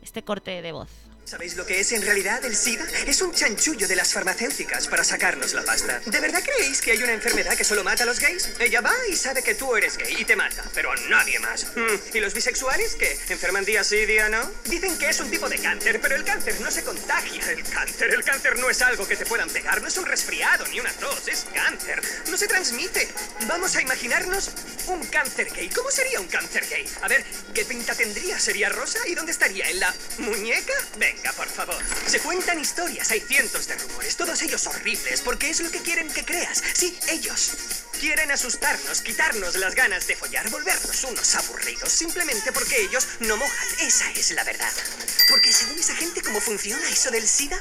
este 0.03 0.23
corte 0.23 0.63
de 0.63 0.73
voz. 0.73 1.10
¿Sabéis 1.25 1.55
lo 1.55 1.65
que 1.65 1.79
es 1.79 1.93
en 1.93 2.03
realidad 2.03 2.45
el 2.45 2.57
SIDA? 2.57 2.85
Es 3.07 3.23
un 3.23 3.33
chanchullo 3.33 3.87
de 3.87 3.95
las 3.95 4.13
farmacéuticas 4.13 4.89
para 4.89 5.05
sacarnos 5.05 5.55
la 5.55 5.63
pasta. 5.63 6.01
¿De 6.05 6.19
verdad 6.19 6.43
creéis 6.43 6.81
que 6.81 6.91
hay 6.91 7.01
una 7.05 7.13
enfermedad 7.13 7.57
que 7.57 7.63
solo 7.63 7.85
mata 7.85 8.03
a 8.03 8.07
los 8.07 8.19
gays? 8.19 8.51
Ella 8.59 8.81
va 8.81 8.93
y 9.09 9.15
sabe 9.15 9.41
que 9.45 9.55
tú 9.55 9.77
eres 9.77 9.97
gay 9.97 10.17
y 10.19 10.25
te 10.25 10.35
mata, 10.35 10.65
pero 10.75 10.91
a 10.91 10.97
nadie 11.09 11.39
más. 11.39 11.67
Hmm, 11.77 12.17
¿Y 12.17 12.19
los 12.19 12.35
bisexuales 12.35 12.97
qué? 12.97 13.17
¿Enferman 13.29 13.65
día 13.65 13.85
sí, 13.85 14.07
día 14.07 14.29
no? 14.29 14.51
Dicen 14.65 14.99
que 14.99 15.09
es 15.09 15.21
un 15.21 15.31
tipo 15.31 15.49
de 15.49 15.59
cáncer, 15.59 16.01
pero 16.01 16.17
el 16.17 16.25
cáncer 16.25 16.61
no 16.61 16.71
se 16.71 16.83
contagia. 16.83 17.49
El 17.49 17.63
cáncer, 17.63 18.13
el 18.13 18.25
cáncer 18.25 18.59
no 18.59 18.69
es 18.69 18.83
algo 18.83 19.07
que 19.07 19.15
te 19.15 19.25
puedan 19.25 19.51
pegar, 19.51 19.81
no 19.81 19.87
es 19.87 19.97
un 19.99 20.07
resfriado 20.07 20.67
ni 20.67 20.81
una 20.81 20.93
tos, 20.95 21.29
es 21.29 21.47
cáncer. 21.55 22.03
No 22.29 22.37
se 22.37 22.49
transmite. 22.49 23.07
Vamos 23.47 23.77
a 23.77 23.83
imaginarnos 23.83 24.51
un 24.89 25.07
cáncer 25.07 25.49
gay. 25.55 25.69
¿Cómo 25.69 25.93
sería 25.93 26.19
un 26.19 26.27
cáncer 26.27 26.67
gay? 26.69 26.85
A 27.03 27.09
ver, 27.09 27.25
¿qué 27.55 27.65
pinta 27.65 27.95
tendría? 27.95 28.41
¿Sería 28.41 28.69
rosa? 28.69 28.99
¿Y 29.07 29.15
dónde 29.15 29.31
estaría? 29.31 29.71
¿En 29.71 29.79
la 29.79 29.95
muñeca? 30.19 30.73
Venga 31.15 31.33
por 31.33 31.49
favor. 31.49 31.83
Se 32.07 32.21
cuentan 32.21 32.61
historias, 32.61 33.11
hay 33.11 33.21
cientos 33.21 33.67
de 33.67 33.75
rumores, 33.77 34.17
todos 34.17 34.41
ellos 34.43 34.65
horribles, 34.69 35.23
porque 35.23 35.51
es 35.51 35.61
lo 35.61 35.69
que 35.69 35.81
quieren 35.81 36.09
que 36.09 36.25
creas. 36.25 36.63
Sí, 36.73 36.97
ellos. 37.09 37.51
Quieren 37.99 38.31
asustarnos, 38.31 39.03
quitarnos 39.03 39.57
las 39.57 39.75
ganas 39.75 40.07
de 40.07 40.15
follar, 40.15 40.49
volvernos 40.51 41.03
unos 41.05 41.35
aburridos, 41.35 41.93
simplemente 41.93 42.53
porque 42.53 42.81
ellos 42.83 43.09
no 43.21 43.37
mojan. 43.37 43.69
Esa 43.81 44.09
es 44.13 44.31
la 44.31 44.45
verdad. 44.45 44.73
Porque 45.29 45.53
según 45.53 45.81
esa 45.81 45.97
gente, 45.97 46.23
¿cómo 46.23 46.41
funciona 46.41 46.89
eso 46.89 47.11
del 47.11 47.27
SIDA? 47.27 47.59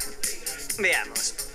Veamos. 0.77 1.48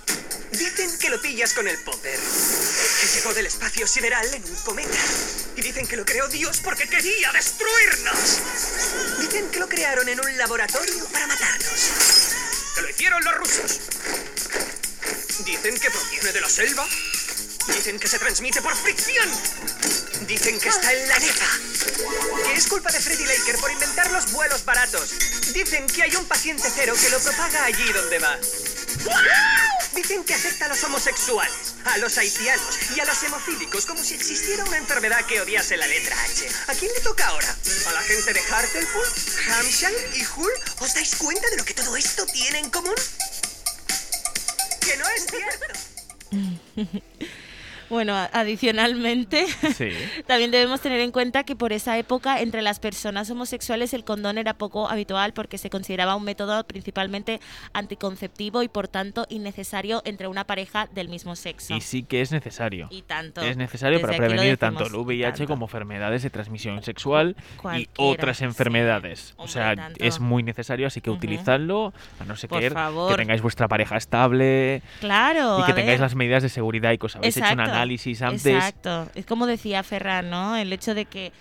Dicen 0.57 0.97
que 0.99 1.09
lo 1.09 1.21
pillas 1.21 1.53
con 1.53 1.67
el 1.67 1.77
popper, 1.79 2.17
que 2.17 3.07
llegó 3.07 3.33
del 3.33 3.45
espacio 3.45 3.85
sideral 3.85 4.25
en 4.33 4.43
un 4.45 4.55
cometa. 4.63 4.97
Y 5.57 5.61
dicen 5.61 5.85
que 5.85 5.97
lo 5.97 6.05
creó 6.05 6.29
Dios 6.29 6.61
porque 6.63 6.87
quería 6.87 7.29
destruirnos. 7.33 8.39
Dicen 9.19 9.49
que 9.51 9.59
lo 9.59 9.67
crearon 9.67 10.07
en 10.07 10.17
un 10.17 10.37
laboratorio 10.37 11.05
para 11.07 11.27
matarnos. 11.27 11.89
Que 12.73 12.81
lo 12.81 12.89
hicieron 12.89 13.21
los 13.25 13.35
rusos. 13.35 13.79
Dicen 15.45 15.77
que 15.77 15.91
proviene 15.91 16.31
de 16.31 16.39
la 16.41 16.49
selva. 16.49 16.87
Dicen 17.67 17.99
que 17.99 18.07
se 18.07 18.17
transmite 18.17 18.61
por 18.61 18.75
fricción. 18.77 19.29
Dicen 20.25 20.57
que 20.57 20.69
está 20.69 20.93
en 20.93 21.07
la 21.09 21.19
neta. 21.19 21.49
Que 22.45 22.53
es 22.53 22.67
culpa 22.67 22.91
de 22.91 23.01
Freddy 23.01 23.25
Laker 23.25 23.57
por 23.57 23.71
inventar 23.71 24.09
los 24.11 24.31
vuelos 24.31 24.63
baratos. 24.63 25.09
Dicen 25.51 25.85
que 25.87 26.03
hay 26.03 26.15
un 26.15 26.25
paciente 26.25 26.69
cero 26.73 26.95
que 27.01 27.09
lo 27.09 27.19
propaga 27.19 27.65
allí 27.65 27.91
donde 27.91 28.19
va. 28.19 28.39
Dicen 29.95 30.23
que 30.23 30.33
afecta 30.33 30.65
a 30.65 30.67
los 30.67 30.83
homosexuales, 30.83 31.75
a 31.85 31.97
los 31.97 32.17
haitianos 32.17 32.91
y 32.95 32.99
a 32.99 33.05
los 33.05 33.23
hemofílicos 33.23 33.85
como 33.85 34.03
si 34.03 34.13
existiera 34.13 34.63
una 34.65 34.77
enfermedad 34.77 35.25
que 35.25 35.39
odiase 35.41 35.77
la 35.77 35.87
letra 35.87 36.15
H. 36.23 36.47
¿A 36.67 36.73
quién 36.73 36.91
le 36.93 36.99
toca 37.01 37.25
ahora? 37.27 37.55
¿A 37.87 37.91
la 37.93 38.01
gente 38.01 38.33
de 38.33 38.41
Hartlepool, 38.41 39.07
Hampshire 39.51 40.09
y 40.15 40.25
Hull? 40.35 40.51
¿Os 40.79 40.93
dais 40.93 41.15
cuenta 41.15 41.49
de 41.49 41.57
lo 41.57 41.65
que 41.65 41.73
todo 41.73 41.95
esto 41.95 42.25
tiene 42.25 42.59
en 42.59 42.69
común? 42.69 42.95
Que 44.81 44.97
no 44.97 45.05
es 45.09 45.25
cierto. 45.27 45.65
Bueno, 47.89 48.15
adicionalmente, 48.33 49.45
también 50.27 50.51
debemos 50.51 50.81
tener 50.81 50.99
en 50.99 51.11
cuenta 51.11 51.43
que 51.43 51.55
por 51.55 51.73
esa 51.73 51.97
época 51.97 52.39
entre 52.41 52.61
las 52.61 52.79
personas 52.79 53.29
homosexuales 53.29 53.93
el 53.93 54.03
condón 54.03 54.37
era 54.37 54.53
poco 54.53 54.89
habitual 54.89 55.33
porque 55.33 55.57
se 55.57 55.69
consideraba 55.69 56.15
un 56.15 56.23
método 56.23 56.63
principalmente 56.65 57.39
anticonceptivo 57.73 58.63
y 58.63 58.67
por 58.67 58.87
tanto 58.87 59.25
innecesario 59.29 60.01
entre 60.05 60.27
una 60.27 60.45
pareja 60.45 60.87
del 60.93 61.09
mismo 61.09 61.35
sexo. 61.35 61.75
Y 61.75 61.81
sí 61.81 62.03
que 62.03 62.21
es 62.21 62.31
necesario. 62.31 62.87
Y 62.89 63.03
tanto. 63.03 63.41
Es 63.41 63.57
necesario 63.57 64.01
para 64.01 64.17
prevenir 64.17 64.57
tanto 64.57 64.85
el 64.87 64.95
VIH 64.95 65.45
como 65.45 65.65
enfermedades 65.65 66.23
de 66.23 66.29
transmisión 66.29 66.81
sexual 66.83 67.35
y 67.77 67.87
otras 67.97 68.41
enfermedades. 68.41 69.33
O 69.37 69.47
sea, 69.47 69.75
es 69.97 70.19
muy 70.19 70.43
necesario, 70.43 70.87
así 70.87 71.01
que 71.01 71.09
utilizadlo, 71.09 71.93
a 72.19 72.25
no 72.25 72.35
ser 72.35 72.49
que, 72.49 72.69
que 72.69 73.15
tengáis 73.15 73.41
vuestra 73.41 73.67
pareja 73.67 73.97
estable. 73.97 74.81
Claro. 74.99 75.59
Y 75.59 75.63
que 75.63 75.73
tengáis 75.73 75.99
las 75.99 76.15
medidas 76.15 76.43
de 76.43 76.49
seguridad 76.49 76.91
y 76.91 76.97
cosas. 76.97 77.17
Habéis 77.17 77.37
hecho 77.37 77.53
una 77.53 77.74
análisis 77.75 78.21
antes. 78.21 78.45
Exacto. 78.45 79.09
Es 79.15 79.25
como 79.25 79.45
decía 79.45 79.83
Ferran, 79.83 80.29
¿no? 80.29 80.55
El 80.55 80.71
hecho 80.73 80.93
de 80.93 81.05
que 81.05 81.31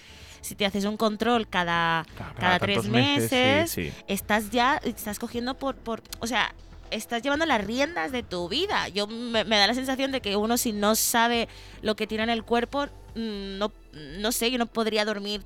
si 0.41 0.55
te 0.55 0.67
haces 0.67 0.85
un 0.85 0.97
control 0.97 1.49
cada, 1.49 2.05
cada, 2.39 2.59
tres 2.59 2.87
meses, 2.87 3.77
estás 4.07 4.51
ya, 4.51 4.77
estás 4.85 5.19
cogiendo 5.19 5.55
por, 5.55 5.77
por, 5.77 6.03
o 6.21 6.27
sea, 6.27 6.55
estás 6.91 7.23
llevando 7.23 7.47
las 7.47 7.65
riendas 7.65 8.13
de 8.13 8.23
tu 8.23 8.49
vida. 8.49 8.89
Yo 8.89 9.07
me, 9.07 9.45
da 9.45 9.67
la 9.67 9.75
sensación 9.75 10.13
de 10.13 10.21
que 10.21 10.37
uno 10.37 10.59
si 10.59 10.73
no 10.73 10.95
sabe 10.95 11.49
lo 11.83 11.97
que 11.97 12.07
tiene 12.07 12.25
en 12.25 12.31
el 12.31 12.45
cuerpo, 12.45 12.87
mm, 13.15 13.59
no, 13.59 13.73
no 13.93 14.33
sé, 14.33 14.51
yo 14.51 14.59
no 14.59 14.67
podría 14.67 15.05
dormir 15.05 15.43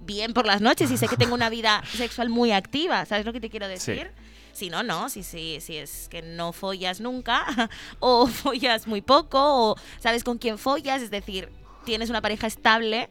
bien 0.00 0.32
por 0.32 0.46
las 0.46 0.60
noches 0.60 0.90
y 0.90 0.96
sé 0.96 1.08
que 1.08 1.16
tengo 1.16 1.34
una 1.34 1.50
vida 1.50 1.82
sexual 1.96 2.28
muy 2.28 2.52
activa, 2.52 3.04
¿sabes 3.06 3.24
lo 3.24 3.32
que 3.32 3.40
te 3.40 3.50
quiero 3.50 3.66
decir? 3.66 4.10
Si 4.58 4.70
no, 4.70 4.82
no, 4.82 5.08
si, 5.08 5.22
si, 5.22 5.60
si 5.60 5.76
es 5.76 6.08
que 6.10 6.20
no 6.20 6.52
follas 6.52 7.00
nunca 7.00 7.46
o 8.00 8.26
follas 8.26 8.88
muy 8.88 9.02
poco 9.02 9.38
o 9.40 9.76
sabes 10.00 10.24
con 10.24 10.38
quién 10.38 10.58
follas, 10.58 11.00
es 11.00 11.12
decir, 11.12 11.48
tienes 11.84 12.10
una 12.10 12.20
pareja 12.20 12.48
estable, 12.48 13.08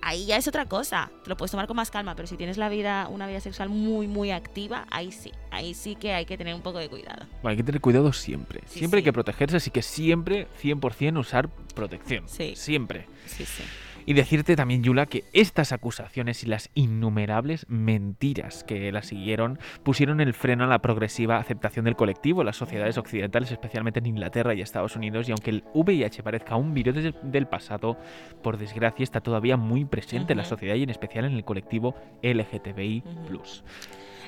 ahí 0.00 0.24
ya 0.24 0.38
es 0.38 0.48
otra 0.48 0.64
cosa. 0.64 1.10
Te 1.24 1.28
lo 1.28 1.36
puedes 1.36 1.50
tomar 1.50 1.66
con 1.66 1.76
más 1.76 1.90
calma, 1.90 2.14
pero 2.14 2.26
si 2.26 2.38
tienes 2.38 2.56
la 2.56 2.70
vida, 2.70 3.06
una 3.10 3.26
vida 3.26 3.40
sexual 3.40 3.68
muy, 3.68 4.06
muy 4.06 4.30
activa, 4.30 4.86
ahí 4.90 5.12
sí. 5.12 5.30
Ahí 5.50 5.74
sí 5.74 5.94
que 5.94 6.14
hay 6.14 6.24
que 6.24 6.38
tener 6.38 6.54
un 6.54 6.62
poco 6.62 6.78
de 6.78 6.88
cuidado. 6.88 7.26
Bueno, 7.42 7.50
hay 7.50 7.56
que 7.58 7.64
tener 7.64 7.82
cuidado 7.82 8.10
siempre. 8.14 8.62
siempre 8.64 9.00
hay 9.00 9.04
que 9.04 9.12
protegerse, 9.12 9.58
así 9.58 9.70
que 9.70 9.82
siempre, 9.82 10.48
100% 10.62 11.18
usar 11.18 11.50
protección. 11.74 12.26
Sí. 12.30 12.54
Siempre. 12.56 13.04
Sí, 13.26 13.44
sí. 13.44 13.62
Y 14.06 14.14
decirte 14.14 14.56
también, 14.56 14.82
Yula, 14.82 15.06
que 15.06 15.24
estas 15.32 15.72
acusaciones 15.72 16.42
y 16.44 16.46
las 16.46 16.70
innumerables 16.74 17.66
mentiras 17.68 18.64
que 18.64 18.90
la 18.92 19.02
siguieron 19.02 19.58
pusieron 19.82 20.20
el 20.20 20.34
freno 20.34 20.64
a 20.64 20.66
la 20.66 20.80
progresiva 20.80 21.38
aceptación 21.38 21.84
del 21.84 21.96
colectivo 21.96 22.44
las 22.44 22.56
sociedades 22.56 22.98
occidentales, 22.98 23.50
especialmente 23.50 24.00
en 24.00 24.06
Inglaterra 24.06 24.54
y 24.54 24.60
Estados 24.60 24.96
Unidos. 24.96 25.28
Y 25.28 25.32
aunque 25.32 25.50
el 25.50 25.64
VIH 25.74 26.22
parezca 26.22 26.56
un 26.56 26.74
virus 26.74 27.14
del 27.22 27.46
pasado, 27.46 27.96
por 28.42 28.58
desgracia 28.58 29.04
está 29.04 29.20
todavía 29.20 29.56
muy 29.56 29.84
presente 29.84 30.32
en 30.32 30.38
la 30.38 30.44
sociedad 30.44 30.74
y 30.74 30.82
en 30.82 30.90
especial 30.90 31.24
en 31.24 31.32
el 31.32 31.44
colectivo 31.44 31.94
LGTBI. 32.22 33.02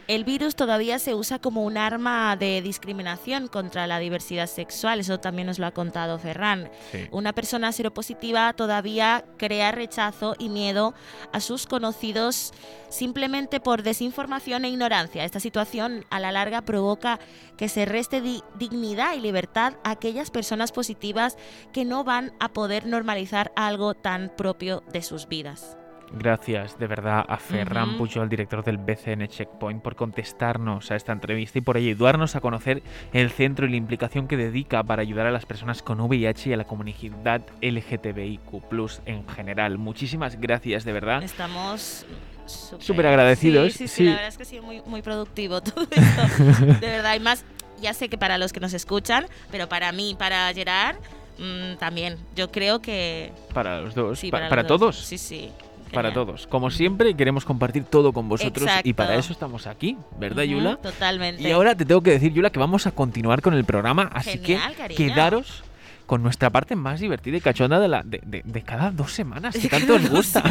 El 0.07 0.25
virus 0.25 0.55
todavía 0.55 0.99
se 0.99 1.15
usa 1.15 1.39
como 1.39 1.65
un 1.65 1.79
arma 1.79 2.37
de 2.37 2.61
discriminación 2.61 3.49
contra 3.49 3.87
la 3.87 3.99
diversidad 3.99 4.47
sexual, 4.47 5.01
eso 5.01 5.19
también 5.19 5.47
nos 5.47 5.59
lo 5.59 5.67
ha 5.67 5.71
contado 5.71 6.19
Ferran. 6.19 6.71
Una 7.11 7.33
persona 7.33 7.73
seropositiva 7.73 8.53
todavía 8.53 9.25
crea 9.39 9.73
rechazo 9.73 10.35
y 10.39 10.51
miedo 10.51 10.95
a 11.33 11.41
sus 11.41 11.67
conocidos 11.67 12.53
simplemente 12.91 13.61
por 13.61 13.83
desinformación 13.83 14.67
e 14.67 14.69
ignorancia. 14.69 15.25
Esta 15.25 15.41
situación 15.41 16.05
a 16.11 16.21
la 16.21 16.33
larga 16.33 16.63
provoca 16.63 17.19
que 17.57 17.71
se 17.71 17.87
reste 17.87 18.21
dignidad 18.59 19.15
y 19.15 19.21
libertad 19.21 19.75
a 19.85 19.93
aquellas 19.93 20.31
personas 20.31 20.71
positivas 20.71 21.39
que 21.73 21.87
no 21.87 22.05
van 22.05 22.35
a 22.41 22.53
poder 22.53 22.87
normalizar 22.87 23.53
algo 23.57 23.95
tan 23.95 24.31
propio 24.37 24.83
de 24.93 25.03
sus 25.03 25.29
vidas. 25.29 25.79
Gracias 26.17 26.79
de 26.79 26.87
verdad 26.87 27.25
a 27.29 27.37
Ferran 27.39 27.97
Pujol, 27.97 28.29
director 28.29 28.63
del 28.63 28.79
BCN 28.79 29.27
Checkpoint, 29.27 29.83
por 29.83 29.97
contestarnos 29.97 30.91
a 30.91 30.97
esta 30.97 31.13
entrevista 31.13 31.59
y 31.59 31.63
por 31.63 31.77
ayudarnos 31.77 32.37
a 32.37 32.41
conocer 32.41 32.83
el 33.13 33.31
centro 33.31 33.67
y 33.67 33.71
la 33.71 33.77
implicación 33.77 34.29
que 34.29 34.37
dedica 34.37 34.83
para 34.85 35.03
ayudar 35.03 35.27
a 35.27 35.33
las 35.33 35.45
personas 35.45 35.83
con 35.83 36.01
VIH 36.01 36.51
y 36.51 36.53
a 36.53 36.57
la 36.57 36.65
comunidad 36.65 37.43
LGTBIQ 37.61 39.01
en 39.07 39.27
general. 39.29 39.79
Muchísimas 39.79 40.41
gracias 40.41 40.85
de 40.85 40.93
verdad. 40.93 41.23
Estamos 41.23 42.07
súper 42.47 43.07
agradecidos. 43.09 43.73
Sí, 43.73 43.89
sí, 43.89 44.05
la 44.05 44.13
verdad 44.13 44.29
es 44.29 44.37
que 44.37 44.43
ha 44.45 44.47
sido 44.47 44.63
muy, 44.63 44.83
muy 44.87 45.03
productivo 45.03 45.61
todo 45.63 45.87
esto. 45.91 46.45
de 46.81 46.87
verdad, 46.87 47.17
y 47.17 47.21
más, 47.21 47.45
ya 47.83 47.93
sé 47.93 48.09
que 48.09 48.19
para 48.19 48.39
los 48.39 48.53
que 48.53 48.61
nos 48.61 48.73
escuchan, 48.73 49.27
pero 49.51 49.69
para 49.69 49.91
mí, 49.91 50.15
para 50.17 50.53
Gerard, 50.55 50.97
mm, 51.39 51.77
también. 51.79 52.19
Yo 52.37 52.53
creo 52.53 52.81
que... 52.81 53.33
Para 53.53 53.81
los 53.81 53.95
dos. 53.97 54.23
para, 54.31 54.65
todos. 54.65 54.97
Sí, 54.97 55.19
sí 55.19 55.51
para 55.95 56.13
todos. 56.13 56.47
Como 56.47 56.71
siempre, 56.71 57.15
queremos 57.15 57.45
compartir 57.45 57.85
todo 57.85 58.13
con 58.13 58.29
vosotros 58.29 58.69
y 58.83 58.93
para 58.93 59.17
eso 59.17 59.33
estamos 59.33 59.67
aquí, 59.67 59.97
¿verdad, 60.19 60.43
Yula? 60.43 60.77
Totalmente. 60.77 61.43
Y 61.43 61.51
ahora 61.51 61.75
te 61.75 61.85
tengo 61.85 62.03
que 62.03 62.11
decir, 62.11 62.33
Yula, 62.33 62.51
que 62.51 62.59
vamos 62.59 62.87
a 62.87 62.91
continuar 62.91 63.41
con 63.41 63.55
el 63.55 63.65
programa, 63.65 64.11
así 64.13 64.39
que 64.39 64.59
quedaros 64.97 65.65
con 66.07 66.23
nuestra 66.23 66.51
parte 66.51 66.77
más 66.77 67.01
divertida 67.01 67.37
y 67.37 67.41
cachonda 67.41 67.81
de, 67.81 67.89
la, 67.89 68.03
de, 68.05 68.63
cada 68.63 68.91
dos 68.91 69.13
semanas, 69.13 69.57
que 69.57 69.69
tanto 69.69 69.95
os 69.97 70.11
gusta. 70.11 70.43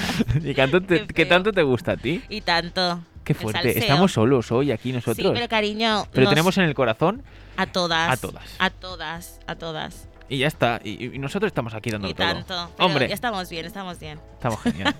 y 0.42 0.54
tanto 0.54 0.82
te, 0.82 1.06
¿Qué 1.06 1.26
tanto 1.26 1.52
te 1.52 1.62
gusta 1.62 1.92
a 1.92 1.96
ti? 1.96 2.22
Y 2.28 2.42
tanto. 2.42 3.00
Qué 3.24 3.34
fuerte. 3.34 3.78
Estamos 3.78 4.12
solos 4.12 4.50
hoy 4.52 4.72
aquí 4.72 4.92
nosotros. 4.92 5.26
Sí, 5.26 5.30
pero 5.34 5.48
cariño. 5.48 6.06
Pero 6.12 6.28
tenemos 6.28 6.56
en 6.58 6.64
el 6.64 6.74
corazón. 6.74 7.22
A 7.56 7.66
todas. 7.66 8.10
A 8.10 8.16
todas. 8.16 8.56
A 8.58 8.70
todas. 8.70 9.40
A 9.46 9.54
todas. 9.56 10.08
Y 10.28 10.38
ya 10.38 10.46
está. 10.46 10.80
Y, 10.84 11.18
nosotros 11.18 11.48
estamos 11.48 11.74
aquí 11.74 11.90
dando 11.90 12.08
y 12.08 12.14
todo. 12.14 12.26
tanto. 12.26 12.70
Hombre. 12.78 13.08
Ya 13.08 13.14
estamos 13.14 13.48
bien, 13.48 13.64
estamos 13.66 13.98
bien. 13.98 14.20
Estamos 14.34 14.60
genial. 14.62 14.94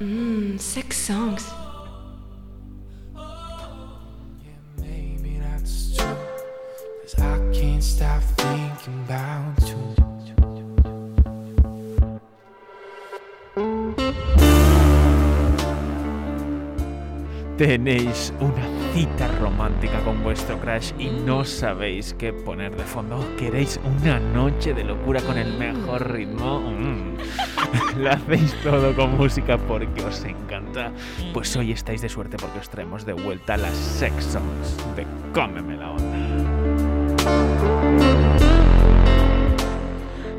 Mmm, 0.00 0.58
six 0.58 0.96
songs. 0.96 1.57
Tenéis 17.56 18.32
una 18.40 18.64
cita 18.94 19.28
romántica 19.40 20.00
con 20.04 20.24
vuestro 20.24 20.58
crush 20.58 20.92
y 20.98 21.08
no 21.08 21.44
sabéis 21.44 22.14
qué 22.14 22.32
poner 22.32 22.76
de 22.76 22.82
fondo. 22.82 23.24
¿Queréis 23.36 23.78
una 23.84 24.18
noche 24.18 24.74
de 24.74 24.82
locura 24.82 25.20
con 25.20 25.38
el 25.38 25.56
mejor 25.56 26.12
ritmo? 26.12 26.60
Mm. 26.60 27.16
Lo 27.98 28.10
hacéis 28.10 28.54
todo 28.62 28.94
con 28.96 29.16
música 29.16 29.56
porque 29.56 30.04
os 30.04 30.24
encanta. 30.24 30.90
Pues 31.32 31.54
hoy 31.56 31.70
estáis 31.70 32.00
de 32.00 32.08
suerte 32.08 32.36
porque 32.38 32.58
os 32.58 32.70
traemos 32.70 33.06
de 33.06 33.12
vuelta 33.12 33.56
las 33.56 33.76
sex 33.76 34.24
songs 34.24 34.76
de 34.96 35.06
Cómeme 35.32 35.76
la 35.76 35.90
onda. 35.92 36.47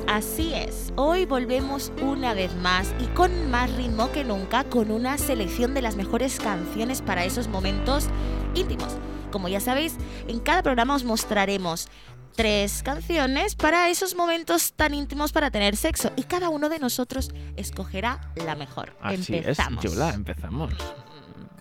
Así 0.08 0.54
es, 0.54 0.92
hoy 0.96 1.26
volvemos 1.26 1.94
una 2.02 2.34
vez 2.34 2.54
más 2.56 2.94
y 3.00 3.06
con 3.08 3.50
más 3.50 3.72
ritmo 3.76 4.12
que 4.12 4.24
nunca 4.24 4.64
con 4.66 4.92
una 4.92 5.18
selección 5.18 5.74
de 5.74 5.82
las 5.82 5.96
mejores 5.96 6.40
canciones 6.40 7.02
para 7.02 7.24
esos 7.24 7.48
momentos 7.48 8.08
íntimos. 8.54 8.98
Como 9.32 9.48
ya 9.48 9.60
sabéis, 9.60 9.96
en 10.28 10.40
cada 10.40 10.64
programa 10.64 10.96
os 10.96 11.04
mostraremos 11.04 11.88
tres 12.36 12.84
canciones 12.84 13.56
para 13.56 13.90
esos 13.90 14.16
momentos 14.16 14.74
tan 14.74 14.94
íntimos 14.94 15.32
para 15.32 15.52
tener 15.52 15.76
sexo 15.76 16.12
y 16.16 16.24
cada 16.24 16.50
uno 16.50 16.70
de 16.70 16.80
nosotros 16.80 17.32
escogerá 17.56 18.32
la 18.46 18.56
mejor. 18.56 18.96
Así 19.02 19.36
empezamos. 19.36 19.86
es, 19.86 20.16
empezamos. 20.16 20.74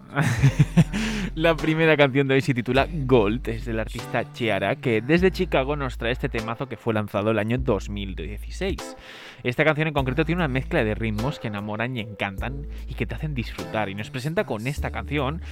la 1.35 1.57
primera 1.57 1.97
canción 1.97 2.29
de 2.29 2.35
hoy 2.35 2.41
se 2.41 2.55
titula 2.55 2.89
Gold, 2.91 3.49
es 3.49 3.65
del 3.65 3.81
artista 3.81 4.33
Chiara, 4.33 4.77
que 4.77 5.01
desde 5.01 5.31
Chicago 5.31 5.77
nos 5.77 5.99
trae 5.99 6.13
este 6.13 6.29
temazo 6.29 6.69
que 6.69 6.77
fue 6.77 6.95
lanzado 6.95 7.31
el 7.31 7.39
año 7.39 7.59
2016. 7.59 8.97
Esta 9.43 9.65
canción 9.65 9.89
en 9.89 9.95
concreto 9.95 10.25
tiene 10.25 10.41
una 10.41 10.49
mezcla 10.49 10.83
de 10.83 10.95
ritmos 10.95 11.39
que 11.39 11.49
enamoran 11.49 11.97
y 11.97 12.01
encantan 12.01 12.67
y 12.89 12.95
que 12.95 13.07
te 13.07 13.15
hacen 13.15 13.35
disfrutar. 13.35 13.89
Y 13.89 13.95
nos 13.95 14.11
presenta 14.11 14.45
con 14.45 14.67
esta 14.67 14.91
canción 14.91 15.43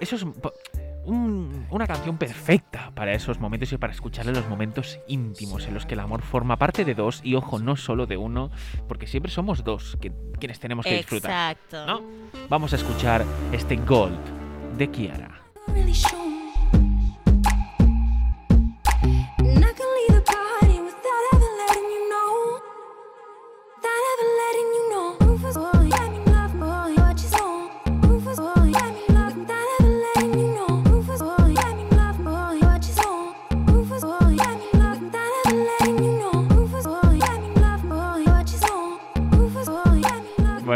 esos 0.00 0.26
una 1.06 1.86
canción 1.86 2.18
perfecta 2.18 2.90
para 2.94 3.12
esos 3.12 3.38
momentos 3.40 3.72
y 3.72 3.76
para 3.76 3.92
escucharle 3.92 4.32
los 4.32 4.48
momentos 4.48 4.98
íntimos 5.08 5.66
en 5.66 5.74
los 5.74 5.86
que 5.86 5.94
el 5.94 6.00
amor 6.00 6.22
forma 6.22 6.56
parte 6.56 6.84
de 6.84 6.94
dos 6.94 7.20
y 7.22 7.34
ojo, 7.34 7.58
no 7.58 7.76
solo 7.76 8.06
de 8.06 8.16
uno, 8.16 8.50
porque 8.88 9.06
siempre 9.06 9.30
somos 9.30 9.64
dos 9.64 9.98
quienes 10.38 10.58
tenemos 10.60 10.84
que 10.84 10.96
disfrutar. 10.96 11.56
Exacto. 11.56 11.86
¿no? 11.86 12.02
Vamos 12.48 12.72
a 12.72 12.76
escuchar 12.76 13.24
este 13.52 13.76
Gold 13.76 14.18
de 14.76 14.90
Kiara. 14.90 15.40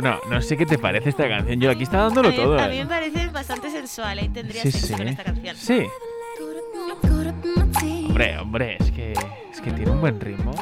Bueno, 0.01 0.21
no 0.31 0.41
sé 0.41 0.57
qué 0.57 0.65
te 0.65 0.79
parece 0.79 1.09
esta 1.09 1.29
canción. 1.29 1.59
Yo 1.61 1.73
aquí 1.73 1.83
está 1.83 1.97
dándolo 1.97 2.33
todo. 2.33 2.57
A 2.57 2.69
mí 2.69 2.77
¿eh? 2.79 2.85
me 2.85 2.89
parece 2.89 3.27
bastante 3.31 3.69
sensual. 3.69 4.23
y 4.23 4.29
tendría 4.29 4.63
sí, 4.63 4.71
sí. 4.71 4.93
con 4.93 5.09
esta 5.09 5.25
canción. 5.25 5.57
Sí. 5.57 5.87
Hombre, 8.07 8.39
hombre, 8.39 8.77
es 8.79 8.93
que, 8.93 9.13
es 9.51 9.61
que 9.61 9.73
tiene 9.73 9.91
un 9.91 10.01
buen 10.01 10.21
ritmo. 10.21 10.53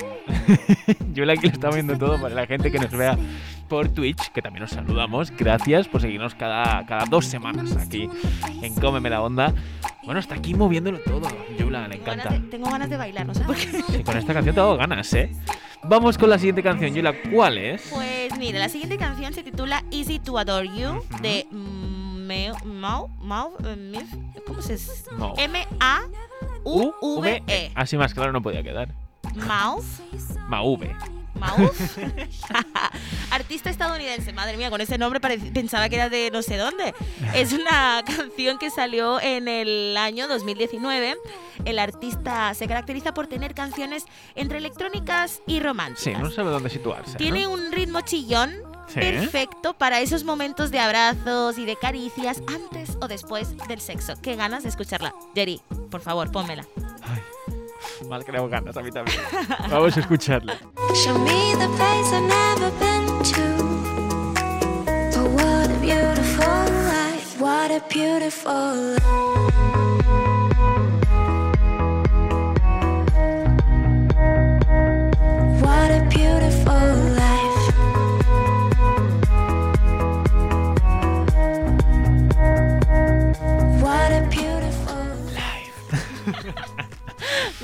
Yo 1.12 1.26
la 1.26 1.36
que 1.36 1.48
lo 1.48 1.52
está 1.52 1.68
viendo 1.68 1.98
todo 1.98 2.18
para 2.18 2.34
la 2.34 2.46
gente 2.46 2.72
que 2.72 2.78
nos 2.78 2.90
vea 2.90 3.18
por 3.68 3.90
Twitch, 3.90 4.32
que 4.32 4.40
también 4.40 4.62
nos 4.62 4.70
saludamos. 4.70 5.30
Gracias 5.30 5.86
por 5.86 6.00
seguirnos 6.00 6.34
cada, 6.34 6.86
cada 6.86 7.04
dos 7.04 7.26
semanas 7.26 7.76
aquí 7.76 8.08
en 8.62 8.74
Cómeme 8.76 9.10
la 9.10 9.20
Onda. 9.20 9.52
Bueno, 10.04 10.18
está 10.18 10.36
aquí 10.36 10.54
moviéndolo 10.54 10.98
todo. 11.00 11.28
Yula, 11.58 11.88
le 11.88 11.96
Tengo 11.96 12.06
ganas, 12.06 12.24
encanta. 12.24 12.40
de, 12.42 12.50
tengo 12.50 12.70
ganas 12.70 12.88
de 12.88 12.96
bailar, 12.96 13.26
no 13.26 13.34
sé 13.34 13.44
por 13.44 13.54
qué. 13.54 13.82
Sí, 13.82 14.02
con 14.02 14.16
esta 14.16 14.32
canción 14.32 14.54
tengo 14.54 14.78
ganas, 14.78 15.12
¿eh? 15.12 15.30
Vamos 15.82 16.18
con 16.18 16.30
la 16.30 16.38
siguiente 16.38 16.62
canción, 16.62 16.94
Yula. 16.94 17.14
¿Cuál 17.30 17.58
es? 17.58 17.88
Pues 17.92 18.36
mira, 18.38 18.58
la 18.58 18.68
siguiente 18.68 18.96
canción 18.98 19.32
se 19.32 19.42
titula 19.42 19.82
Easy 19.90 20.18
to 20.18 20.38
Adore 20.38 20.68
You 20.68 21.02
de 21.20 21.46
Mau, 21.50 22.56
Mau, 22.64 23.08
Mau, 23.20 23.52
eh, 23.64 24.04
¿cómo 24.46 24.60
se? 24.62 24.78
Mau. 25.16 25.34
M-A-U-V-E. 25.36 26.10
Así 27.74 27.96
más 27.96 28.14
claro 28.14 28.32
no 28.32 28.42
podía 28.42 28.62
quedar. 28.62 28.88
Mau, 29.46 29.82
Mauve. 30.48 30.94
Artista 33.30 33.70
estadounidense, 33.70 34.32
madre 34.32 34.56
mía, 34.56 34.70
con 34.70 34.80
ese 34.80 34.98
nombre 34.98 35.20
pensaba 35.20 35.88
que 35.88 35.96
era 35.96 36.08
de 36.08 36.30
no 36.30 36.42
sé 36.42 36.56
dónde. 36.56 36.94
Es 37.34 37.52
una 37.52 38.02
canción 38.06 38.58
que 38.58 38.70
salió 38.70 39.20
en 39.20 39.48
el 39.48 39.96
año 39.96 40.28
2019. 40.28 41.16
El 41.64 41.78
artista 41.78 42.54
se 42.54 42.66
caracteriza 42.68 43.12
por 43.14 43.26
tener 43.26 43.54
canciones 43.54 44.04
entre 44.34 44.58
electrónicas 44.58 45.40
y 45.46 45.54
Sí, 45.54 45.60
románticas. 45.60 46.20
no 46.22 46.30
sabe 46.30 46.50
dónde 46.50 46.70
situarse. 46.70 47.12
¿no? 47.12 47.16
Tiene 47.18 47.46
un 47.46 47.72
ritmo 47.72 48.00
chillón 48.02 48.52
Sí. 48.88 49.00
perfecto 49.00 49.74
para 49.74 50.00
esos 50.00 50.22
momentos 50.22 50.70
de 50.70 50.78
abrazos 50.78 51.58
y 51.58 51.64
de 51.66 51.74
caricias 51.74 52.40
antes 52.46 52.96
o 53.00 53.08
después 53.08 53.56
del 53.66 53.80
sexo. 53.80 54.14
Qué 54.22 54.36
ganas 54.36 54.62
de 54.62 54.68
escucharla. 54.68 55.12
Jerry, 55.34 55.60
por 55.90 56.00
favor, 56.02 56.30
pónmela. 56.30 56.64
Mal 58.04 58.24
que 58.24 58.32
le 58.32 58.48
ganas 58.48 58.76
a 58.76 58.82
mí 58.82 58.90
también. 58.90 59.18
Vamos 59.70 59.96
a 59.96 60.00
escucharla. 60.00 60.58
Show 60.94 61.18
me 61.18 61.54
the 61.54 61.68
place 61.76 62.12
I've 62.12 62.26
never 62.28 62.70
been 62.78 63.22
to. 63.32 63.46
But 65.12 65.30
what 65.30 65.70
a 65.70 65.78
beautiful 65.80 66.64
life, 66.88 67.40
what 67.40 67.70
a 67.70 67.82
beautiful 67.88 68.52
life. 68.52 70.15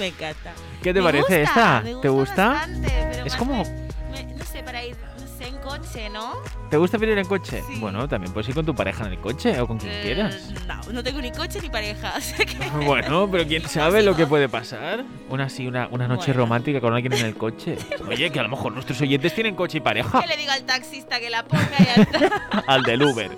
Me 0.03 0.09
encanta. 0.09 0.53
¿Qué 0.83 0.93
te 0.93 0.99
Me 1.01 1.05
parece 1.05 1.43
gusta, 1.43 1.43
esta? 1.43 1.81
me 1.83 1.95
¿Te 1.95 2.09
gusta? 2.09 2.49
bastante, 2.49 3.09
pero 3.13 3.25
Es 3.25 3.37
como- 3.37 3.63
me- 4.11 4.25
no 4.35 4.45
sé, 4.45 4.65
para 4.65 4.83
ir, 4.85 4.97
no 5.21 5.27
sé, 5.39 5.47
en 5.47 5.57
coche, 5.59 6.11
¿no? 6.11 6.33
¿Te 6.73 6.79
gusta 6.79 6.97
venir 6.97 7.19
en 7.19 7.27
coche? 7.27 7.63
Sí. 7.69 7.77
Bueno, 7.81 8.09
también 8.09 8.33
puedes 8.33 8.49
ir 8.49 8.55
con 8.55 8.65
tu 8.65 8.75
pareja 8.75 9.05
en 9.05 9.13
el 9.13 9.19
coche 9.19 9.61
o 9.61 9.67
con 9.67 9.77
quien 9.77 9.93
Eh, 9.93 10.01
quieras. 10.05 10.51
No, 10.67 10.81
no 10.91 11.03
tengo 11.03 11.21
ni 11.21 11.31
coche 11.31 11.61
ni 11.61 11.69
pareja. 11.69 12.15
o 12.17 12.21
sea 12.23 12.39
que- 12.47 12.57
Bueno, 12.87 13.29
pero 13.31 13.47
quién 13.47 13.69
sabe 13.69 14.03
lo 14.03 14.17
que 14.17 14.27
puede 14.27 14.49
pasar. 14.49 15.05
Una 15.29 15.45
así, 15.45 15.67
una, 15.67 15.87
una 15.91 16.09
noche 16.09 16.29
Bueno. 16.29 16.41
romántica 16.45 16.81
con 16.81 16.95
alguien 16.95 17.13
en 17.13 17.27
el 17.27 17.37
coche. 17.37 17.77
Oye, 18.09 18.31
que 18.33 18.41
a 18.41 18.43
lo 18.45 18.49
mejor 18.49 18.73
nuestros 18.73 18.99
oyentes 19.03 19.35
tienen 19.35 19.55
coche 19.55 19.77
y 19.79 19.81
pareja. 19.83 20.23
Que 20.23 20.27
le 20.29 20.39
diga 20.39 20.55
al 20.55 20.65
taxista 20.65 21.21
que 21.21 21.29
la 21.29 21.45
ponga 21.45 21.69
y 21.79 21.83
está. 22.01 22.43
Al 22.67 22.83
del 22.85 23.03
Uber. 23.03 23.31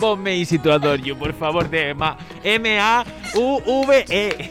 Ponme 0.00 0.34
Easy 0.36 0.58
to 0.58 0.72
Adore 0.72 1.00
You, 1.00 1.16
por 1.16 1.32
favor, 1.34 1.70
de 1.70 1.94
Ma- 1.94 2.18
M-A-U-V-E. 3.32 4.50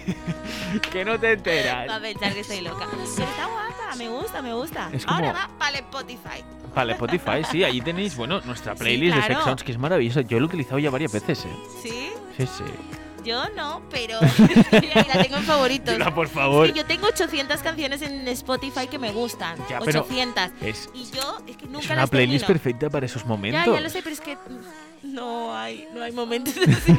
que 0.90 1.04
no 1.04 1.20
te 1.20 1.26
Va 1.28 1.32
a 1.32 1.34
enteras. 1.34 2.00
pensar 2.02 2.34
que 2.34 2.40
estoy 2.40 2.62
loca. 2.62 2.88
Pero 2.90 3.04
está 3.04 3.46
guapa, 3.46 3.96
me 3.98 4.08
gusta, 4.08 4.42
me 4.42 4.54
gusta. 4.54 4.90
Es 4.94 5.06
Ahora 5.06 5.34
como- 5.34 5.34
va 5.34 5.50
para 5.60 5.78
el 5.80 5.84
Spotify. 5.84 6.42
Vale, 6.76 6.94
Spotify, 6.94 7.44
sí, 7.52 7.64
allí 7.64 7.82
tenéis, 7.82 8.16
bueno, 8.16 8.40
nuestra 8.42 8.76
playlist 8.76 9.16
de 9.16 9.20
claro. 9.22 9.34
Sex 9.36 9.44
Sounds, 9.46 9.64
que 9.64 9.72
es 9.74 9.78
maravillosa. 9.78 10.22
Yo 10.22 10.40
lo 10.40 10.46
he 10.46 10.48
utilizado 10.48 10.80
ya 10.80 10.90
varias 10.90 11.12
veces, 11.12 11.46
¿eh? 11.46 11.50
¿Sí? 11.84 12.10
Sí, 12.38 12.48
sí. 12.48 12.64
Yo 13.26 13.44
no, 13.56 13.82
pero 13.92 14.20
la 15.14 15.22
tengo 15.24 15.36
en 15.38 15.44
favoritos. 15.44 15.94
Yula, 15.94 16.16
por 16.16 16.28
favor. 16.28 16.74
yo 16.74 16.86
tengo 16.86 17.08
800 17.08 17.62
canciones 17.62 18.02
en 18.02 18.28
Spotify 18.30 18.88
que 18.88 18.98
me 18.98 19.12
gustan. 19.12 19.58
Ya, 19.70 19.80
pero 19.80 20.00
800. 20.02 20.44
Es, 20.62 20.90
Y 20.94 21.06
yo 21.12 21.38
es 21.46 21.58
que 21.58 21.66
nunca 21.66 21.80
es 21.80 21.86
una 21.88 21.96
las 21.98 22.10
playlist 22.10 22.46
termino. 22.48 22.62
perfecta 22.64 22.90
para 22.90 23.06
esos 23.06 23.26
momentos. 23.26 23.66
Ya, 23.66 23.74
ya 23.74 23.80
lo 23.82 23.90
sé, 23.90 24.02
pero 24.02 24.14
es 24.14 24.22
que 24.22 24.38
no 25.04 25.56
hay, 25.56 25.88
no 25.94 26.02
hay 26.02 26.12
momentos 26.14 26.56
así. 26.68 26.96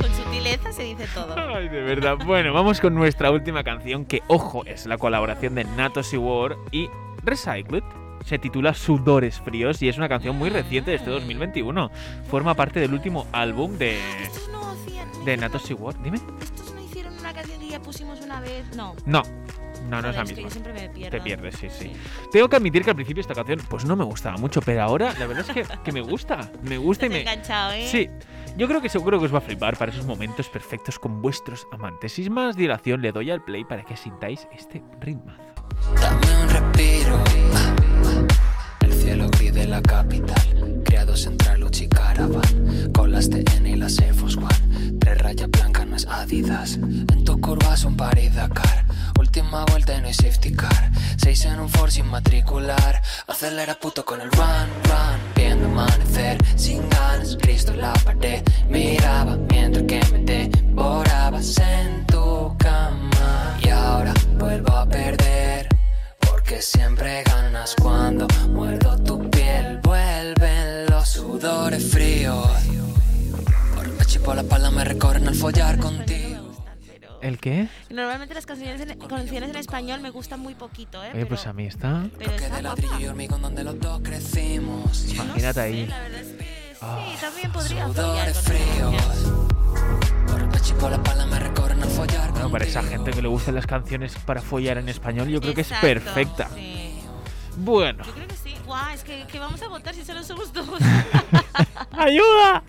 Con 0.00 0.14
sutileza 0.14 0.72
se 0.72 0.82
dice 0.82 1.06
todo. 1.14 1.34
Ay, 1.36 1.68
de 1.68 1.80
verdad. 1.82 2.16
Bueno, 2.26 2.52
vamos 2.52 2.80
con 2.80 2.94
nuestra 2.94 3.30
última 3.30 3.64
canción, 3.64 4.04
que, 4.04 4.22
ojo, 4.26 4.64
es 4.66 4.86
la 4.86 4.98
colaboración 4.98 5.54
de 5.54 5.64
Natos 5.64 6.12
y 6.12 6.16
War 6.18 6.56
y 6.72 6.88
Recycled. 7.22 7.84
Se 8.24 8.38
titula 8.38 8.74
Sudores 8.74 9.40
Fríos 9.40 9.80
y 9.80 9.88
es 9.88 9.96
una 9.96 10.08
canción 10.08 10.36
muy 10.36 10.50
reciente 10.50 10.90
de 10.90 10.96
este 10.96 11.10
2021. 11.10 11.90
Forma 12.28 12.54
parte 12.54 12.80
del 12.80 12.92
último 12.92 13.26
álbum 13.32 13.78
de, 13.78 13.98
de 15.24 15.36
Natos 15.36 15.70
y. 15.70 15.76
Dime. 16.02 16.18
Estos 16.40 16.74
no 16.74 16.80
hicieron 16.80 17.16
una 17.18 17.32
canción 17.32 17.60
que 17.60 17.68
ya 17.68 17.80
pusimos 17.80 18.20
una 18.20 18.40
vez. 18.40 18.64
No. 18.76 18.94
No, 19.06 19.22
no, 19.88 20.02
no 20.02 20.10
es 20.10 20.16
la 20.16 20.24
que 20.24 20.28
misma. 20.34 20.42
yo 20.42 20.50
siempre 20.50 20.72
me 20.72 20.88
pierdo. 20.90 21.16
Te 21.16 21.22
pierdes, 21.22 21.54
sí, 21.56 21.68
sí. 21.70 21.92
Tengo 22.30 22.48
que 22.48 22.56
admitir 22.56 22.82
que 22.84 22.90
al 22.90 22.96
principio 22.96 23.20
esta 23.20 23.34
canción 23.34 23.60
pues 23.68 23.84
no 23.84 23.96
me 23.96 24.04
gustaba 24.04 24.36
mucho, 24.36 24.60
pero 24.60 24.82
ahora 24.82 25.14
la 25.18 25.26
verdad 25.26 25.46
es 25.48 25.54
que, 25.66 25.78
que 25.82 25.92
me 25.92 26.00
gusta. 26.00 26.50
Me 26.62 26.76
gusta 26.76 27.06
y 27.06 27.08
me... 27.08 27.20
enganchado, 27.20 27.72
¿eh? 27.72 27.86
Sí, 27.86 28.08
yo 28.56 28.66
creo 28.68 28.80
que 28.82 28.88
seguro 28.88 29.18
que 29.18 29.26
os 29.26 29.32
va 29.32 29.38
a 29.38 29.42
flipar 29.42 29.76
para 29.76 29.92
esos 29.92 30.04
momentos 30.04 30.48
perfectos 30.48 30.98
con 30.98 31.22
vuestros 31.22 31.66
amantes. 31.72 32.12
Sin 32.12 32.32
más 32.32 32.56
dilación, 32.56 33.00
le 33.00 33.12
doy 33.12 33.30
al 33.30 33.42
play 33.42 33.64
para 33.64 33.84
que 33.84 33.96
sintáis 33.96 34.46
este 34.52 34.82
ritmazo. 35.00 35.57
Dame 36.00 36.42
un 36.42 36.48
respiro. 36.48 37.24
El 38.80 38.92
cielo 38.92 39.28
gris 39.30 39.54
de 39.54 39.66
la 39.66 39.80
capital. 39.82 40.82
Criados 40.84 41.26
entre 41.26 41.58
Luch 41.58 41.80
y 41.80 41.88
Caravan. 41.88 42.92
Con 42.92 43.12
las 43.12 43.28
TN 43.30 43.66
y 43.66 43.76
las 43.76 43.98
Air. 43.98 44.14
Tres 45.00 45.18
rayas 45.18 45.50
blancas 45.50 45.86
no 45.86 45.96
es 45.96 46.06
Adidas. 46.06 46.74
En 46.74 47.24
tu 47.24 47.40
curva 47.40 47.74
es 47.74 47.84
un 47.84 47.96
Paris 47.96 48.34
Dakar. 48.34 48.84
Última 49.18 49.64
vuelta 49.66 49.96
y 49.96 50.02
no 50.02 50.12
safety 50.12 50.52
car. 50.52 50.90
Seis 51.16 51.44
en 51.44 51.60
un 51.60 51.68
Ford 51.68 51.90
sin 51.90 52.06
matricular. 52.06 53.02
Acelera 53.26 53.74
puto 53.74 54.04
con 54.04 54.20
el 54.20 54.30
run, 54.30 54.68
run. 54.84 55.18
Viendo 55.34 55.66
amanecer 55.66 56.38
sin 56.56 56.88
ganas. 56.88 57.36
Cristo 57.40 57.72
en 57.72 57.80
la 57.80 57.92
pared. 58.04 58.42
Miraba 58.68 59.36
mientras 59.50 59.84
que 59.84 60.00
me 60.12 60.18
devorabas 60.18 61.58
en 61.58 62.06
tu 62.06 62.56
cama. 62.58 63.58
Y 63.62 63.68
ahora 63.68 64.14
vuelvo 64.38 64.72
a 64.72 64.86
perder. 64.86 65.47
Porque 66.48 66.62
siempre 66.62 67.22
ganas 67.24 67.76
cuando 67.78 68.26
muerdo 68.48 68.96
tu 69.04 69.28
piel. 69.28 69.80
Vuelven 69.82 70.86
los 70.86 71.06
sudores 71.06 71.90
fríos. 71.90 72.48
Por 73.74 73.84
el 73.84 73.90
pecho 73.92 74.18
y 74.18 74.22
por 74.22 74.34
la 74.34 74.40
espalda 74.40 74.70
me 74.70 74.82
recorren 74.82 75.28
al 75.28 75.34
follar 75.34 75.78
contigo. 75.78 76.50
¿El 77.20 77.38
qué? 77.38 77.68
Normalmente 77.90 78.32
las 78.32 78.46
canciones 78.46 78.80
en, 78.80 78.98
canciones 78.98 79.50
en 79.50 79.56
español 79.56 80.00
me 80.00 80.08
gustan 80.08 80.40
muy 80.40 80.54
poquito, 80.54 81.04
¿eh? 81.04 81.10
Eh, 81.12 81.26
pues 81.26 81.46
a 81.46 81.52
mí 81.52 81.66
está. 81.66 82.06
pero 82.16 82.30
Bloque 82.30 82.44
está 82.46 82.56
de 82.56 82.62
guapa. 82.62 82.80
ladrillo 82.80 82.98
y 82.98 83.08
hormigón 83.08 83.42
donde 83.42 83.64
los 83.64 83.78
dos 83.78 84.00
crecimos. 84.02 85.04
No 85.04 85.24
Imagínate 85.24 85.52
sé, 85.52 85.60
ahí. 85.60 85.86
La 85.86 86.00
verdad 86.00 86.20
es 86.20 86.28
que 86.28 86.58
Ah. 86.80 87.04
sí, 87.10 87.20
también 87.20 87.52
podría 87.52 87.86
Sudores 87.88 88.38
fríos. 88.38 88.94
ella. 88.94 90.26
Por 90.28 90.40
el 90.40 90.48
pecho 90.48 90.74
y 90.74 90.80
por 90.80 90.90
la 90.92 90.96
espalda 90.96 91.26
Bueno, 92.48 92.64
para 92.64 92.64
esa 92.64 92.82
gente 92.82 93.10
que 93.10 93.20
le 93.22 93.28
gustan 93.28 93.54
las 93.54 93.66
canciones 93.66 94.14
para 94.24 94.40
follar 94.40 94.78
en 94.78 94.88
español, 94.88 95.28
yo 95.28 95.40
creo 95.40 95.54
que 95.54 95.60
es 95.60 95.66
Exacto, 95.70 95.86
perfecta. 95.86 96.48
sí. 96.54 96.94
Bueno, 97.60 98.04
Yo 98.04 98.12
creo 98.14 98.28
que 98.28 98.36
sí. 98.36 98.54
Guau, 98.64 98.94
es 98.94 99.02
que, 99.02 99.26
que 99.26 99.38
vamos 99.40 99.60
a 99.62 99.68
votar 99.68 99.92
si 99.94 100.04
solo 100.04 100.22
somos 100.22 100.52
dos. 100.52 100.68
¡ayuda! 101.92 102.62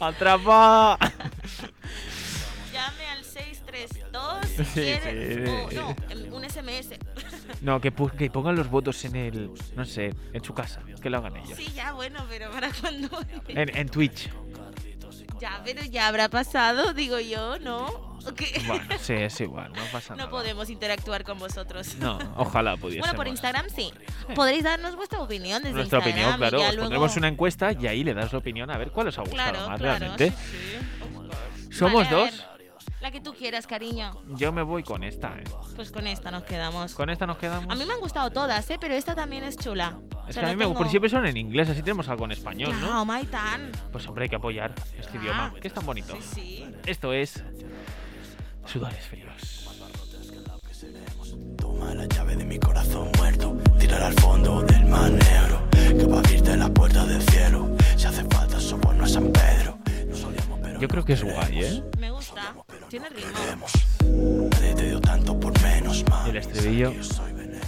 ¡Atrapada! 0.00 0.96
Llame 2.72 3.06
al 3.10 3.22
632 3.22 4.46
si 4.46 4.64
Sí, 4.64 4.94
sí, 5.04 5.76
no, 5.76 6.36
un 6.36 6.44
SMS. 6.48 6.98
No, 7.60 7.80
que, 7.80 7.92
que 8.16 8.30
pongan 8.30 8.56
los 8.56 8.70
votos 8.70 9.04
en 9.04 9.16
el. 9.16 9.50
No 9.76 9.84
sé, 9.84 10.14
en 10.32 10.42
su 10.42 10.54
casa. 10.54 10.80
Que 11.02 11.10
lo 11.10 11.18
hagan 11.18 11.36
ellos. 11.36 11.58
Sí, 11.58 11.70
ya, 11.74 11.92
bueno, 11.92 12.24
pero 12.28 12.50
para 12.50 12.70
cuando. 12.72 13.08
En, 13.48 13.76
en 13.76 13.88
Twitch. 13.90 14.30
Ya, 15.38 15.60
pero 15.64 15.82
ya 15.84 16.08
habrá 16.08 16.28
pasado, 16.30 16.94
digo 16.94 17.20
yo, 17.20 17.58
¿no? 17.58 18.09
Bueno, 18.66 18.84
sí, 19.00 19.12
es 19.14 19.40
igual, 19.40 19.72
no 19.72 19.82
pasa 19.92 20.14
No 20.14 20.18
nada. 20.18 20.30
podemos 20.30 20.70
interactuar 20.70 21.24
con 21.24 21.38
vosotros. 21.38 21.96
No, 21.96 22.18
ojalá 22.36 22.76
pudiésemos. 22.76 23.08
Bueno, 23.08 23.16
por 23.16 23.28
Instagram 23.28 23.66
sí. 23.74 23.92
Podréis 24.34 24.64
darnos 24.64 24.96
vuestra 24.96 25.20
opinión 25.20 25.62
desde 25.62 25.74
Nuestra 25.76 25.98
Instagram. 25.98 26.24
opinión, 26.30 26.34
y 26.34 26.38
claro. 26.38 26.58
luego- 26.58 26.80
pondremos 26.82 27.16
una 27.16 27.28
encuesta 27.28 27.72
y 27.72 27.86
ahí 27.86 28.04
le 28.04 28.14
das 28.14 28.32
la 28.32 28.38
opinión 28.38 28.70
a 28.70 28.78
ver 28.78 28.90
cuál 28.90 29.08
os 29.08 29.18
ha 29.18 29.22
gustado 29.22 29.50
Claro, 29.52 29.68
más 29.68 29.80
claro. 29.80 29.98
realmente. 29.98 30.30
sí, 30.30 30.78
sí. 31.68 31.74
Somos 31.74 32.04
Vale, 32.10 32.16
dos. 32.30 32.46
La 33.00 33.10
que 33.10 33.20
tú 33.22 33.32
quieras, 33.32 33.66
cariño. 33.66 34.12
Yo 34.36 34.52
me 34.52 34.60
voy 34.60 34.82
con 34.82 35.02
esta, 35.04 35.28
¿eh? 35.38 35.44
Pues 35.74 35.90
con 35.90 36.06
esta 36.06 36.30
nos 36.30 36.42
quedamos. 36.42 36.94
Con 36.94 37.08
esta 37.08 37.26
nos 37.26 37.38
quedamos. 37.38 37.70
A 37.70 37.74
mí 37.74 37.86
me 37.86 37.94
han 37.94 38.00
gustado 38.00 38.30
todas, 38.30 38.68
¿eh? 38.70 38.76
Pero 38.78 38.92
esta 38.94 39.14
también 39.14 39.42
es 39.42 39.56
chula. 39.56 39.98
Es 40.28 40.34
que 40.36 40.40
a 40.40 40.48
mí 40.48 40.52
no 40.52 40.58
me 40.58 40.64
tengo- 40.66 40.74
por 40.78 40.88
siempre 40.90 41.08
son 41.08 41.24
en 41.24 41.34
inglés, 41.38 41.70
así 41.70 41.80
tenemos 41.82 42.08
algo 42.10 42.26
en 42.26 42.32
español, 42.32 42.72
Claro, 42.72 42.92
¿no? 42.92 43.04
Maitan. 43.06 43.72
Pues 43.90 44.06
hombre, 44.06 44.24
hay 44.24 44.28
que 44.28 44.36
apoyar 44.36 44.74
este 44.98 45.16
Ah. 45.16 45.20
idioma, 45.22 45.54
que 45.58 45.68
es 45.68 45.72
tan 45.74 45.86
bonito. 45.86 46.14
Sí, 46.20 46.28
sí. 46.34 46.66
Esto 46.84 47.14
es 47.14 47.42
Sudores 48.72 49.04
Fríos. 49.04 49.66
Toma 51.56 51.56
Toma 51.56 51.94
la 51.94 52.06
llave 52.06 52.36
de 52.36 52.44
mi 52.44 52.56
corazón 52.56 53.10
muerto. 53.18 53.56
Tirar 53.80 54.00
al 54.00 54.12
fondo 54.14 54.62
del 54.62 54.84
mar 54.86 55.10
negro. 55.10 55.68
Que 55.72 56.06
va 56.06 56.16
a 56.16 56.18
abrirte 56.20 56.56
la 56.56 56.68
puerta 56.68 57.04
del 57.04 57.20
cielo. 57.20 57.76
Si 57.96 58.06
hace 58.06 58.22
falta, 58.30 58.60
soborno 58.60 59.02
a 59.02 59.08
San 59.08 59.32
Pedro. 59.32 59.76
Nos 60.08 60.22
odiamos, 60.22 60.60
pero 60.62 60.80
Yo 60.80 60.86
creo 60.86 61.04
que 61.04 61.14
es 61.14 61.24
guay, 61.24 61.64
¿eh? 61.64 61.82
Me 61.98 62.12
gusta. 62.12 62.54
Tiene 62.88 63.08
ritmo. 63.08 63.32
queremos. 63.40 63.72
Nadie 64.52 64.74
te 64.76 64.84
dio 64.84 65.00
tanto 65.00 65.40
por 65.40 65.60
menos 65.62 66.04
mal. 66.08 66.30
El 66.30 66.36
estribillo. 66.36 66.92
Yo 66.92 67.02
soy 67.02 67.32
veneno. 67.32 67.64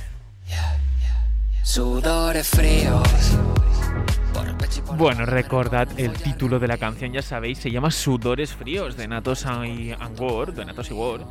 Sudores 1.64 2.46
fríos. 2.46 3.03
Bueno, 4.96 5.26
recordad 5.26 5.88
el 5.96 6.12
título 6.12 6.58
de 6.58 6.68
la 6.68 6.78
canción, 6.78 7.12
ya 7.12 7.22
sabéis, 7.22 7.58
se 7.58 7.70
llama 7.70 7.90
Sudores 7.90 8.54
Fríos 8.54 8.96
de 8.96 9.08
Natos 9.08 9.46
y 9.66 9.92
Ward, 10.18 10.54
de 10.54 10.64
Natos 10.64 10.90
y 10.90 10.94
Ward. 10.94 11.22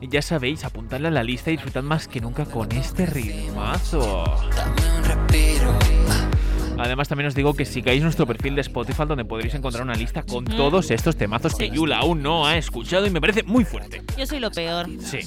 Y 0.00 0.08
ya 0.08 0.22
sabéis, 0.22 0.64
apuntadla 0.64 1.08
a 1.08 1.12
la 1.12 1.22
lista 1.22 1.50
y 1.50 1.54
disfrutad 1.54 1.82
más 1.82 2.08
que 2.08 2.20
nunca 2.20 2.44
con 2.44 2.70
este 2.72 3.06
ritmazo. 3.06 4.24
Dame 4.54 4.98
un 4.98 5.04
respiro. 5.04 6.09
Además, 6.80 7.08
también 7.08 7.28
os 7.28 7.34
digo 7.34 7.54
que 7.54 7.64
sigáis 7.64 8.02
nuestro 8.02 8.26
perfil 8.26 8.54
de 8.54 8.60
Spotify 8.62 9.02
donde 9.06 9.24
podréis 9.24 9.54
encontrar 9.54 9.82
una 9.84 9.94
lista 9.94 10.22
con 10.22 10.44
todos 10.44 10.90
estos 10.90 11.16
temazos 11.16 11.54
que. 11.54 11.70
Yula 11.70 11.98
aún 11.98 12.22
no 12.22 12.46
ha 12.46 12.56
escuchado 12.56 13.06
y 13.06 13.10
me 13.10 13.20
parece 13.20 13.42
muy 13.42 13.64
fuerte. 13.64 14.02
Yo 14.16 14.26
soy 14.26 14.40
lo 14.40 14.50
peor. 14.50 14.88
Sí, 15.00 15.20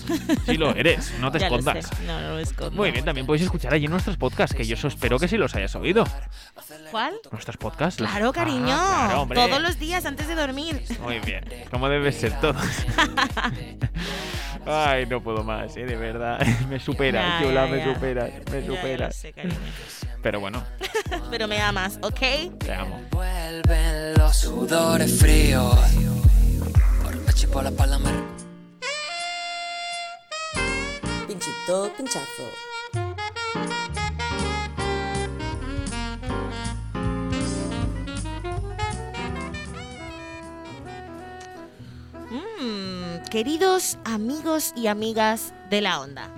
sí 0.45 0.57
lo 0.57 0.71
eres, 0.75 1.13
no 1.19 1.31
te 1.31 1.39
Ya 1.39 1.47
escondas. 1.47 1.89
No, 2.07 2.19
no 2.21 2.29
lo 2.31 2.39
escondo. 2.39 2.75
Muy 2.75 2.91
bien, 2.91 3.05
también 3.05 3.25
podéis 3.25 3.43
escuchar 3.43 3.73
allí 3.73 3.87
nuestros 3.87 4.17
podcasts, 4.17 4.55
que 4.55 4.65
yo 4.65 4.75
espero 4.87 5.19
que 5.19 5.27
sí 5.27 5.37
los 5.37 5.55
hayas 5.55 5.75
oído. 5.75 6.05
¿Cuál? 6.91 7.13
Nuestros 7.31 7.57
podcasts. 7.57 7.99
los- 7.99 8.09
Claro, 8.09 8.31
cariño. 8.33 8.67
Ah, 8.71 9.03
claro, 9.07 9.21
hombre. 9.21 9.39
Todos 9.39 9.61
los 9.61 9.79
días 9.79 10.05
antes 10.05 10.27
de 10.27 10.35
dormir. 10.35 10.81
Muy 11.01 11.19
bien, 11.19 11.43
como 11.71 11.87
debe 11.89 12.11
ser 12.11 12.39
todos. 12.41 12.61
Ay, 14.65 15.05
no 15.07 15.21
puedo 15.21 15.43
más, 15.43 15.75
¿eh? 15.75 15.85
de 15.85 15.95
verdad. 15.95 16.39
Me 16.69 16.79
superas, 16.79 17.41
Ya, 17.41 17.47
Yula, 17.47 17.67
me 17.67 17.77
ya. 17.79 17.93
superas, 17.93 18.29
me 18.29 18.43
Ya, 18.43 18.59
ya 18.61 18.67
lo 18.67 18.75
superas. 18.75 19.15
sé, 19.15 19.33
cariño. 19.33 19.55
Pero 20.23 20.39
bueno, 20.39 20.63
Pero 21.29 21.49
me 21.49 21.59
amas, 21.59 21.99
¿ok? 22.01 22.57
te 22.57 22.73
amo. 22.73 23.01
Vuelven 23.11 24.13
los 24.13 24.37
sudores 24.37 25.19
fríos. 25.19 25.75
Por 27.03 27.15
y 27.15 27.47
por 27.47 27.63
la 27.65 27.71
me 27.71 28.23
Pinchito, 31.27 31.91
pinchazo. 31.97 32.43
Mm, 42.29 43.25
queridos 43.29 43.97
amigos 44.05 44.71
y 44.77 44.87
amigas 44.87 45.53
de 45.73 45.81
la 45.81 46.01
onda. 46.01 46.29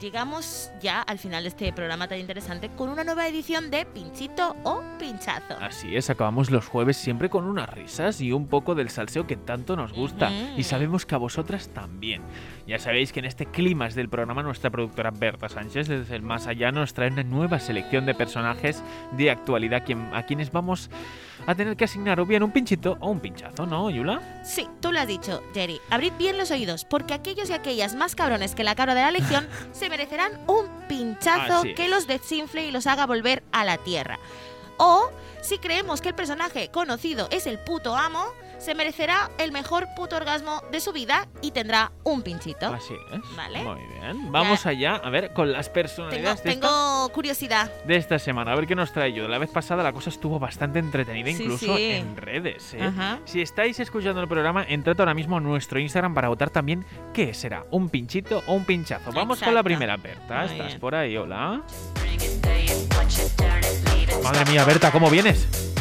Llegamos 0.00 0.72
ya 0.82 1.00
al 1.00 1.20
final 1.20 1.44
de 1.44 1.50
este 1.50 1.72
programa 1.72 2.08
tan 2.08 2.18
interesante 2.18 2.70
con 2.70 2.88
una 2.88 3.04
nueva 3.04 3.28
edición 3.28 3.70
de 3.70 3.86
Pinchito 3.86 4.56
o 4.64 4.82
Pinchazo. 4.98 5.56
Así 5.60 5.96
es, 5.96 6.10
acabamos 6.10 6.50
los 6.50 6.66
jueves 6.66 6.96
siempre 6.96 7.30
con 7.30 7.44
unas 7.44 7.68
risas 7.68 8.20
y 8.20 8.32
un 8.32 8.48
poco 8.48 8.74
del 8.74 8.90
salseo 8.90 9.28
que 9.28 9.36
tanto 9.36 9.76
nos 9.76 9.92
gusta. 9.92 10.32
Y 10.56 10.64
sabemos 10.64 11.06
que 11.06 11.14
a 11.14 11.18
vosotras 11.18 11.68
también. 11.68 12.22
Ya 12.66 12.78
sabéis 12.78 13.12
que 13.12 13.20
en 13.20 13.26
este 13.26 13.44
clima 13.44 13.88
del 13.88 14.08
programa 14.08 14.42
nuestra 14.42 14.70
productora 14.70 15.10
Berta 15.10 15.50
Sánchez 15.50 15.86
desde 15.86 16.16
el 16.16 16.22
más 16.22 16.46
allá 16.46 16.72
nos 16.72 16.94
trae 16.94 17.10
una 17.10 17.22
nueva 17.22 17.60
selección 17.60 18.06
de 18.06 18.14
personajes 18.14 18.82
de 19.12 19.30
actualidad 19.30 19.84
a 20.14 20.22
quienes 20.24 20.50
vamos 20.50 20.88
a 21.46 21.54
tener 21.54 21.76
que 21.76 21.84
asignar 21.84 22.20
o 22.20 22.26
bien 22.26 22.42
un 22.42 22.52
pinchito 22.52 22.96
o 23.00 23.10
un 23.10 23.20
pinchazo, 23.20 23.66
¿no, 23.66 23.90
Yula? 23.90 24.42
Sí, 24.44 24.66
tú 24.80 24.92
lo 24.92 25.00
has 25.00 25.06
dicho, 25.06 25.42
Jerry. 25.52 25.78
Abrid 25.90 26.14
bien 26.18 26.38
los 26.38 26.50
oídos, 26.50 26.86
porque 26.86 27.12
aquellos 27.12 27.50
y 27.50 27.52
aquellas 27.52 27.94
más 27.94 28.14
cabrones 28.14 28.54
que 28.54 28.64
la 28.64 28.74
cabra 28.74 28.94
de 28.94 29.02
la 29.02 29.10
legión 29.10 29.46
se 29.72 29.90
merecerán 29.90 30.32
un 30.46 30.66
pinchazo 30.88 31.58
Así 31.58 31.70
es. 31.70 31.76
que 31.76 31.88
los 31.88 32.06
desinfle 32.06 32.66
y 32.66 32.70
los 32.70 32.86
haga 32.86 33.04
volver 33.06 33.42
a 33.52 33.64
la 33.64 33.76
tierra. 33.76 34.18
O, 34.78 35.10
si 35.42 35.58
creemos 35.58 36.00
que 36.00 36.08
el 36.08 36.14
personaje 36.14 36.70
conocido 36.70 37.28
es 37.30 37.46
el 37.46 37.58
puto 37.58 37.94
amo, 37.94 38.24
se 38.64 38.74
merecerá 38.74 39.30
el 39.38 39.52
mejor 39.52 39.88
puto 39.94 40.16
orgasmo 40.16 40.62
de 40.72 40.80
su 40.80 40.92
vida 40.92 41.28
y 41.42 41.50
tendrá 41.50 41.92
un 42.02 42.22
pinchito. 42.22 42.66
Así 42.68 42.94
es. 43.12 43.36
Vale. 43.36 43.62
Muy 43.62 43.80
bien. 43.92 44.32
Vamos 44.32 44.64
allá, 44.64 44.96
a 44.96 45.10
ver, 45.10 45.32
con 45.34 45.52
las 45.52 45.66
Tengo, 45.66 45.74
personalidades 45.74 46.42
de, 46.42 46.50
esta, 46.50 46.60
tengo 46.68 47.08
curiosidad. 47.10 47.70
de 47.84 47.96
esta 47.96 48.18
semana. 48.18 48.52
A 48.52 48.54
ver 48.54 48.66
qué 48.66 48.74
nos 48.74 48.90
trae 48.92 49.12
yo. 49.12 49.28
La 49.28 49.36
vez 49.38 49.50
pasada 49.50 49.82
la 49.82 49.92
cosa 49.92 50.08
estuvo 50.08 50.38
bastante 50.38 50.78
entretenida, 50.78 51.26
Sí, 51.30 51.42
incluso 51.42 51.76
sí. 51.76 51.90
en 51.90 52.16
redes. 52.16 52.72
¿eh? 52.74 52.82
Ajá. 52.82 53.18
Si 53.26 53.42
estáis 53.42 53.78
escuchando 53.80 54.20
el 54.22 54.28
programa, 54.28 54.64
entrad 54.66 54.98
ahora 54.98 55.12
mismo 55.14 55.36
a 55.36 55.40
nuestro 55.40 55.78
Instagram 55.78 56.14
para 56.14 56.28
votar 56.28 56.48
también 56.48 56.86
qué 57.12 57.34
será, 57.34 57.66
un 57.70 57.90
pinchito 57.90 58.42
o 58.46 58.54
un 58.54 58.64
pinchazo. 58.64 59.12
Vamos 59.12 59.40
con 59.42 59.54
la 59.54 59.62
primera, 59.62 59.96
Berta. 59.98 60.42
Muy 60.42 60.52
¿Estás 60.52 60.66
bien. 60.68 60.80
por 60.80 60.94
ahí? 60.94 61.16
Hola. 61.18 61.62
Madre 64.22 64.50
mía, 64.50 64.64
Berta, 64.64 64.90
¿cómo 64.90 65.10
vienes? 65.10 65.73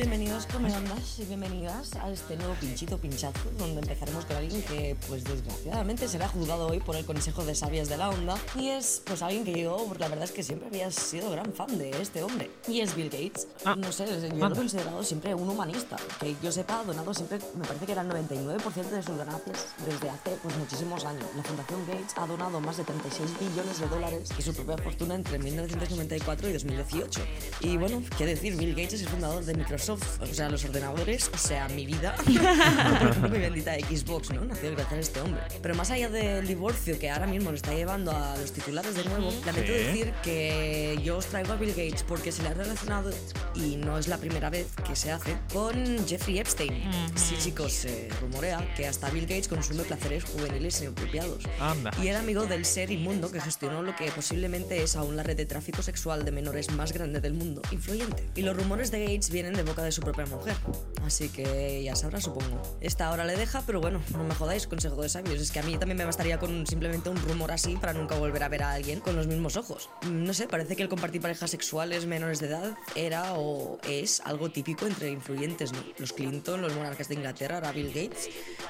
Bienvenidos 0.00 0.46
come 0.46 0.74
ondas 0.74 1.18
y 1.18 1.26
bienvenidas 1.26 1.94
a 1.96 2.10
este 2.10 2.34
nuevo 2.34 2.54
pinchito 2.54 2.96
pinchazo, 2.96 3.50
donde 3.58 3.82
empezaremos 3.82 4.24
con 4.24 4.34
alguien 4.34 4.62
que, 4.62 4.96
pues 5.06 5.24
desgraciadamente, 5.24 6.08
será 6.08 6.26
juzgado 6.26 6.68
hoy 6.68 6.80
por 6.80 6.96
el 6.96 7.04
Consejo 7.04 7.44
de 7.44 7.54
Sabias 7.54 7.90
de 7.90 7.98
la 7.98 8.08
Onda. 8.08 8.34
Y 8.56 8.70
es, 8.70 9.02
pues, 9.04 9.20
alguien 9.20 9.44
que 9.44 9.60
yo, 9.60 9.86
la 9.98 10.08
verdad 10.08 10.24
es 10.24 10.32
que 10.32 10.42
siempre 10.42 10.68
había 10.68 10.90
sido 10.90 11.30
gran 11.30 11.52
fan 11.52 11.76
de 11.76 11.90
este 12.00 12.22
hombre. 12.22 12.50
Y 12.66 12.80
es 12.80 12.96
Bill 12.96 13.10
Gates. 13.10 13.46
Ah, 13.66 13.76
No 13.76 13.92
sé, 13.92 14.06
yo 14.06 14.34
lo 14.34 14.54
he 14.54 14.56
considerado 14.56 15.02
siempre 15.04 15.34
un 15.34 15.50
humanista. 15.50 15.96
Que 16.18 16.34
yo 16.42 16.50
sepa, 16.50 16.80
ha 16.80 16.84
donado 16.84 17.12
siempre, 17.12 17.38
me 17.54 17.66
parece 17.66 17.84
que 17.84 17.92
era 17.92 18.00
el 18.00 18.08
99% 18.08 18.72
de 18.88 19.02
sus 19.02 19.18
ganancias 19.18 19.66
desde 19.84 20.08
hace, 20.08 20.30
pues, 20.42 20.56
muchísimos 20.56 21.04
años. 21.04 21.26
La 21.36 21.42
Fundación 21.42 21.86
Gates 21.86 22.14
ha 22.16 22.26
donado 22.26 22.58
más 22.58 22.78
de 22.78 22.84
36 22.84 23.32
billones 23.38 23.78
de 23.78 23.86
dólares 23.86 24.30
y 24.38 24.40
su 24.40 24.54
propia 24.54 24.78
fortuna 24.78 25.14
entre 25.14 25.38
1994 25.38 26.48
y 26.48 26.52
2018. 26.54 27.20
Y 27.60 27.76
bueno, 27.76 28.02
qué 28.16 28.24
decir, 28.24 28.56
Bill 28.56 28.70
Gates 28.70 28.94
es 28.94 29.02
el 29.02 29.08
fundador 29.08 29.44
de 29.44 29.52
Microsoft, 29.52 29.89
o 29.94 30.26
sea, 30.34 30.48
los 30.48 30.64
ordenadores, 30.64 31.30
o 31.32 31.38
sea, 31.38 31.68
mi 31.68 31.86
vida, 31.86 32.14
mi 32.26 33.38
bendita 33.38 33.74
Xbox, 33.74 34.30
¿no? 34.30 34.44
Nació 34.44 34.70
gracias 34.72 34.92
a 34.92 34.98
este 34.98 35.20
hombre. 35.20 35.40
Pero 35.62 35.74
más 35.74 35.90
allá 35.90 36.08
del 36.08 36.46
divorcio 36.46 36.98
que 36.98 37.10
ahora 37.10 37.26
mismo 37.26 37.50
lo 37.50 37.56
está 37.56 37.74
llevando 37.74 38.10
a 38.12 38.36
los 38.36 38.52
titulares 38.52 38.94
de 38.94 39.04
nuevo, 39.04 39.30
lamento 39.46 39.70
Sí. 39.72 39.78
decir 39.78 40.12
que 40.22 40.98
yo 41.04 41.18
os 41.18 41.26
traigo 41.26 41.52
a 41.52 41.56
Bill 41.56 41.70
Gates 41.70 42.02
porque 42.02 42.32
se 42.32 42.42
le 42.42 42.48
ha 42.48 42.54
relacionado, 42.54 43.10
y 43.54 43.76
no 43.76 43.98
es 43.98 44.08
la 44.08 44.18
primera 44.18 44.50
vez 44.50 44.66
que 44.86 44.96
se 44.96 45.12
hace, 45.12 45.36
con 45.52 46.06
Jeffrey 46.06 46.38
Epstein. 46.38 46.72
Sí, 47.14 47.36
chicos, 47.38 47.72
se 47.72 48.08
rumorea 48.20 48.74
que 48.74 48.86
hasta 48.86 49.10
Bill 49.10 49.26
Gates 49.26 49.48
consume 49.48 49.82
placeres 49.84 50.24
juveniles 50.24 50.80
inapropiados. 50.82 51.44
Anda. 51.60 51.90
Y 52.02 52.08
era 52.08 52.20
amigo 52.20 52.46
del 52.46 52.64
ser 52.64 52.90
inmundo 52.90 53.30
que 53.30 53.40
gestionó 53.40 53.82
lo 53.82 53.94
que 53.96 54.10
posiblemente 54.10 54.82
es 54.82 54.96
aún 54.96 55.16
la 55.16 55.22
red 55.22 55.36
de 55.36 55.46
tráfico 55.46 55.82
sexual 55.82 56.24
de 56.24 56.32
menores 56.32 56.70
más 56.72 56.92
grande 56.92 57.20
del 57.20 57.34
mundo, 57.34 57.62
influyente. 57.70 58.26
Y 58.34 58.42
los 58.42 58.56
rumores 58.56 58.90
de 58.90 59.00
Gates 59.00 59.30
vienen 59.30 59.54
de 59.54 59.62
boca 59.62 59.79
de 59.82 59.92
su 59.92 60.00
propia 60.00 60.26
mujer. 60.26 60.56
Así 61.04 61.28
que 61.28 61.82
ya 61.82 61.96
sabrá, 61.96 62.20
supongo. 62.20 62.60
Esta 62.80 63.08
ahora 63.08 63.24
le 63.24 63.36
deja, 63.36 63.62
pero 63.66 63.80
bueno, 63.80 64.00
no 64.16 64.24
me 64.24 64.34
jodáis, 64.34 64.66
consejo 64.66 65.02
de 65.02 65.08
sabios. 65.08 65.40
Es 65.40 65.50
que 65.50 65.60
a 65.60 65.62
mí 65.62 65.76
también 65.76 65.96
me 65.98 66.04
bastaría 66.04 66.38
con 66.38 66.66
simplemente 66.66 67.08
un 67.08 67.16
rumor 67.16 67.52
así 67.52 67.76
para 67.76 67.92
nunca 67.92 68.16
volver 68.16 68.42
a 68.42 68.48
ver 68.48 68.62
a 68.62 68.72
alguien 68.72 69.00
con 69.00 69.16
los 69.16 69.26
mismos 69.26 69.56
ojos. 69.56 69.88
Mm, 70.02 70.24
No 70.24 70.34
sé, 70.34 70.46
parece 70.46 70.76
que 70.76 70.82
el 70.82 70.88
compartir 70.88 71.20
parejas 71.20 71.50
sexuales 71.50 72.06
menores 72.06 72.40
de 72.40 72.46
edad 72.48 72.76
era 72.94 73.34
o 73.34 73.78
es 73.88 74.20
algo 74.24 74.50
típico 74.50 74.86
entre 74.86 75.10
influyentes, 75.10 75.72
¿no? 75.72 75.82
Los 75.98 76.12
Clinton, 76.12 76.60
los 76.62 76.74
monarcas 76.74 77.08
de 77.08 77.14
Inglaterra, 77.14 77.56
ahora 77.56 77.72
Bill 77.72 77.88
Gates. 77.88 78.28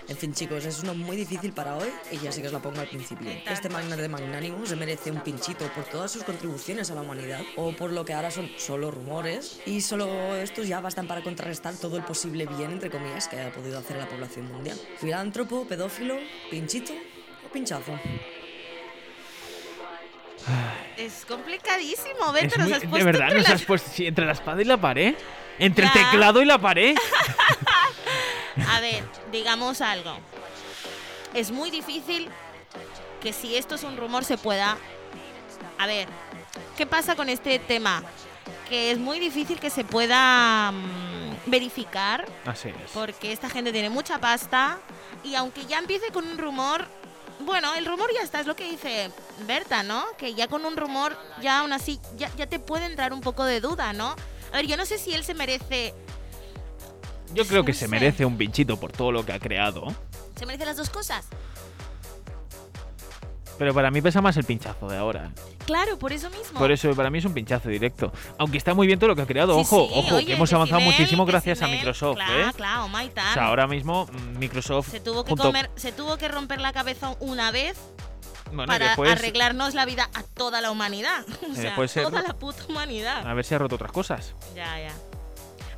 En 0.08 0.16
fin, 0.16 0.32
chicos, 0.32 0.64
es 0.64 0.82
uno 0.82 0.94
muy 0.94 1.16
difícil 1.16 1.52
para 1.52 1.76
hoy 1.76 1.88
y 2.11 2.18
ya 2.18 2.32
sí 2.32 2.40
que 2.40 2.46
os 2.48 2.52
la 2.52 2.61
pongo 2.62 2.80
al 2.80 2.88
principio. 2.88 3.30
Este 3.50 3.68
magnate 3.68 4.08
magnánimo 4.08 4.64
se 4.66 4.76
merece 4.76 5.11
un 5.11 5.20
pinchito 5.20 5.66
por 5.74 5.84
todas 5.84 6.11
sus 6.11 6.22
contribuciones 6.24 6.90
a 6.90 6.94
la 6.94 7.02
humanidad 7.02 7.40
o 7.56 7.72
por 7.72 7.92
lo 7.92 8.04
que 8.04 8.14
ahora 8.14 8.30
son 8.30 8.48
solo 8.56 8.90
rumores 8.90 9.61
y 9.66 9.80
solo 9.80 10.36
estos 10.36 10.66
ya 10.68 10.80
para 11.07 11.22
contrarrestar 11.22 11.74
todo 11.74 11.96
el 11.96 12.03
posible 12.03 12.46
bien, 12.46 12.72
entre 12.72 12.90
comillas, 12.90 13.28
que 13.28 13.38
haya 13.38 13.53
podido 13.53 13.78
hacer 13.78 13.96
a 13.96 14.01
la 14.01 14.09
población 14.09 14.46
mundial. 14.51 14.78
Filántropo, 14.98 15.66
pedófilo, 15.66 16.16
pinchito 16.51 16.92
o 17.46 17.53
pinchazo. 17.53 17.98
Es 20.96 21.24
complicadísimo, 21.26 22.26
nos 22.26 22.72
has 22.72 22.80
de 22.80 22.88
puesto 22.88 23.07
verdad, 23.07 23.28
entre 23.28 23.38
nos 23.38 23.48
has 23.51 23.62
puesto 23.62 23.90
sí, 23.92 24.07
entre 24.07 24.26
la 24.26 24.32
espada 24.32 24.61
y 24.61 24.64
la 24.64 24.80
pared. 24.80 25.14
Entre 25.59 25.84
el 25.84 25.92
teclado 25.92 26.40
y 26.40 26.46
la 26.46 26.59
pared. 26.59 26.96
A 28.68 28.80
ver, 28.80 29.05
digamos 29.30 29.80
algo. 29.80 30.16
Es 31.34 31.51
muy 31.51 31.70
difícil 31.70 32.28
que 33.20 33.32
si 33.32 33.57
esto 33.57 33.74
es 33.74 33.84
un 33.84 33.96
rumor 33.96 34.24
se 34.24 34.38
pueda... 34.38 34.76
A 35.78 35.86
ver, 35.86 36.09
¿qué 36.76 36.86
pasa 36.86 37.14
con 37.14 37.28
este 37.28 37.59
tema? 37.59 38.03
Que 38.70 38.92
es 38.92 38.98
muy 38.98 39.18
difícil 39.18 39.58
que 39.60 39.68
se 39.68 39.84
pueda 39.84 40.70
mm, 40.72 41.50
verificar 41.50 42.24
Así 42.46 42.68
es. 42.68 42.90
porque 42.94 43.32
esta 43.32 43.50
gente 43.50 43.72
tiene 43.72 43.90
mucha 43.90 44.18
pasta 44.18 44.78
y 45.24 45.34
aunque 45.34 45.66
ya 45.66 45.78
empiece 45.78 46.10
con 46.12 46.24
un 46.26 46.38
rumor, 46.38 46.86
bueno, 47.40 47.74
el 47.74 47.84
rumor 47.84 48.08
ya 48.14 48.22
está, 48.22 48.40
es 48.40 48.46
lo 48.46 48.54
que 48.56 48.70
dice 48.70 49.10
Berta, 49.46 49.82
¿no? 49.82 50.04
Que 50.16 50.34
ya 50.34 50.46
con 50.46 50.64
un 50.64 50.76
rumor, 50.76 51.16
ya 51.42 51.58
aún 51.58 51.72
así, 51.72 51.98
ya, 52.16 52.30
ya 52.36 52.46
te 52.46 52.58
puede 52.58 52.86
entrar 52.86 53.12
un 53.12 53.20
poco 53.20 53.44
de 53.44 53.60
duda, 53.60 53.92
¿no? 53.92 54.14
A 54.52 54.56
ver, 54.56 54.66
yo 54.66 54.76
no 54.76 54.86
sé 54.86 54.98
si 54.98 55.14
él 55.14 55.24
se 55.24 55.34
merece 55.34 55.92
Yo 57.34 57.44
creo 57.46 57.64
que 57.64 57.72
se 57.74 57.88
merece 57.88 58.24
un 58.24 58.38
pinchito 58.38 58.78
por 58.78 58.92
todo 58.92 59.10
lo 59.12 59.26
que 59.26 59.32
ha 59.32 59.38
creado. 59.40 59.92
¿Se 60.36 60.46
merecen 60.46 60.68
las 60.68 60.76
dos 60.76 60.90
cosas? 60.90 61.26
Pero 63.61 63.74
para 63.74 63.90
mí 63.90 64.00
pesa 64.00 64.22
más 64.22 64.34
el 64.38 64.44
pinchazo 64.44 64.88
de 64.88 64.96
ahora. 64.96 65.32
Claro, 65.66 65.98
por 65.98 66.14
eso 66.14 66.30
mismo. 66.30 66.58
Por 66.58 66.72
eso 66.72 66.94
para 66.96 67.11
mí 67.11 67.18
es 67.18 67.26
un 67.26 67.34
pinchazo 67.34 67.68
directo. 67.68 68.11
Aunque 68.38 68.56
está 68.56 68.72
muy 68.72 68.86
bien 68.86 68.98
todo 68.98 69.08
lo 69.08 69.16
que 69.16 69.20
ha 69.20 69.26
creado. 69.26 69.52
Sí, 69.52 69.61
ojo, 69.61 69.86
sí, 69.86 69.94
ojo, 69.98 70.14
oye, 70.16 70.24
que 70.24 70.32
hemos 70.32 70.50
avanzado 70.54 70.78
Decibel, 70.78 70.98
muchísimo 70.98 71.26
gracias 71.26 71.61
a 71.61 71.66
Microsoft, 71.66 72.14
claro, 72.16 72.48
¿eh? 72.48 72.52
Claro. 72.56 72.86
O 72.86 73.34
sea, 73.34 73.44
ahora 73.48 73.66
mismo 73.66 74.06
mm, 74.06 74.38
Microsoft 74.38 74.90
se 74.90 75.00
tuvo 75.00 75.24
que 75.24 75.28
junto- 75.32 75.42
comer, 75.42 75.70
se 75.76 75.92
tuvo 75.92 76.16
que 76.16 76.28
romper 76.28 76.62
la 76.62 76.72
cabeza 76.72 77.14
una 77.20 77.50
vez 77.50 77.76
bueno, 78.46 78.64
para 78.72 78.86
después, 78.86 79.12
arreglarnos 79.12 79.74
la 79.74 79.84
vida 79.84 80.08
a 80.14 80.22
toda 80.22 80.62
la 80.62 80.70
humanidad. 80.70 81.26
O 81.50 81.54
sea, 81.54 82.02
toda 82.02 82.22
la 82.22 82.32
puta 82.32 82.64
humanidad. 82.66 83.26
a 83.26 83.34
ver 83.34 83.44
si 83.44 83.54
ha 83.54 83.58
roto 83.58 83.74
otras 83.74 83.92
cosas. 83.92 84.34
Ya, 84.56 84.80
ya. 84.80 84.94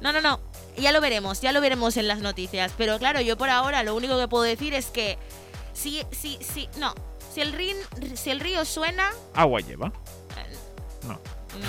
No, 0.00 0.12
no, 0.12 0.20
no. 0.20 0.38
Ya 0.76 0.92
lo 0.92 1.00
veremos, 1.00 1.40
ya 1.40 1.50
lo 1.50 1.60
veremos 1.60 1.96
en 1.96 2.06
las 2.06 2.20
noticias. 2.20 2.72
Pero 2.78 3.00
claro, 3.00 3.20
yo 3.20 3.36
por 3.36 3.50
ahora 3.50 3.82
lo 3.82 3.96
único 3.96 4.16
que 4.20 4.28
puedo 4.28 4.44
decir 4.44 4.72
es 4.72 4.86
que 4.86 5.18
si, 5.72 6.04
si, 6.12 6.38
si, 6.40 6.68
no. 6.78 6.94
Si 7.32 7.40
el, 7.40 7.52
rin, 7.52 7.76
si 8.14 8.30
el 8.30 8.40
río 8.40 8.64
suena, 8.64 9.10
Agua 9.34 9.60
lleva. 9.60 9.92
No. 11.04 11.20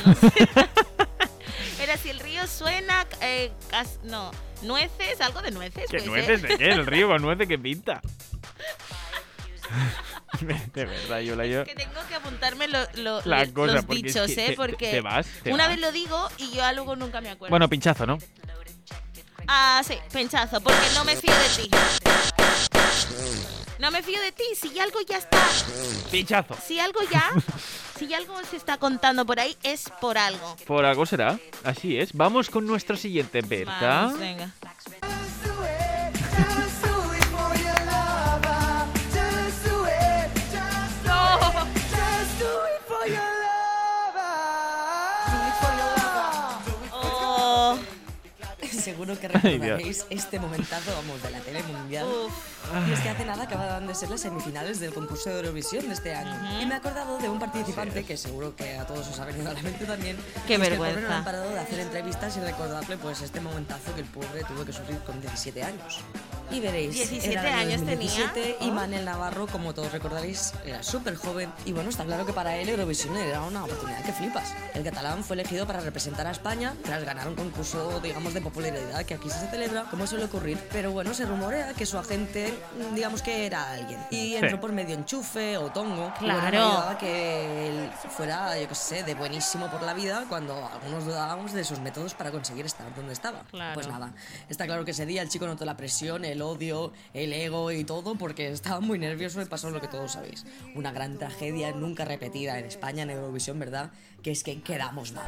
no 0.05 0.16
sé. 0.30 0.30
Era 1.82 1.97
si 1.97 2.09
el 2.09 2.20
río 2.20 2.45
suena, 2.47 3.05
eh, 3.22 3.51
cas- 3.70 3.99
no, 4.03 4.32
nueces, 4.61 5.20
algo 5.22 5.41
de 5.41 5.51
nueces. 5.51 5.86
¿Qué 5.89 6.01
nueces 6.01 6.41
ser. 6.41 6.49
de 6.49 6.57
qué? 6.57 6.70
El 6.72 6.86
río 6.86 7.07
con 7.07 7.22
nueces 7.22 7.47
que 7.47 7.57
pinta. 7.57 8.01
de 10.41 10.86
verdad, 10.86 11.20
yo 11.20 11.36
la 11.36 11.45
yo. 11.45 11.64
Que 11.64 11.76
tengo 11.76 11.99
que 12.07 12.16
apuntarme 12.16 12.68
lo- 12.68 12.86
lo- 12.95 13.22
La 13.26 13.45
lo- 13.45 13.53
cosa, 13.53 13.74
los 13.74 13.84
es 13.84 13.89
dichos, 13.89 14.28
que 14.28 14.45
¿eh? 14.45 14.49
te- 14.49 14.55
Porque 14.55 14.91
te 14.91 15.01
vas, 15.01 15.26
te 15.43 15.51
una 15.53 15.64
vas. 15.68 15.76
vez 15.76 15.82
lo 15.82 15.91
digo 15.91 16.30
y 16.38 16.51
yo 16.51 16.72
luego 16.74 16.95
nunca 16.95 17.22
me 17.22 17.30
acuerdo. 17.30 17.51
Bueno, 17.51 17.68
pinchazo, 17.70 18.05
¿no? 18.05 18.18
Ah, 19.47 19.82
sí, 19.86 19.97
pinchazo, 20.14 20.61
porque 20.61 20.78
no 20.93 21.03
me 21.05 21.16
fío 21.16 21.34
de 21.34 21.64
ti. 21.64 21.70
No 23.80 23.91
me 23.91 24.01
fío 24.03 24.21
de 24.21 24.32
ti, 24.32 24.43
si 24.55 24.80
algo 24.80 24.99
ya 25.07 25.17
está, 25.17 25.43
Pinchazo. 26.11 26.55
si 26.65 26.80
algo 26.80 26.99
ya, 27.11 27.32
si 27.97 28.13
algo 28.13 28.36
se 28.49 28.57
está 28.57 28.78
contando 28.78 29.26
por 29.26 29.39
ahí, 29.39 29.57
es 29.63 29.89
por 29.99 30.17
algo. 30.17 30.55
Por 30.65 30.86
algo 30.86 31.05
será. 31.05 31.39
Así 31.63 31.97
es. 31.97 32.13
Vamos 32.13 32.49
con 32.49 32.65
nuestro 32.65 32.95
siguiente, 32.97 33.41
Berta. 33.41 33.80
Vamos, 33.82 34.19
venga. 34.19 34.51
Seguro 48.84 49.18
que 49.20 49.28
Ay, 49.34 49.58
recordaréis 49.58 50.06
este 50.10 50.40
momentazo, 50.40 50.92
vamos, 50.96 51.22
de 51.24 51.32
la 51.32 51.40
tele 51.40 51.64
mundial. 51.64 52.06
uf. 52.06 52.34
Y 52.90 52.94
es 52.94 53.00
que 53.00 53.10
hace 53.10 53.26
nada 53.26 53.44
acababan 53.44 53.88
de 53.88 53.96
ser 53.96 54.10
las 54.10 54.22
semifinales 54.22 54.80
del 54.80 54.94
concurso 54.94 55.30
de 55.30 55.38
Eurovisión 55.38 55.88
de 55.88 55.94
este 55.94 56.14
año. 56.14 56.62
Y 56.62 56.66
me 56.66 56.74
he 56.74 56.78
acordado 56.78 57.18
de 57.18 57.30
un 57.30 57.40
participante 57.40 58.04
que 58.04 58.18
seguro 58.18 58.56
que 58.56 58.78
a 58.78 58.86
todos 58.86 59.08
os 59.08 59.20
ha 59.20 59.26
venido 59.26 59.50
a 59.50 59.54
la 59.54 59.62
mente 59.62 59.86
también. 59.86 60.18
Qué 60.48 60.54
y 60.54 60.56
es 60.56 60.60
que 60.62 60.66
el 60.66 60.80
vergüenza. 60.80 60.96
pobre 60.96 61.08
no 61.10 61.14
han 61.16 61.24
parado 61.24 61.50
de 61.50 61.60
hacer 61.60 61.80
entrevistas 61.80 62.38
y 62.38 62.40
recordarle 62.42 62.98
pues 62.98 63.22
este 63.22 63.40
momentazo 63.42 63.94
que 63.96 64.02
el 64.02 64.08
pobre 64.08 64.44
tuvo 64.48 64.66
que 64.66 64.74
sufrir 64.74 64.98
con 65.00 65.20
17 65.22 65.64
años. 65.64 66.00
Y 66.52 66.60
veréis, 66.60 66.94
17 66.94 67.32
era 67.32 67.41
el 67.41 67.48
año 67.48 67.60
años 67.74 67.86
tenía. 67.86 68.10
2017 68.10 68.58
y 68.62 68.70
Oh. 68.70 68.74
Manel 68.74 69.06
Navarro, 69.06 69.48
como 69.48 69.74
todos 69.74 69.91
recordaréis, 69.91 70.54
era 70.66 70.84
súper 70.84 71.16
joven. 71.16 71.52
Y 71.66 71.72
bueno, 71.72 71.89
está 71.89 72.04
claro 72.06 72.26
que 72.26 72.34
para 72.34 72.56
él 72.58 72.70
Eurovisión 72.70 73.16
era 73.18 73.41
una 73.41 73.64
oportunidad 73.66 74.04
que 74.04 74.12
flipas. 74.14 74.54
El 74.74 74.84
catalán 74.84 75.24
fue 75.24 75.36
elegido 75.36 75.66
para 75.66 75.80
representar 75.80 76.28
a 76.28 76.32
España 76.32 76.74
tras 76.84 77.04
ganar 77.04 77.28
un 77.28 77.36
concurso, 77.36 78.00
digamos, 78.02 78.34
de 78.34 78.41
popularidad 78.41 79.04
que 79.06 79.14
aquí 79.16 79.30
se 79.30 79.48
celebra, 79.50 79.86
como 79.89 80.06
suele 80.08 80.26
ocurrir. 80.26 80.58
Pero 80.72 80.91
bueno, 80.91 81.14
se 81.14 81.26
rumorea 81.26 81.74
que 81.74 81.86
su 81.86 81.98
agente, 81.98 82.54
digamos 82.94 83.22
que 83.22 83.46
era 83.46 83.72
alguien. 83.72 84.00
Y 84.12 84.36
entró 84.36 84.60
por 84.60 84.72
medio 84.72 84.96
enchufe 84.96 85.58
o 85.58 85.72
tongo. 85.72 86.14
Y 86.20 86.26
bueno, 86.26 86.39
Claro. 86.39 86.58
ayudaba 86.64 86.98
que 86.98 87.70
él 87.70 87.91
fuera, 88.16 88.60
yo 88.60 88.68
qué 88.68 88.76
sé, 88.76 89.04
de 89.04 89.16
buenísimo 89.16 89.68
por 89.70 89.82
la 89.84 89.94
vida 89.94 90.26
cuando 90.30 90.54
algunos 90.68 91.06
dudábamos 91.06 91.54
de 91.54 91.64
sus 91.64 91.80
métodos 91.80 92.14
para 92.14 92.32
conseguir 92.32 92.66
estar 92.66 92.94
donde 92.96 93.14
estaba. 93.14 93.44
Claro. 93.52 93.74
Pues 93.76 93.88
nada, 93.88 94.12
está 94.50 94.66
claro 94.66 94.84
que 94.86 94.91
ese 94.91 95.06
día 95.06 95.22
el 95.22 95.30
chico 95.30 95.46
notó 95.46 95.66
la 95.66 95.76
presión, 95.78 96.26
el 96.34 96.42
odio, 96.42 96.92
el 97.14 97.32
ego 97.32 97.72
y 97.72 97.84
todo 97.84 98.16
porque 98.16 98.50
estaba 98.50 98.82
muy 98.82 99.00
nervioso 99.00 99.42
y 99.42 99.46
pasó 99.46 99.70
lo 99.70 99.80
que 99.80 99.88
todos 99.88 100.12
sabéis. 100.12 100.46
Una 100.76 100.92
gran 100.92 101.18
tragedia 101.18 101.72
nunca 101.72 102.06
repetida 102.06 102.60
en 102.60 102.66
España 102.66 103.04
en 103.04 103.12
Eurovisión, 103.12 103.58
¿verdad? 103.58 103.92
Que 104.22 104.32
es 104.32 104.44
que 104.44 104.62
quedamos 104.62 105.14
mal. 105.14 105.28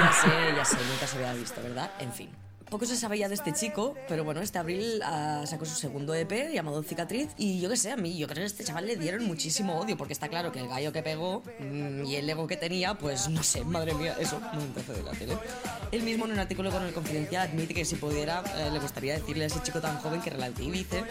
Ya 0.00 0.12
sé, 0.12 0.56
ya 0.56 0.64
sé, 0.64 0.76
nunca 0.90 1.06
se 1.06 1.16
había 1.18 1.34
visto, 1.34 1.62
¿verdad? 1.62 1.90
En 2.00 2.12
fin. 2.12 2.43
Poco 2.74 2.86
se 2.86 2.96
sabía 2.96 3.28
de 3.28 3.36
este 3.36 3.52
chico, 3.52 3.94
pero 4.08 4.24
bueno, 4.24 4.40
este 4.40 4.58
abril 4.58 5.00
ah, 5.04 5.44
sacó 5.46 5.64
su 5.64 5.76
segundo 5.76 6.12
EP 6.12 6.52
llamado 6.52 6.82
Cicatriz 6.82 7.28
y 7.38 7.60
yo 7.60 7.70
qué 7.70 7.76
sé, 7.76 7.92
a 7.92 7.96
mí, 7.96 8.18
yo 8.18 8.26
creo 8.26 8.38
que 8.38 8.42
a 8.42 8.46
este 8.46 8.64
chaval 8.64 8.88
le 8.88 8.96
dieron 8.96 9.24
muchísimo 9.26 9.78
odio 9.78 9.96
porque 9.96 10.12
está 10.12 10.26
claro 10.28 10.50
que 10.50 10.58
el 10.58 10.66
gallo 10.66 10.92
que 10.92 11.00
pegó 11.00 11.44
mm, 11.60 12.04
y 12.04 12.16
el 12.16 12.28
ego 12.28 12.48
que 12.48 12.56
tenía, 12.56 12.94
pues 12.94 13.28
no 13.28 13.44
sé, 13.44 13.62
madre 13.62 13.94
mía, 13.94 14.16
eso, 14.18 14.40
momentazo 14.40 14.92
de 14.92 15.04
la 15.04 15.12
tele. 15.12 15.38
Él 15.92 16.02
mismo 16.02 16.24
en 16.24 16.32
un 16.32 16.40
artículo 16.40 16.72
con 16.72 16.82
el 16.82 16.92
Confidencial 16.92 17.46
admite 17.48 17.74
que 17.74 17.84
si 17.84 17.94
pudiera 17.94 18.42
eh, 18.56 18.70
le 18.72 18.80
gustaría 18.80 19.14
decirle 19.14 19.44
a 19.44 19.46
ese 19.46 19.62
chico 19.62 19.80
tan 19.80 19.96
joven 19.98 20.20
que 20.20 20.30
relativice 20.30 21.04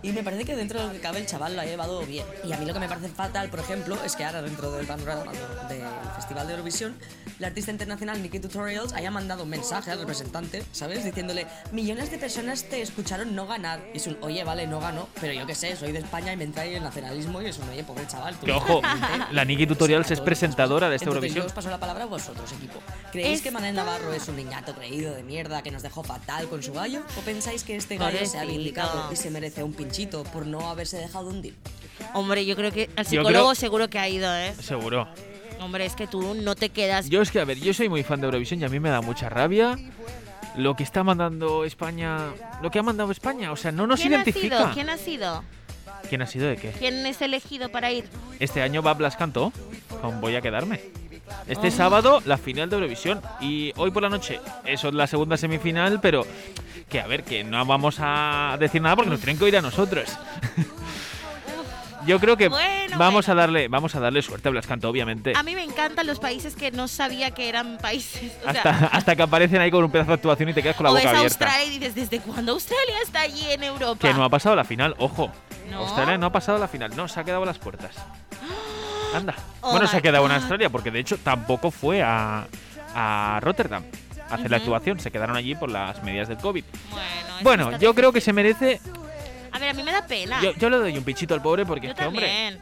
y 0.00 0.12
me 0.12 0.22
parece 0.22 0.46
que 0.46 0.56
dentro 0.56 0.80
de 0.80 0.86
lo 0.86 0.92
que 0.94 1.00
cabe 1.00 1.18
el 1.18 1.26
chaval 1.26 1.54
lo 1.54 1.60
ha 1.60 1.66
llevado 1.66 2.00
bien. 2.06 2.24
Y 2.44 2.52
a 2.54 2.56
mí 2.56 2.64
lo 2.64 2.72
que 2.72 2.80
me 2.80 2.88
parece 2.88 3.08
fatal, 3.08 3.50
por 3.50 3.60
ejemplo, 3.60 3.98
es 4.06 4.16
que 4.16 4.24
ahora 4.24 4.40
dentro 4.40 4.72
del 4.72 4.86
panorama 4.86 5.32
del 5.68 5.82
Festival 6.16 6.46
de 6.46 6.54
Eurovisión, 6.54 6.96
la 7.38 7.48
artista 7.48 7.70
internacional 7.70 8.22
Nikki 8.22 8.40
Tutorials 8.40 8.94
haya 8.94 9.10
mandado 9.10 9.42
un 9.42 9.50
mensaje 9.50 9.90
al 9.90 9.98
representante, 9.98 10.64
¿sabes? 10.72 11.09
Diciéndole, 11.10 11.46
millones 11.72 12.10
de 12.10 12.18
personas 12.18 12.62
te 12.64 12.80
escucharon 12.82 13.34
no 13.34 13.46
ganar. 13.46 13.80
Y 13.92 13.96
es 13.96 14.06
un, 14.06 14.16
oye, 14.20 14.44
vale, 14.44 14.66
no 14.66 14.78
ganó, 14.80 15.08
pero 15.20 15.32
yo 15.32 15.44
qué 15.46 15.54
sé, 15.54 15.74
soy 15.76 15.90
de 15.92 15.98
España 15.98 16.32
y 16.32 16.36
me 16.36 16.44
entra 16.44 16.62
ahí 16.62 16.74
el 16.74 16.82
nacionalismo 16.82 17.42
y 17.42 17.46
es 17.46 17.58
un, 17.58 17.68
oye, 17.68 17.82
pobre 17.84 18.06
chaval. 18.06 18.36
tú 18.36 18.46
Que 18.46 18.52
ojo, 18.52 18.80
realmente 18.80 19.26
la 19.34 19.44
Nikki 19.44 19.66
Tutorials 19.66 20.06
se 20.06 20.14
es 20.14 20.20
mató". 20.20 20.26
presentadora 20.26 20.88
de 20.88 20.96
esta 20.96 21.04
Entonces, 21.06 21.16
Eurovisión. 21.30 21.42
Yo 21.44 21.46
os 21.48 21.52
paso 21.52 21.70
la 21.70 21.78
palabra 21.78 22.04
a 22.04 22.06
vosotros, 22.06 22.50
equipo. 22.52 22.80
¿Creéis 23.12 23.42
que 23.42 23.50
Manel 23.50 23.74
Navarro 23.74 24.12
es 24.12 24.28
un 24.28 24.36
niñato 24.36 24.74
creído 24.74 25.14
de 25.14 25.22
mierda 25.24 25.62
que 25.62 25.70
nos 25.70 25.82
dejó 25.82 26.02
fatal 26.04 26.48
con 26.48 26.62
su 26.62 26.72
gallo? 26.72 27.02
¿O 27.18 27.20
pensáis 27.22 27.64
que 27.64 27.74
este 27.76 27.96
gallo 27.96 28.18
se 28.18 28.38
ha 28.38 28.42
Pobrecito. 28.42 28.52
vindicado 28.52 29.12
y 29.12 29.16
se 29.16 29.30
merece 29.30 29.62
un 29.64 29.72
pinchito 29.72 30.22
por 30.24 30.46
no 30.46 30.70
haberse 30.70 30.96
dejado 30.98 31.28
hundir? 31.28 31.54
Hombre, 32.14 32.46
yo 32.46 32.54
creo 32.56 32.70
que 32.72 32.88
al 32.96 33.04
Yo 33.04 33.10
psicólogo 33.10 33.32
creo- 33.32 33.54
seguro 33.54 33.88
que 33.90 33.98
ha 33.98 34.08
ido, 34.08 34.32
¿eh? 34.34 34.54
Seguro. 34.60 35.08
Hombre, 35.60 35.84
es 35.84 35.94
que 35.94 36.06
tú 36.06 36.34
no 36.34 36.54
te 36.54 36.70
quedas. 36.70 37.10
Yo 37.10 37.20
es 37.20 37.30
que, 37.30 37.38
a 37.40 37.44
ver, 37.44 37.58
yo 37.60 37.74
soy 37.74 37.90
muy 37.90 38.02
fan 38.02 38.18
de 38.20 38.26
Eurovisión 38.26 38.60
y 38.60 38.64
a 38.64 38.68
mí 38.70 38.80
me 38.80 38.88
da 38.88 39.02
mucha 39.02 39.28
rabia 39.28 39.76
lo 40.56 40.74
que 40.76 40.82
está 40.82 41.02
mandando 41.04 41.64
España. 41.64 42.18
Lo 42.62 42.70
que 42.70 42.78
ha 42.78 42.82
mandado 42.82 43.10
España. 43.12 43.52
O 43.52 43.56
sea, 43.56 43.72
no 43.72 43.86
nos 43.86 44.00
¿Quién 44.00 44.12
ha 44.14 44.16
identifica. 44.16 44.56
sido? 44.58 44.70
¿Quién 44.74 44.90
ha 44.90 44.96
sido? 44.96 45.44
¿Quién 46.08 46.22
ha 46.22 46.26
sido 46.26 46.48
de 46.48 46.56
qué? 46.56 46.70
¿Quién 46.72 47.04
es 47.06 47.20
elegido 47.22 47.68
para 47.68 47.92
ir? 47.92 48.04
Este 48.38 48.62
año 48.62 48.82
va 48.82 48.94
Blas 48.94 49.16
Cantó 49.16 49.52
con 50.00 50.20
Voy 50.20 50.34
a 50.36 50.40
quedarme. 50.40 50.80
Este 51.46 51.68
Oh. 51.68 51.70
sábado 51.70 52.22
la 52.24 52.38
final 52.38 52.68
de 52.70 52.76
Eurovisión 52.76 53.20
y 53.40 53.72
hoy 53.76 53.90
por 53.90 54.02
la 54.02 54.08
noche 54.08 54.40
eso 54.64 54.88
es 54.88 54.94
la 54.94 55.06
segunda 55.06 55.36
semifinal, 55.36 56.00
pero 56.00 56.26
que 56.88 57.00
a 57.00 57.06
ver, 57.06 57.22
que 57.22 57.44
no 57.44 57.64
vamos 57.64 57.96
a 58.00 58.56
decir 58.58 58.82
nada 58.82 58.96
porque 58.96 59.10
nos 59.10 59.20
tienen 59.20 59.38
que 59.38 59.44
oír 59.44 59.56
a 59.56 59.62
nosotros. 59.62 60.08
Yo 62.06 62.18
creo 62.20 62.36
que 62.36 62.48
Bueno, 62.48 62.96
vamos 62.98 63.26
bueno. 63.26 63.40
a 63.40 63.42
darle 63.42 63.68
vamos 63.68 63.94
a 63.94 64.00
darle 64.00 64.22
suerte 64.22 64.48
a 64.48 64.50
Blas 64.50 64.66
Cantó, 64.66 64.88
obviamente. 64.88 65.32
A 65.36 65.42
mí 65.42 65.54
me 65.54 65.62
encantan 65.64 66.06
los 66.06 66.18
países 66.18 66.56
que 66.56 66.70
no 66.70 66.88
sabía 66.88 67.30
que 67.32 67.48
eran 67.48 67.78
países. 67.78 68.32
O 68.46 68.50
sea, 68.52 68.62
Hasta, 68.62 68.86
hasta 68.86 69.16
que 69.16 69.22
aparecen 69.22 69.60
ahí 69.60 69.70
con 69.70 69.84
un 69.84 69.90
pedazo 69.90 70.08
de 70.08 70.14
actuación 70.14 70.48
y 70.48 70.54
te 70.54 70.62
quedas 70.62 70.76
con 70.76 70.84
la 70.84 70.90
o 70.90 70.94
boca 70.94 71.04
ves 71.10 71.18
abierta. 71.18 71.44
Australia 71.46 71.72
y 71.74 71.78
dices, 71.78 71.94
¿desde 71.94 72.20
cuándo 72.20 72.52
Australia 72.52 72.94
está 73.02 73.20
allí 73.20 73.44
en 73.50 73.62
Europa? 73.64 74.08
Que 74.08 74.14
no 74.14 74.24
ha 74.24 74.28
pasado 74.28 74.56
la 74.56 74.64
final, 74.64 74.94
ojo. 74.98 75.30
¿No? 75.70 75.78
Australia 75.78 76.18
no 76.18 76.26
ha 76.26 76.32
pasado 76.32 76.58
la 76.58 76.68
final, 76.68 76.96
no, 76.96 77.06
se 77.06 77.20
ha 77.20 77.24
quedado 77.24 77.42
a 77.42 77.46
las 77.46 77.58
puertas. 77.58 77.94
Anda. 79.14 79.34
Oh 79.60 79.72
bueno, 79.72 79.86
se 79.86 79.96
ha 79.96 80.00
quedado 80.00 80.24
en 80.24 80.30
God. 80.30 80.36
Australia 80.38 80.70
porque 80.70 80.90
de 80.90 81.00
hecho 81.00 81.18
tampoco 81.18 81.70
fue 81.70 82.02
a, 82.02 82.46
a 82.94 83.38
Rotterdam 83.42 83.82
a 84.30 84.34
hacer 84.34 84.50
la 84.50 84.58
actuación. 84.58 85.00
Se 85.00 85.10
quedaron 85.10 85.36
allí 85.36 85.54
por 85.56 85.70
las 85.70 86.02
medidas 86.02 86.28
del 86.28 86.38
COVID. 86.38 86.64
Bueno, 87.42 87.66
Bueno, 87.68 87.78
yo 87.78 87.94
creo 87.94 88.12
que 88.12 88.20
se 88.20 88.32
merece. 88.32 88.80
A 89.52 89.58
ver, 89.58 89.70
a 89.70 89.72
mí 89.74 89.82
me 89.82 89.92
da 89.92 90.06
pena. 90.06 90.40
Yo, 90.42 90.52
yo 90.54 90.70
le 90.70 90.76
doy 90.78 90.96
un 90.96 91.04
pichito 91.04 91.34
al 91.34 91.42
pobre 91.42 91.66
porque 91.66 91.86
Yo 91.86 91.92
es 91.92 91.98
que, 91.98 92.06
hombre, 92.06 92.60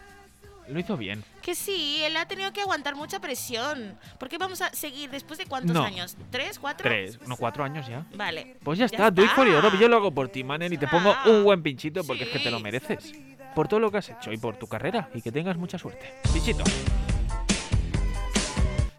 lo 0.68 0.78
hizo 0.78 0.96
bien. 0.96 1.24
Que 1.42 1.54
sí, 1.54 2.00
él 2.02 2.16
ha 2.16 2.26
tenido 2.26 2.52
que 2.52 2.60
aguantar 2.60 2.94
mucha 2.94 3.20
presión. 3.20 3.98
¿Por 4.18 4.28
qué 4.28 4.36
vamos 4.38 4.60
a 4.60 4.70
seguir 4.74 5.10
después 5.10 5.38
de 5.38 5.46
cuántos 5.46 5.72
No. 5.74 5.82
años? 5.82 6.16
¿Tres, 6.30 6.58
cuatro? 6.58 6.84
Tres, 6.88 7.18
no, 7.26 7.36
cuatro 7.36 7.64
años 7.64 7.86
ya. 7.88 8.04
Vale. 8.14 8.56
Pues 8.62 8.78
ya, 8.78 8.84
está, 8.84 9.10
do 9.10 9.24
it 9.24 9.30
for. 9.30 9.46
Yo 9.78 9.88
lo 9.88 9.96
hago 9.96 10.12
por 10.12 10.28
ti, 10.28 10.44
Manel, 10.44 10.72
y 10.72 10.78
te 10.78 10.86
pongo 10.88 11.14
un 11.26 11.44
buen 11.44 11.62
pinchito 11.62 12.04
porque 12.04 12.24
es 12.24 12.30
que 12.30 12.38
te 12.38 12.50
lo 12.50 12.60
mereces. 12.60 13.12
Por 13.54 13.66
todo 13.66 13.80
lo 13.80 13.90
que 13.90 13.98
has 13.98 14.08
hecho 14.10 14.30
y 14.32 14.36
por 14.36 14.56
tu 14.56 14.66
carrera. 14.66 15.08
Y 15.14 15.22
que 15.22 15.32
tengas 15.32 15.56
mucha 15.56 15.78
suerte. 15.78 16.14
Pinchito. 16.32 16.64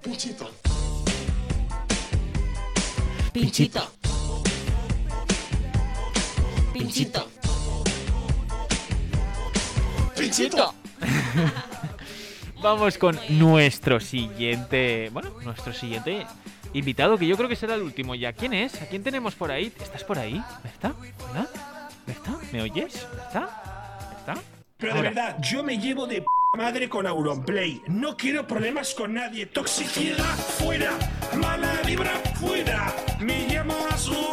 Pinchito. 0.01 0.49
Pinchito. 3.31 3.91
Pinchito. 6.73 7.29
Pinchito. 7.29 7.38
Vamos 12.61 12.97
con 12.97 13.17
nuestro 13.29 13.99
siguiente. 13.99 15.09
Bueno, 15.13 15.29
nuestro 15.43 15.73
siguiente 15.73 16.25
invitado 16.73 17.17
que 17.17 17.25
yo 17.25 17.37
creo 17.37 17.47
que 17.47 17.55
será 17.55 17.75
el 17.75 17.81
último 17.81 18.15
ya. 18.15 18.33
¿Quién 18.33 18.53
es? 18.53 18.81
¿A 18.81 18.87
quién 18.87 19.03
tenemos 19.03 19.35
por 19.35 19.51
ahí? 19.51 19.71
¿Estás 19.79 20.03
por 20.03 20.19
ahí? 20.19 20.41
¿Está? 20.65 20.93
¿Hola? 21.31 21.47
¿Está? 22.07 22.37
¿Me 22.51 22.61
oyes? 22.61 22.95
¿Está? 23.27 24.09
¿Está? 24.17 24.33
Pero 24.77 24.93
de 24.93 24.99
Ahora. 24.99 25.09
verdad, 25.09 25.37
yo 25.41 25.63
me 25.63 25.77
llevo 25.77 26.05
de 26.05 26.21
p 26.21 26.27
madre 26.57 26.89
con 26.89 27.07
Auronplay. 27.07 27.81
No 27.87 28.17
quiero 28.17 28.45
problemas 28.45 28.93
con 28.93 29.13
nadie. 29.13 29.45
Toxicidad 29.45 30.35
fuera. 30.35 30.97
Mala 31.37 31.79
vibra 31.85 32.11
fuera. 32.39 32.93
Me 33.19 33.47
llamas 33.47 34.07
gordo. 34.07 34.28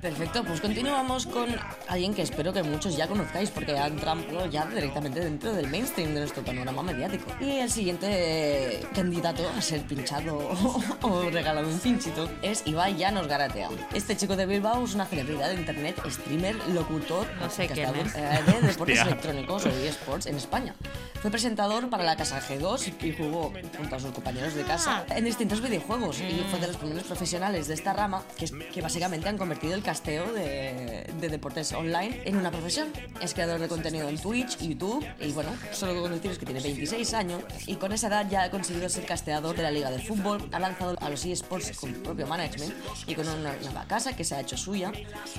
Perfecto, 0.00 0.42
pues 0.44 0.62
continuamos 0.62 1.26
con 1.26 1.46
alguien 1.86 2.14
que 2.14 2.22
espero 2.22 2.54
que 2.54 2.62
muchos 2.62 2.96
ya 2.96 3.06
conozcáis 3.06 3.50
porque 3.50 3.76
ha 3.78 3.86
entrado 3.86 4.46
ya 4.46 4.64
directamente 4.64 5.20
dentro 5.20 5.52
del 5.52 5.68
mainstream 5.68 6.14
de 6.14 6.20
nuestro 6.20 6.42
panorama 6.42 6.82
mediático. 6.82 7.30
Y 7.38 7.58
el 7.58 7.70
siguiente 7.70 8.80
candidato 8.94 9.46
a 9.54 9.60
ser 9.60 9.82
pinchado 9.82 10.38
o 11.02 11.30
regalado 11.30 11.68
un 11.68 11.78
pinchito 11.78 12.30
es 12.40 12.62
Ibai 12.66 12.96
Llanos 12.96 13.26
Garatea. 13.28 13.68
Este 13.92 14.16
chico 14.16 14.36
de 14.36 14.46
Bilbao 14.46 14.82
es 14.84 14.94
una 14.94 15.04
celebridad 15.04 15.48
de 15.50 15.56
internet, 15.56 16.00
streamer, 16.08 16.56
locutor, 16.70 17.26
No 17.38 17.50
sé 17.50 17.66
quién 17.68 17.94
es. 17.94 18.14
eh, 18.14 18.40
de 18.46 18.52
deportes 18.68 18.98
Hostia. 18.98 19.02
electrónicos 19.02 19.66
o 19.66 19.68
eSports 19.68 20.24
en 20.26 20.36
España. 20.36 20.74
Fue 21.20 21.30
presentador 21.30 21.90
para 21.90 22.04
la 22.04 22.16
Casa 22.16 22.40
G2 22.40 22.94
y 23.04 23.12
jugó 23.12 23.52
junto 23.76 23.96
a 23.96 24.00
sus 24.00 24.12
compañeros 24.12 24.54
de 24.54 24.62
casa 24.62 25.04
en 25.10 25.26
distintos 25.26 25.60
videojuegos 25.60 26.18
y 26.20 26.42
fue 26.50 26.58
de 26.58 26.68
los 26.68 26.78
primeros 26.78 27.04
profesionales 27.04 27.68
de 27.68 27.74
esta 27.74 27.92
rama 27.92 28.22
que, 28.38 28.46
que 28.72 28.80
básicamente 28.80 29.28
han 29.28 29.36
convertido 29.36 29.74
el 29.74 29.82
casteo 29.90 30.32
de, 30.32 31.04
de 31.20 31.28
deportes 31.28 31.72
online 31.72 32.22
en 32.24 32.36
una 32.36 32.52
profesión. 32.52 32.92
Es 33.20 33.34
creador 33.34 33.58
de 33.58 33.66
contenido 33.66 34.08
en 34.08 34.18
Twitch, 34.18 34.56
YouTube 34.58 35.04
y 35.18 35.32
bueno, 35.32 35.50
solo 35.72 36.00
con 36.00 36.12
deciros 36.12 36.38
que 36.38 36.46
tiene 36.46 36.60
26 36.60 37.12
años 37.14 37.42
y 37.66 37.74
con 37.74 37.90
esa 37.92 38.06
edad 38.06 38.24
ya 38.30 38.44
ha 38.44 38.50
conseguido 38.52 38.88
ser 38.88 39.04
casteador 39.04 39.56
de 39.56 39.64
la 39.64 39.72
liga 39.72 39.90
de 39.90 39.98
fútbol, 39.98 40.48
ha 40.52 40.60
lanzado 40.60 40.96
a 41.00 41.10
los 41.10 41.24
eSports 41.24 41.76
con 41.76 41.92
propio 42.04 42.28
management 42.28 42.72
y 43.08 43.16
con 43.16 43.26
una 43.26 43.52
nueva 43.56 43.84
casa 43.88 44.14
que 44.14 44.22
se 44.22 44.36
ha 44.36 44.40
hecho 44.40 44.56
suya 44.56 44.92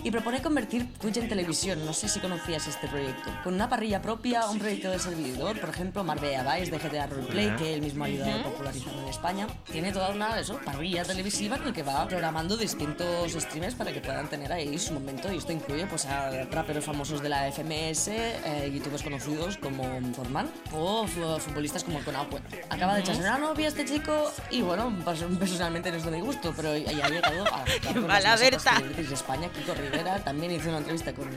y 0.03 0.11
propone 0.11 0.41
convertir 0.41 0.91
Twitch 0.95 1.15
en 1.15 1.29
televisión. 1.29 1.85
No 1.85 1.93
sé 1.93 2.09
si 2.09 2.19
conocías 2.19 2.67
este 2.67 2.89
proyecto. 2.89 3.31
Con 3.45 3.53
una 3.53 3.69
parrilla 3.69 4.01
propia, 4.01 4.49
un 4.49 4.59
proyecto 4.59 4.91
de 4.91 4.99
servidor, 4.99 5.61
por 5.61 5.69
ejemplo, 5.69 6.03
Marbella 6.03 6.43
Vice 6.43 6.71
de 6.71 6.77
GTA 6.77 7.07
Roleplay, 7.07 7.55
que 7.55 7.73
él 7.73 7.81
mismo 7.81 8.03
ha 8.03 8.07
ayudado 8.07 8.41
a 8.41 8.43
popularizar 8.43 8.93
en 8.95 9.07
España. 9.07 9.47
Tiene 9.71 9.93
toda 9.93 10.09
una 10.09 10.37
eso, 10.37 10.59
parrilla 10.65 11.05
televisiva 11.05 11.55
en 11.55 11.67
la 11.67 11.71
que 11.71 11.83
va 11.83 12.05
programando 12.05 12.57
distintos 12.57 13.31
streamers 13.31 13.75
para 13.75 13.93
que 13.93 14.01
puedan 14.01 14.27
tener 14.27 14.40
ahí 14.49 14.77
su 14.79 14.93
momento 14.93 15.31
y 15.31 15.37
esto 15.37 15.51
incluye 15.51 15.85
pues 15.87 16.05
a 16.05 16.29
raperos 16.45 16.85
famosos 16.85 17.21
de 17.21 17.27
la 17.29 17.47
FMS, 17.51 18.07
eh, 18.07 18.71
youtubers 18.73 19.03
conocidos 19.03 19.57
como 19.57 19.83
Forman 20.15 20.49
o 20.73 21.05
fu- 21.05 21.39
futbolistas 21.39 21.83
como 21.83 21.99
Conapue. 22.03 22.39
Acaba 22.69 22.95
de 22.95 23.01
echarse 23.01 23.21
una 23.21 23.37
novia 23.37 23.67
este 23.67 23.83
chico 23.85 24.31
y 24.49 24.61
bueno, 24.61 24.95
pues, 25.03 25.19
personalmente 25.37 25.91
no 25.91 25.97
es 25.97 26.05
de 26.05 26.11
mi 26.11 26.21
gusto, 26.21 26.53
pero 26.55 26.77
ya 26.77 27.05
ha 27.05 27.09
llegado 27.09 27.43
a 27.53 27.63
Qué 27.81 27.93
con 27.93 28.07
mala 28.07 28.19
las 28.21 28.23
más 28.23 28.41
altas 28.41 28.63
Berta. 28.63 28.75
celebrities 28.77 29.09
de 29.09 29.15
España, 29.15 29.49
Kiko 29.49 29.73
Rivera, 29.73 30.23
también 30.23 30.51
hizo 30.53 30.69
una 30.69 30.77
entrevista 30.77 31.13
con 31.13 31.27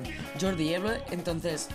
Jordi 0.41 0.75
Evole, 0.75 1.03
entonces 1.11 1.69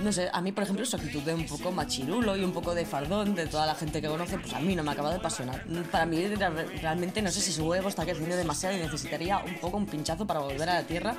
no 0.00 0.12
sé, 0.12 0.28
a 0.32 0.40
mí, 0.40 0.52
por 0.52 0.64
ejemplo, 0.64 0.84
su 0.84 0.96
actitud 0.96 1.22
de 1.22 1.34
un 1.34 1.46
poco 1.46 1.72
machirulo 1.72 2.36
y 2.36 2.44
un 2.44 2.52
poco 2.52 2.74
de 2.74 2.84
fardón 2.84 3.34
de 3.34 3.46
toda 3.46 3.66
la 3.66 3.74
gente 3.74 4.00
que 4.00 4.08
conoce, 4.08 4.38
pues 4.38 4.52
a 4.54 4.60
mí 4.60 4.74
no 4.76 4.82
me 4.82 4.92
acaba 4.92 5.10
de 5.10 5.16
apasionar. 5.16 5.64
Para 5.90 6.06
mí, 6.06 6.26
re- 6.26 6.66
realmente, 6.80 7.22
no 7.22 7.30
sé 7.30 7.40
si 7.40 7.52
su 7.52 7.66
huevo 7.66 7.88
está 7.88 8.04
creciendo 8.04 8.36
demasiado 8.36 8.76
y 8.76 8.80
necesitaría 8.80 9.38
un 9.38 9.54
poco 9.58 9.76
un 9.76 9.86
pinchazo 9.86 10.26
para 10.26 10.40
volver 10.40 10.68
a 10.68 10.74
la 10.74 10.82
tierra. 10.82 11.16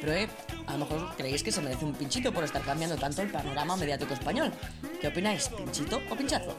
Pero, 0.00 0.12
eh, 0.12 0.28
a 0.66 0.72
lo 0.72 0.78
mejor 0.78 1.14
creéis 1.16 1.42
que 1.42 1.52
se 1.52 1.60
merece 1.60 1.84
un 1.84 1.92
pinchito 1.94 2.32
por 2.32 2.44
estar 2.44 2.62
cambiando 2.62 2.96
tanto 2.96 3.22
el 3.22 3.28
panorama 3.30 3.76
mediático 3.76 4.14
español. 4.14 4.52
¿Qué 5.00 5.08
opináis? 5.08 5.48
¿Pinchito 5.48 6.00
o 6.10 6.16
pinchazo? 6.16 6.56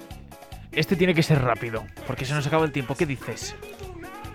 Este 0.72 0.96
tiene 0.96 1.14
que 1.14 1.24
ser 1.24 1.42
rápido, 1.42 1.86
porque 2.08 2.26
se 2.26 2.34
nos 2.34 2.48
acaba 2.48 2.64
el 2.66 2.72
tiempo. 2.72 2.96
¿Qué 2.96 3.06
dices? 3.06 3.56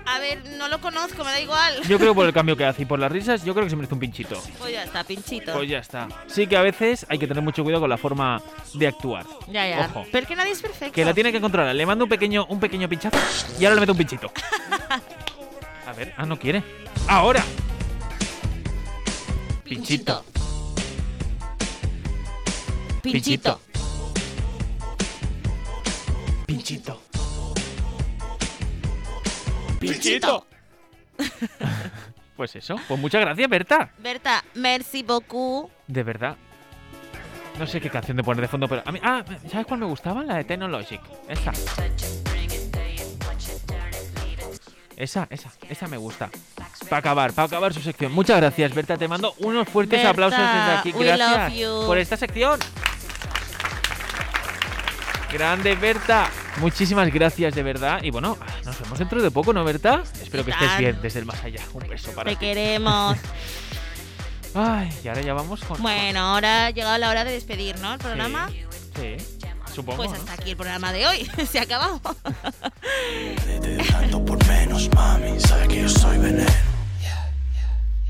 A 0.07 0.19
ver, 0.21 0.45
no 0.57 0.69
lo 0.69 0.81
conozco, 0.81 1.25
me 1.25 1.31
da 1.31 1.41
igual. 1.41 1.83
Yo 1.83 1.99
creo 1.99 2.11
que 2.11 2.15
por 2.15 2.27
el 2.27 2.33
cambio 2.33 2.57
que 2.57 2.65
hace 2.65 2.83
y 2.83 2.85
por 2.85 2.99
las 2.99 3.11
risas, 3.11 3.45
yo 3.45 3.55
creo 3.55 3.67
que 3.67 3.71
se 3.71 3.77
merece 3.77 3.95
un 3.95 4.01
pinchito. 4.01 4.41
Pues 4.59 4.73
ya 4.73 4.85
está, 4.85 5.03
pinchito. 5.03 5.53
Pues 5.53 5.69
ya 5.69 5.79
está. 5.79 6.09
Sí 6.29 6.47
que 6.47 6.57
a 6.57 6.63
veces 6.63 7.05
hay 7.09 7.19
que 7.19 7.27
tener 7.27 7.43
mucho 7.43 7.65
cuidado 7.65 7.83
con 7.83 7.91
la 7.91 7.99
forma 7.99 8.41
de 8.75 8.87
actuar. 8.87 9.27
Ya, 9.49 9.69
ya. 9.69 9.87
Ojo. 9.87 10.07
Pero 10.13 10.27
que 10.27 10.37
nadie 10.37 10.53
es 10.53 10.63
perfecto. 10.63 10.95
Que 10.95 11.05
la 11.05 11.13
tiene 11.13 11.33
que 11.33 11.41
controlar. 11.41 11.75
Le 11.75 11.85
mando 11.85 12.05
un 12.05 12.09
pequeño, 12.09 12.47
un 12.49 12.61
pequeño 12.61 12.89
pinchazo 12.89 13.19
y 13.59 13.65
ahora 13.65 13.75
le 13.75 13.81
meto 13.81 13.93
un 13.93 13.99
pinchito. 13.99 14.33
A 15.87 15.93
ver, 15.93 16.15
ah, 16.17 16.27
no 16.27 16.39
quiere. 16.39 16.63
¡Ahora! 17.09 17.45
Pinchito. 19.65 20.25
Pinchito. 23.03 23.61
Pinchito. 23.61 23.61
Pinchito. 26.47 27.06
Pues 32.37 32.55
eso. 32.57 32.77
Pues 32.87 33.01
muchas 33.01 33.23
gracias, 33.23 33.49
Berta. 33.49 33.91
Berta, 33.99 34.45
merci 34.55 35.03
beaucoup. 35.03 35.71
De 35.87 36.03
verdad. 36.03 36.37
No 37.59 37.67
sé 37.67 37.81
qué 37.81 37.89
canción 37.89 38.17
de 38.19 38.23
poner 38.23 38.43
de 38.43 38.49
fondo, 38.49 38.69
pero 38.69 38.83
a 38.85 38.93
mí. 38.93 39.01
Ah, 39.03 39.25
¿sabes 39.51 39.67
cuál 39.67 39.81
me 39.81 39.87
gustaba? 39.87 40.23
La 40.23 40.37
de 40.37 40.45
Technologic. 40.45 41.01
Esa. 41.29 41.53
Esa, 44.97 45.27
esa, 45.31 45.51
esa 45.69 45.89
me 45.89 45.97
gusta. 45.99 46.31
Para 46.89 46.99
acabar, 46.99 47.33
para 47.33 47.47
acabar 47.47 47.75
su 47.75 47.81
sección. 47.81 48.13
Muchas 48.13 48.39
gracias, 48.39 48.75
Berta. 48.75 48.97
Te 48.97 49.09
mando 49.09 49.35
unos 49.39 49.69
fuertes 49.69 49.99
Berta, 49.99 50.11
aplausos 50.11 50.39
desde 50.39 50.73
aquí. 50.79 50.93
we 50.93 51.05
Gracias 51.07 51.53
love 51.53 51.59
you. 51.59 51.87
por 51.87 51.99
esta 51.99 52.17
sección. 52.17 52.59
Grande, 55.33 55.75
Berta. 55.75 56.31
Muchísimas 56.59 57.13
gracias, 57.13 57.55
de 57.55 57.63
verdad. 57.63 58.01
Y 58.03 58.11
bueno, 58.11 58.39
nos 58.65 58.81
vemos 58.81 58.99
dentro 58.99 59.23
de 59.23 59.31
poco, 59.31 59.53
¿no, 59.53 59.65
Berta? 59.65 60.03
Espero 60.23 60.45
que 60.45 60.53
estés 60.53 60.79
bien 60.79 60.99
desde 61.03 61.19
el 61.21 61.27
más 61.27 61.43
allá. 61.45 61.61
Un 61.75 61.87
beso 61.89 62.13
para 62.13 62.31
Te 62.31 62.37
ti. 62.37 62.47
queremos. 62.47 63.17
Ay, 64.55 64.91
y 65.05 65.09
ahora 65.09 65.21
ya 65.21 65.35
vamos 65.35 65.61
con. 65.65 65.83
bueno, 65.83 66.21
ahora 66.21 66.67
ha 66.67 66.71
llegado 66.71 66.97
la 66.97 67.11
hora 67.11 67.25
de 67.25 67.33
despedir, 67.33 67.79
¿no? 67.81 67.93
El 67.93 67.99
programa. 67.99 68.49
Sí, 68.49 69.17
supongo. 69.75 69.99
Pues 69.99 70.11
¿no? 70.11 70.17
hasta 70.17 70.33
aquí 70.33 70.51
el 70.53 70.57
programa 70.57 70.93
de 70.93 71.07
hoy. 71.07 71.31
Se 71.51 71.59
ha 71.59 71.63
acabado. 71.63 72.01
Tanto 73.91 74.25
por 74.25 74.47
menos, 74.47 74.89
mami, 74.95 75.37
que 75.69 75.83
yo 75.83 75.89
soy 75.89 76.17
veneno. 76.19 76.51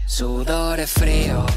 Sudores 0.07 0.93
fríos. 0.93 1.51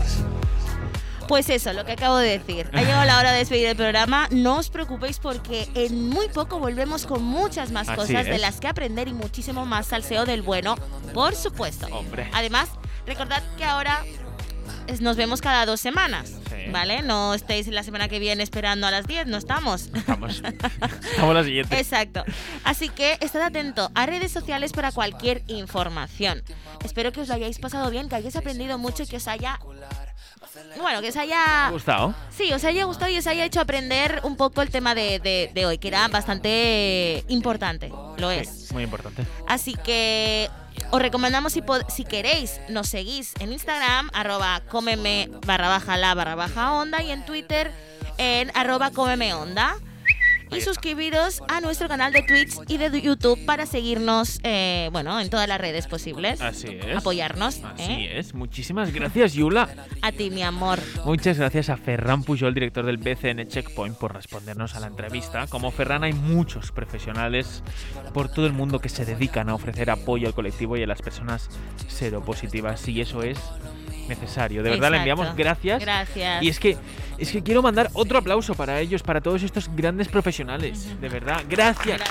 Pues 1.29 1.47
eso, 1.51 1.73
lo 1.73 1.85
que 1.85 1.91
acabo 1.91 2.17
de 2.17 2.39
decir. 2.39 2.67
Ha 2.73 2.81
llegado 2.81 3.05
la 3.05 3.19
hora 3.19 3.31
de 3.31 3.37
despedir 3.37 3.67
el 3.67 3.75
programa. 3.75 4.27
No 4.31 4.57
os 4.57 4.71
preocupéis 4.71 5.19
porque 5.19 5.69
en 5.75 6.09
muy 6.09 6.27
poco 6.27 6.57
volvemos 6.57 7.05
con 7.05 7.21
muchas 7.21 7.71
más 7.71 7.87
Así 7.87 7.95
cosas 7.95 8.25
de 8.25 8.39
las 8.39 8.59
que 8.59 8.67
aprender 8.67 9.07
y 9.07 9.13
muchísimo 9.13 9.63
más 9.63 9.85
salseo 9.85 10.25
del 10.25 10.41
bueno, 10.41 10.75
por 11.13 11.35
supuesto. 11.35 11.85
Hombre. 11.91 12.31
Además, 12.33 12.69
recordad 13.05 13.43
que 13.59 13.63
ahora 13.63 14.03
nos 15.01 15.17
vemos 15.17 15.39
cada 15.39 15.67
dos 15.67 15.79
semanas. 15.79 16.33
Sí. 16.49 16.71
¿Vale? 16.71 17.03
No 17.03 17.35
estéis 17.35 17.67
la 17.67 17.83
semana 17.83 18.07
que 18.07 18.17
viene 18.17 18.41
esperando 18.41 18.87
a 18.87 18.91
las 18.91 19.05
10, 19.05 19.27
no 19.27 19.37
estamos. 19.37 19.91
Estamos. 19.93 20.41
Estamos 21.11 21.35
la 21.35 21.43
siguiente. 21.43 21.79
Exacto. 21.79 22.23
Así 22.63 22.89
que 22.89 23.19
estad 23.21 23.43
atento 23.43 23.91
a 23.93 24.07
redes 24.07 24.31
sociales 24.31 24.73
para 24.73 24.91
cualquier 24.91 25.43
información. 25.45 26.41
Espero 26.83 27.11
que 27.11 27.21
os 27.21 27.27
lo 27.27 27.35
hayáis 27.35 27.59
pasado 27.59 27.91
bien, 27.91 28.09
que 28.09 28.15
hayáis 28.15 28.35
aprendido 28.35 28.79
mucho 28.79 29.03
y 29.03 29.05
que 29.05 29.17
os 29.17 29.27
haya. 29.27 29.59
Bueno, 30.77 31.01
que 31.01 31.09
os 31.09 31.15
haya. 31.17 31.69
gustado? 31.71 32.13
Sí, 32.35 32.51
os 32.53 32.63
haya 32.63 32.83
gustado 32.85 33.11
y 33.11 33.17
os 33.17 33.27
haya 33.27 33.45
hecho 33.45 33.59
aprender 33.61 34.19
un 34.23 34.35
poco 34.37 34.61
el 34.61 34.69
tema 34.69 34.95
de, 34.95 35.19
de- 35.19 35.51
de 35.53 35.65
hoy, 35.65 35.77
que 35.77 35.87
era 35.89 36.07
bastante 36.07 37.23
importante. 37.27 37.91
Lo 38.17 38.31
es. 38.31 38.49
Sí, 38.67 38.73
muy 38.73 38.83
importante. 38.83 39.25
Así 39.47 39.73
que 39.75 40.49
os 40.91 41.01
recomendamos 41.01 41.53
si, 41.53 41.61
pod- 41.61 41.85
si 41.89 42.03
queréis, 42.05 42.59
nos 42.69 42.87
seguís 42.89 43.33
en 43.39 43.51
Instagram, 43.51 44.09
arroba 44.13 44.61
cómeme 44.69 45.29
barra 45.45 45.67
baja 45.69 45.97
la 45.97 46.13
barra 46.13 46.35
baja 46.35 46.73
onda 46.73 47.01
y 47.03 47.11
en 47.11 47.25
Twitter 47.25 47.71
en 48.17 48.51
arroba 48.55 48.91
cómeme 48.91 49.33
onda. 49.33 49.75
Y 50.51 50.61
suscribiros 50.61 51.43
a 51.47 51.61
nuestro 51.61 51.87
canal 51.87 52.11
de 52.11 52.23
Twitch 52.23 52.55
y 52.67 52.77
de 52.77 53.01
YouTube 53.01 53.43
para 53.45 53.65
seguirnos, 53.65 54.39
eh, 54.43 54.89
bueno, 54.91 55.19
en 55.19 55.29
todas 55.29 55.47
las 55.47 55.59
redes 55.61 55.87
posibles. 55.87 56.41
Así 56.41 56.67
es. 56.67 56.97
Apoyarnos. 56.97 57.63
Así 57.63 57.91
¿eh? 57.91 58.19
es. 58.19 58.33
Muchísimas 58.33 58.91
gracias, 58.91 59.33
Yula. 59.33 59.69
A 60.01 60.11
ti, 60.11 60.29
mi 60.31 60.43
amor. 60.43 60.79
Muchas 61.05 61.37
gracias 61.37 61.69
a 61.69 61.77
Ferran 61.77 62.23
Pujol, 62.23 62.53
director 62.53 62.85
del 62.85 62.97
BCN 62.97 63.47
Checkpoint, 63.47 63.97
por 63.97 64.13
respondernos 64.13 64.75
a 64.75 64.79
la 64.79 64.87
entrevista. 64.87 65.47
Como 65.47 65.71
Ferran 65.71 66.03
hay 66.03 66.13
muchos 66.13 66.71
profesionales 66.71 67.63
por 68.13 68.29
todo 68.29 68.45
el 68.45 68.53
mundo 68.53 68.79
que 68.79 68.89
se 68.89 69.05
dedican 69.05 69.49
a 69.49 69.55
ofrecer 69.55 69.89
apoyo 69.89 70.27
al 70.27 70.33
colectivo 70.33 70.77
y 70.77 70.83
a 70.83 70.87
las 70.87 71.01
personas 71.01 71.49
seropositivas. 71.87 72.87
Y 72.87 73.01
eso 73.01 73.23
es 73.23 73.37
necesario. 74.09 74.61
De 74.63 74.71
verdad, 74.71 74.91
le 74.91 74.97
enviamos 74.97 75.35
gracias. 75.35 75.81
Gracias. 75.81 76.43
Y 76.43 76.49
es 76.49 76.59
que, 76.59 76.77
es 77.17 77.31
que 77.31 77.41
quiero 77.41 77.61
mandar 77.61 77.89
otro 77.93 78.17
aplauso 78.17 78.55
para 78.55 78.79
ellos, 78.81 79.01
para 79.03 79.21
todos 79.21 79.43
estos 79.43 79.69
grandes 79.75 80.07
profesionales. 80.09 80.99
De 80.99 81.07
verdad, 81.07 81.43
gracias. 81.49 82.01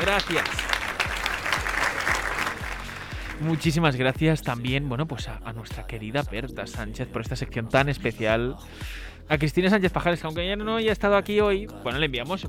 Gracias. 0.00 0.44
Muchísimas 3.40 3.96
gracias 3.96 4.42
también, 4.42 4.88
bueno, 4.88 5.06
pues 5.06 5.26
a, 5.28 5.40
a 5.44 5.52
nuestra 5.52 5.84
querida 5.86 6.22
Berta 6.22 6.66
Sánchez 6.66 7.08
por 7.08 7.22
esta 7.22 7.34
sección 7.34 7.68
tan 7.68 7.88
especial 7.88 8.56
a 9.28 9.38
Cristina 9.38 9.68
Sánchez 9.68 9.90
Pajares, 9.90 10.20
que 10.20 10.26
aunque 10.26 10.44
ella 10.44 10.54
no 10.56 10.76
haya 10.76 10.92
estado 10.92 11.16
aquí 11.16 11.40
hoy, 11.40 11.66
bueno, 11.82 11.98
le 11.98 12.06
enviamos 12.06 12.46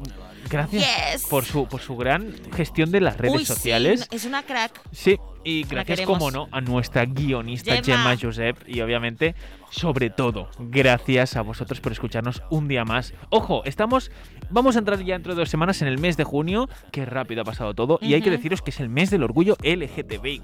gracias 0.50 0.84
Yes. 1.14 1.26
por 1.30 1.46
su 1.46 1.68
por 1.68 1.82
su 1.82 1.96
gran 1.98 2.36
gestión 2.56 2.92
de 2.92 3.02
las 3.02 3.18
redes 3.18 3.34
Uy, 3.36 3.40
sí, 3.40 3.46
sociales. 3.46 4.08
es 4.12 4.26
una 4.26 4.44
crack. 4.44 4.82
Sí, 4.92 5.18
y 5.44 5.64
gracias, 5.64 6.02
como 6.02 6.32
no, 6.32 6.48
a 6.52 6.62
nuestra 6.62 7.06
guionista 7.06 7.74
Gemma. 7.82 7.84
Gemma 7.84 8.18
Josep 8.22 8.58
y 8.68 8.82
obviamente, 8.82 9.36
sobre 9.74 10.12
todo, 10.12 10.50
gracias 10.60 11.36
a 11.36 11.42
vosotros 11.42 11.82
por 11.82 11.92
escucharnos 11.92 12.44
un 12.52 12.68
día 12.68 12.86
más. 12.86 13.16
Ojo, 13.30 13.64
estamos, 13.66 14.12
vamos 14.52 14.76
a 14.76 14.80
entrar 14.80 15.00
ya 15.04 15.16
dentro 15.16 15.34
de 15.34 15.40
dos 15.40 15.50
semanas 15.50 15.82
en 15.82 15.88
el 15.88 15.98
mes 15.98 16.16
de 16.16 16.24
junio, 16.24 16.70
qué 16.92 17.06
rápido 17.06 17.42
ha 17.42 17.44
pasado 17.46 17.74
todo, 17.74 17.98
y 18.00 18.14
hay 18.14 18.22
que 18.22 18.30
deciros 18.30 18.62
que 18.62 18.70
es 18.70 18.80
el 18.80 18.90
mes 18.90 19.10
del 19.10 19.24
orgullo 19.24 19.58
LGTBIQ+, 19.64 20.44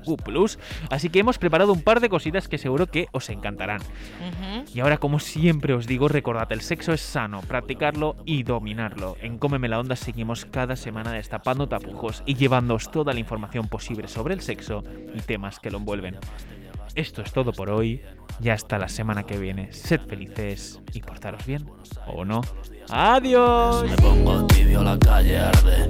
así 0.89 1.09
que 1.09 1.19
hemos 1.19 1.37
preparado 1.37 1.71
un 1.73 1.83
par 1.83 1.99
de 1.99 2.09
cositas 2.09 2.47
que 2.47 2.57
seguro 2.57 2.87
que 2.87 3.07
os 3.11 3.29
encantarán. 3.29 3.81
Y 4.73 4.79
ahora, 4.79 4.97
como 4.97 5.19
siempre 5.19 5.75
os 5.75 5.85
digo, 5.85 6.07
recordad, 6.07 6.51
el 6.51 6.61
sexo 6.61 6.91
es 6.91 7.01
sano, 7.01 7.41
practicarlo 7.41 8.15
y 8.25 8.41
dominarlo. 8.41 9.15
En 9.21 9.37
Cómeme 9.37 9.69
la 9.69 9.79
Onda 9.79 9.95
seguimos 9.95 10.45
cada 10.45 10.75
semana 10.75 11.11
destapando 11.11 11.69
tapujos 11.69 12.23
y 12.25 12.33
llevándoos 12.33 12.89
toda 12.89 13.13
la 13.13 13.19
información 13.19 13.67
posible 13.67 14.07
sobre 14.07 14.33
el 14.33 14.41
sexo 14.41 14.83
y 15.13 15.19
temas 15.19 15.59
que 15.59 15.69
lo 15.69 15.77
envuelven. 15.77 16.17
Esto 16.95 17.21
es 17.21 17.31
todo 17.31 17.51
por 17.53 17.69
hoy. 17.69 18.01
Ya 18.39 18.53
hasta 18.53 18.77
la 18.77 18.87
semana 18.87 19.23
que 19.23 19.37
viene. 19.37 19.71
Sed 19.73 20.01
felices 20.07 20.79
y 20.93 21.01
portaros 21.01 21.45
bien. 21.45 21.69
¿O 22.07 22.25
no? 22.25 22.41
¡Adiós! 22.89 23.85
Me 23.89 23.95
pongo 23.97 24.47
tibio, 24.47 24.83
la 24.83 24.97
calle 24.97 25.37
arde. 25.37 25.89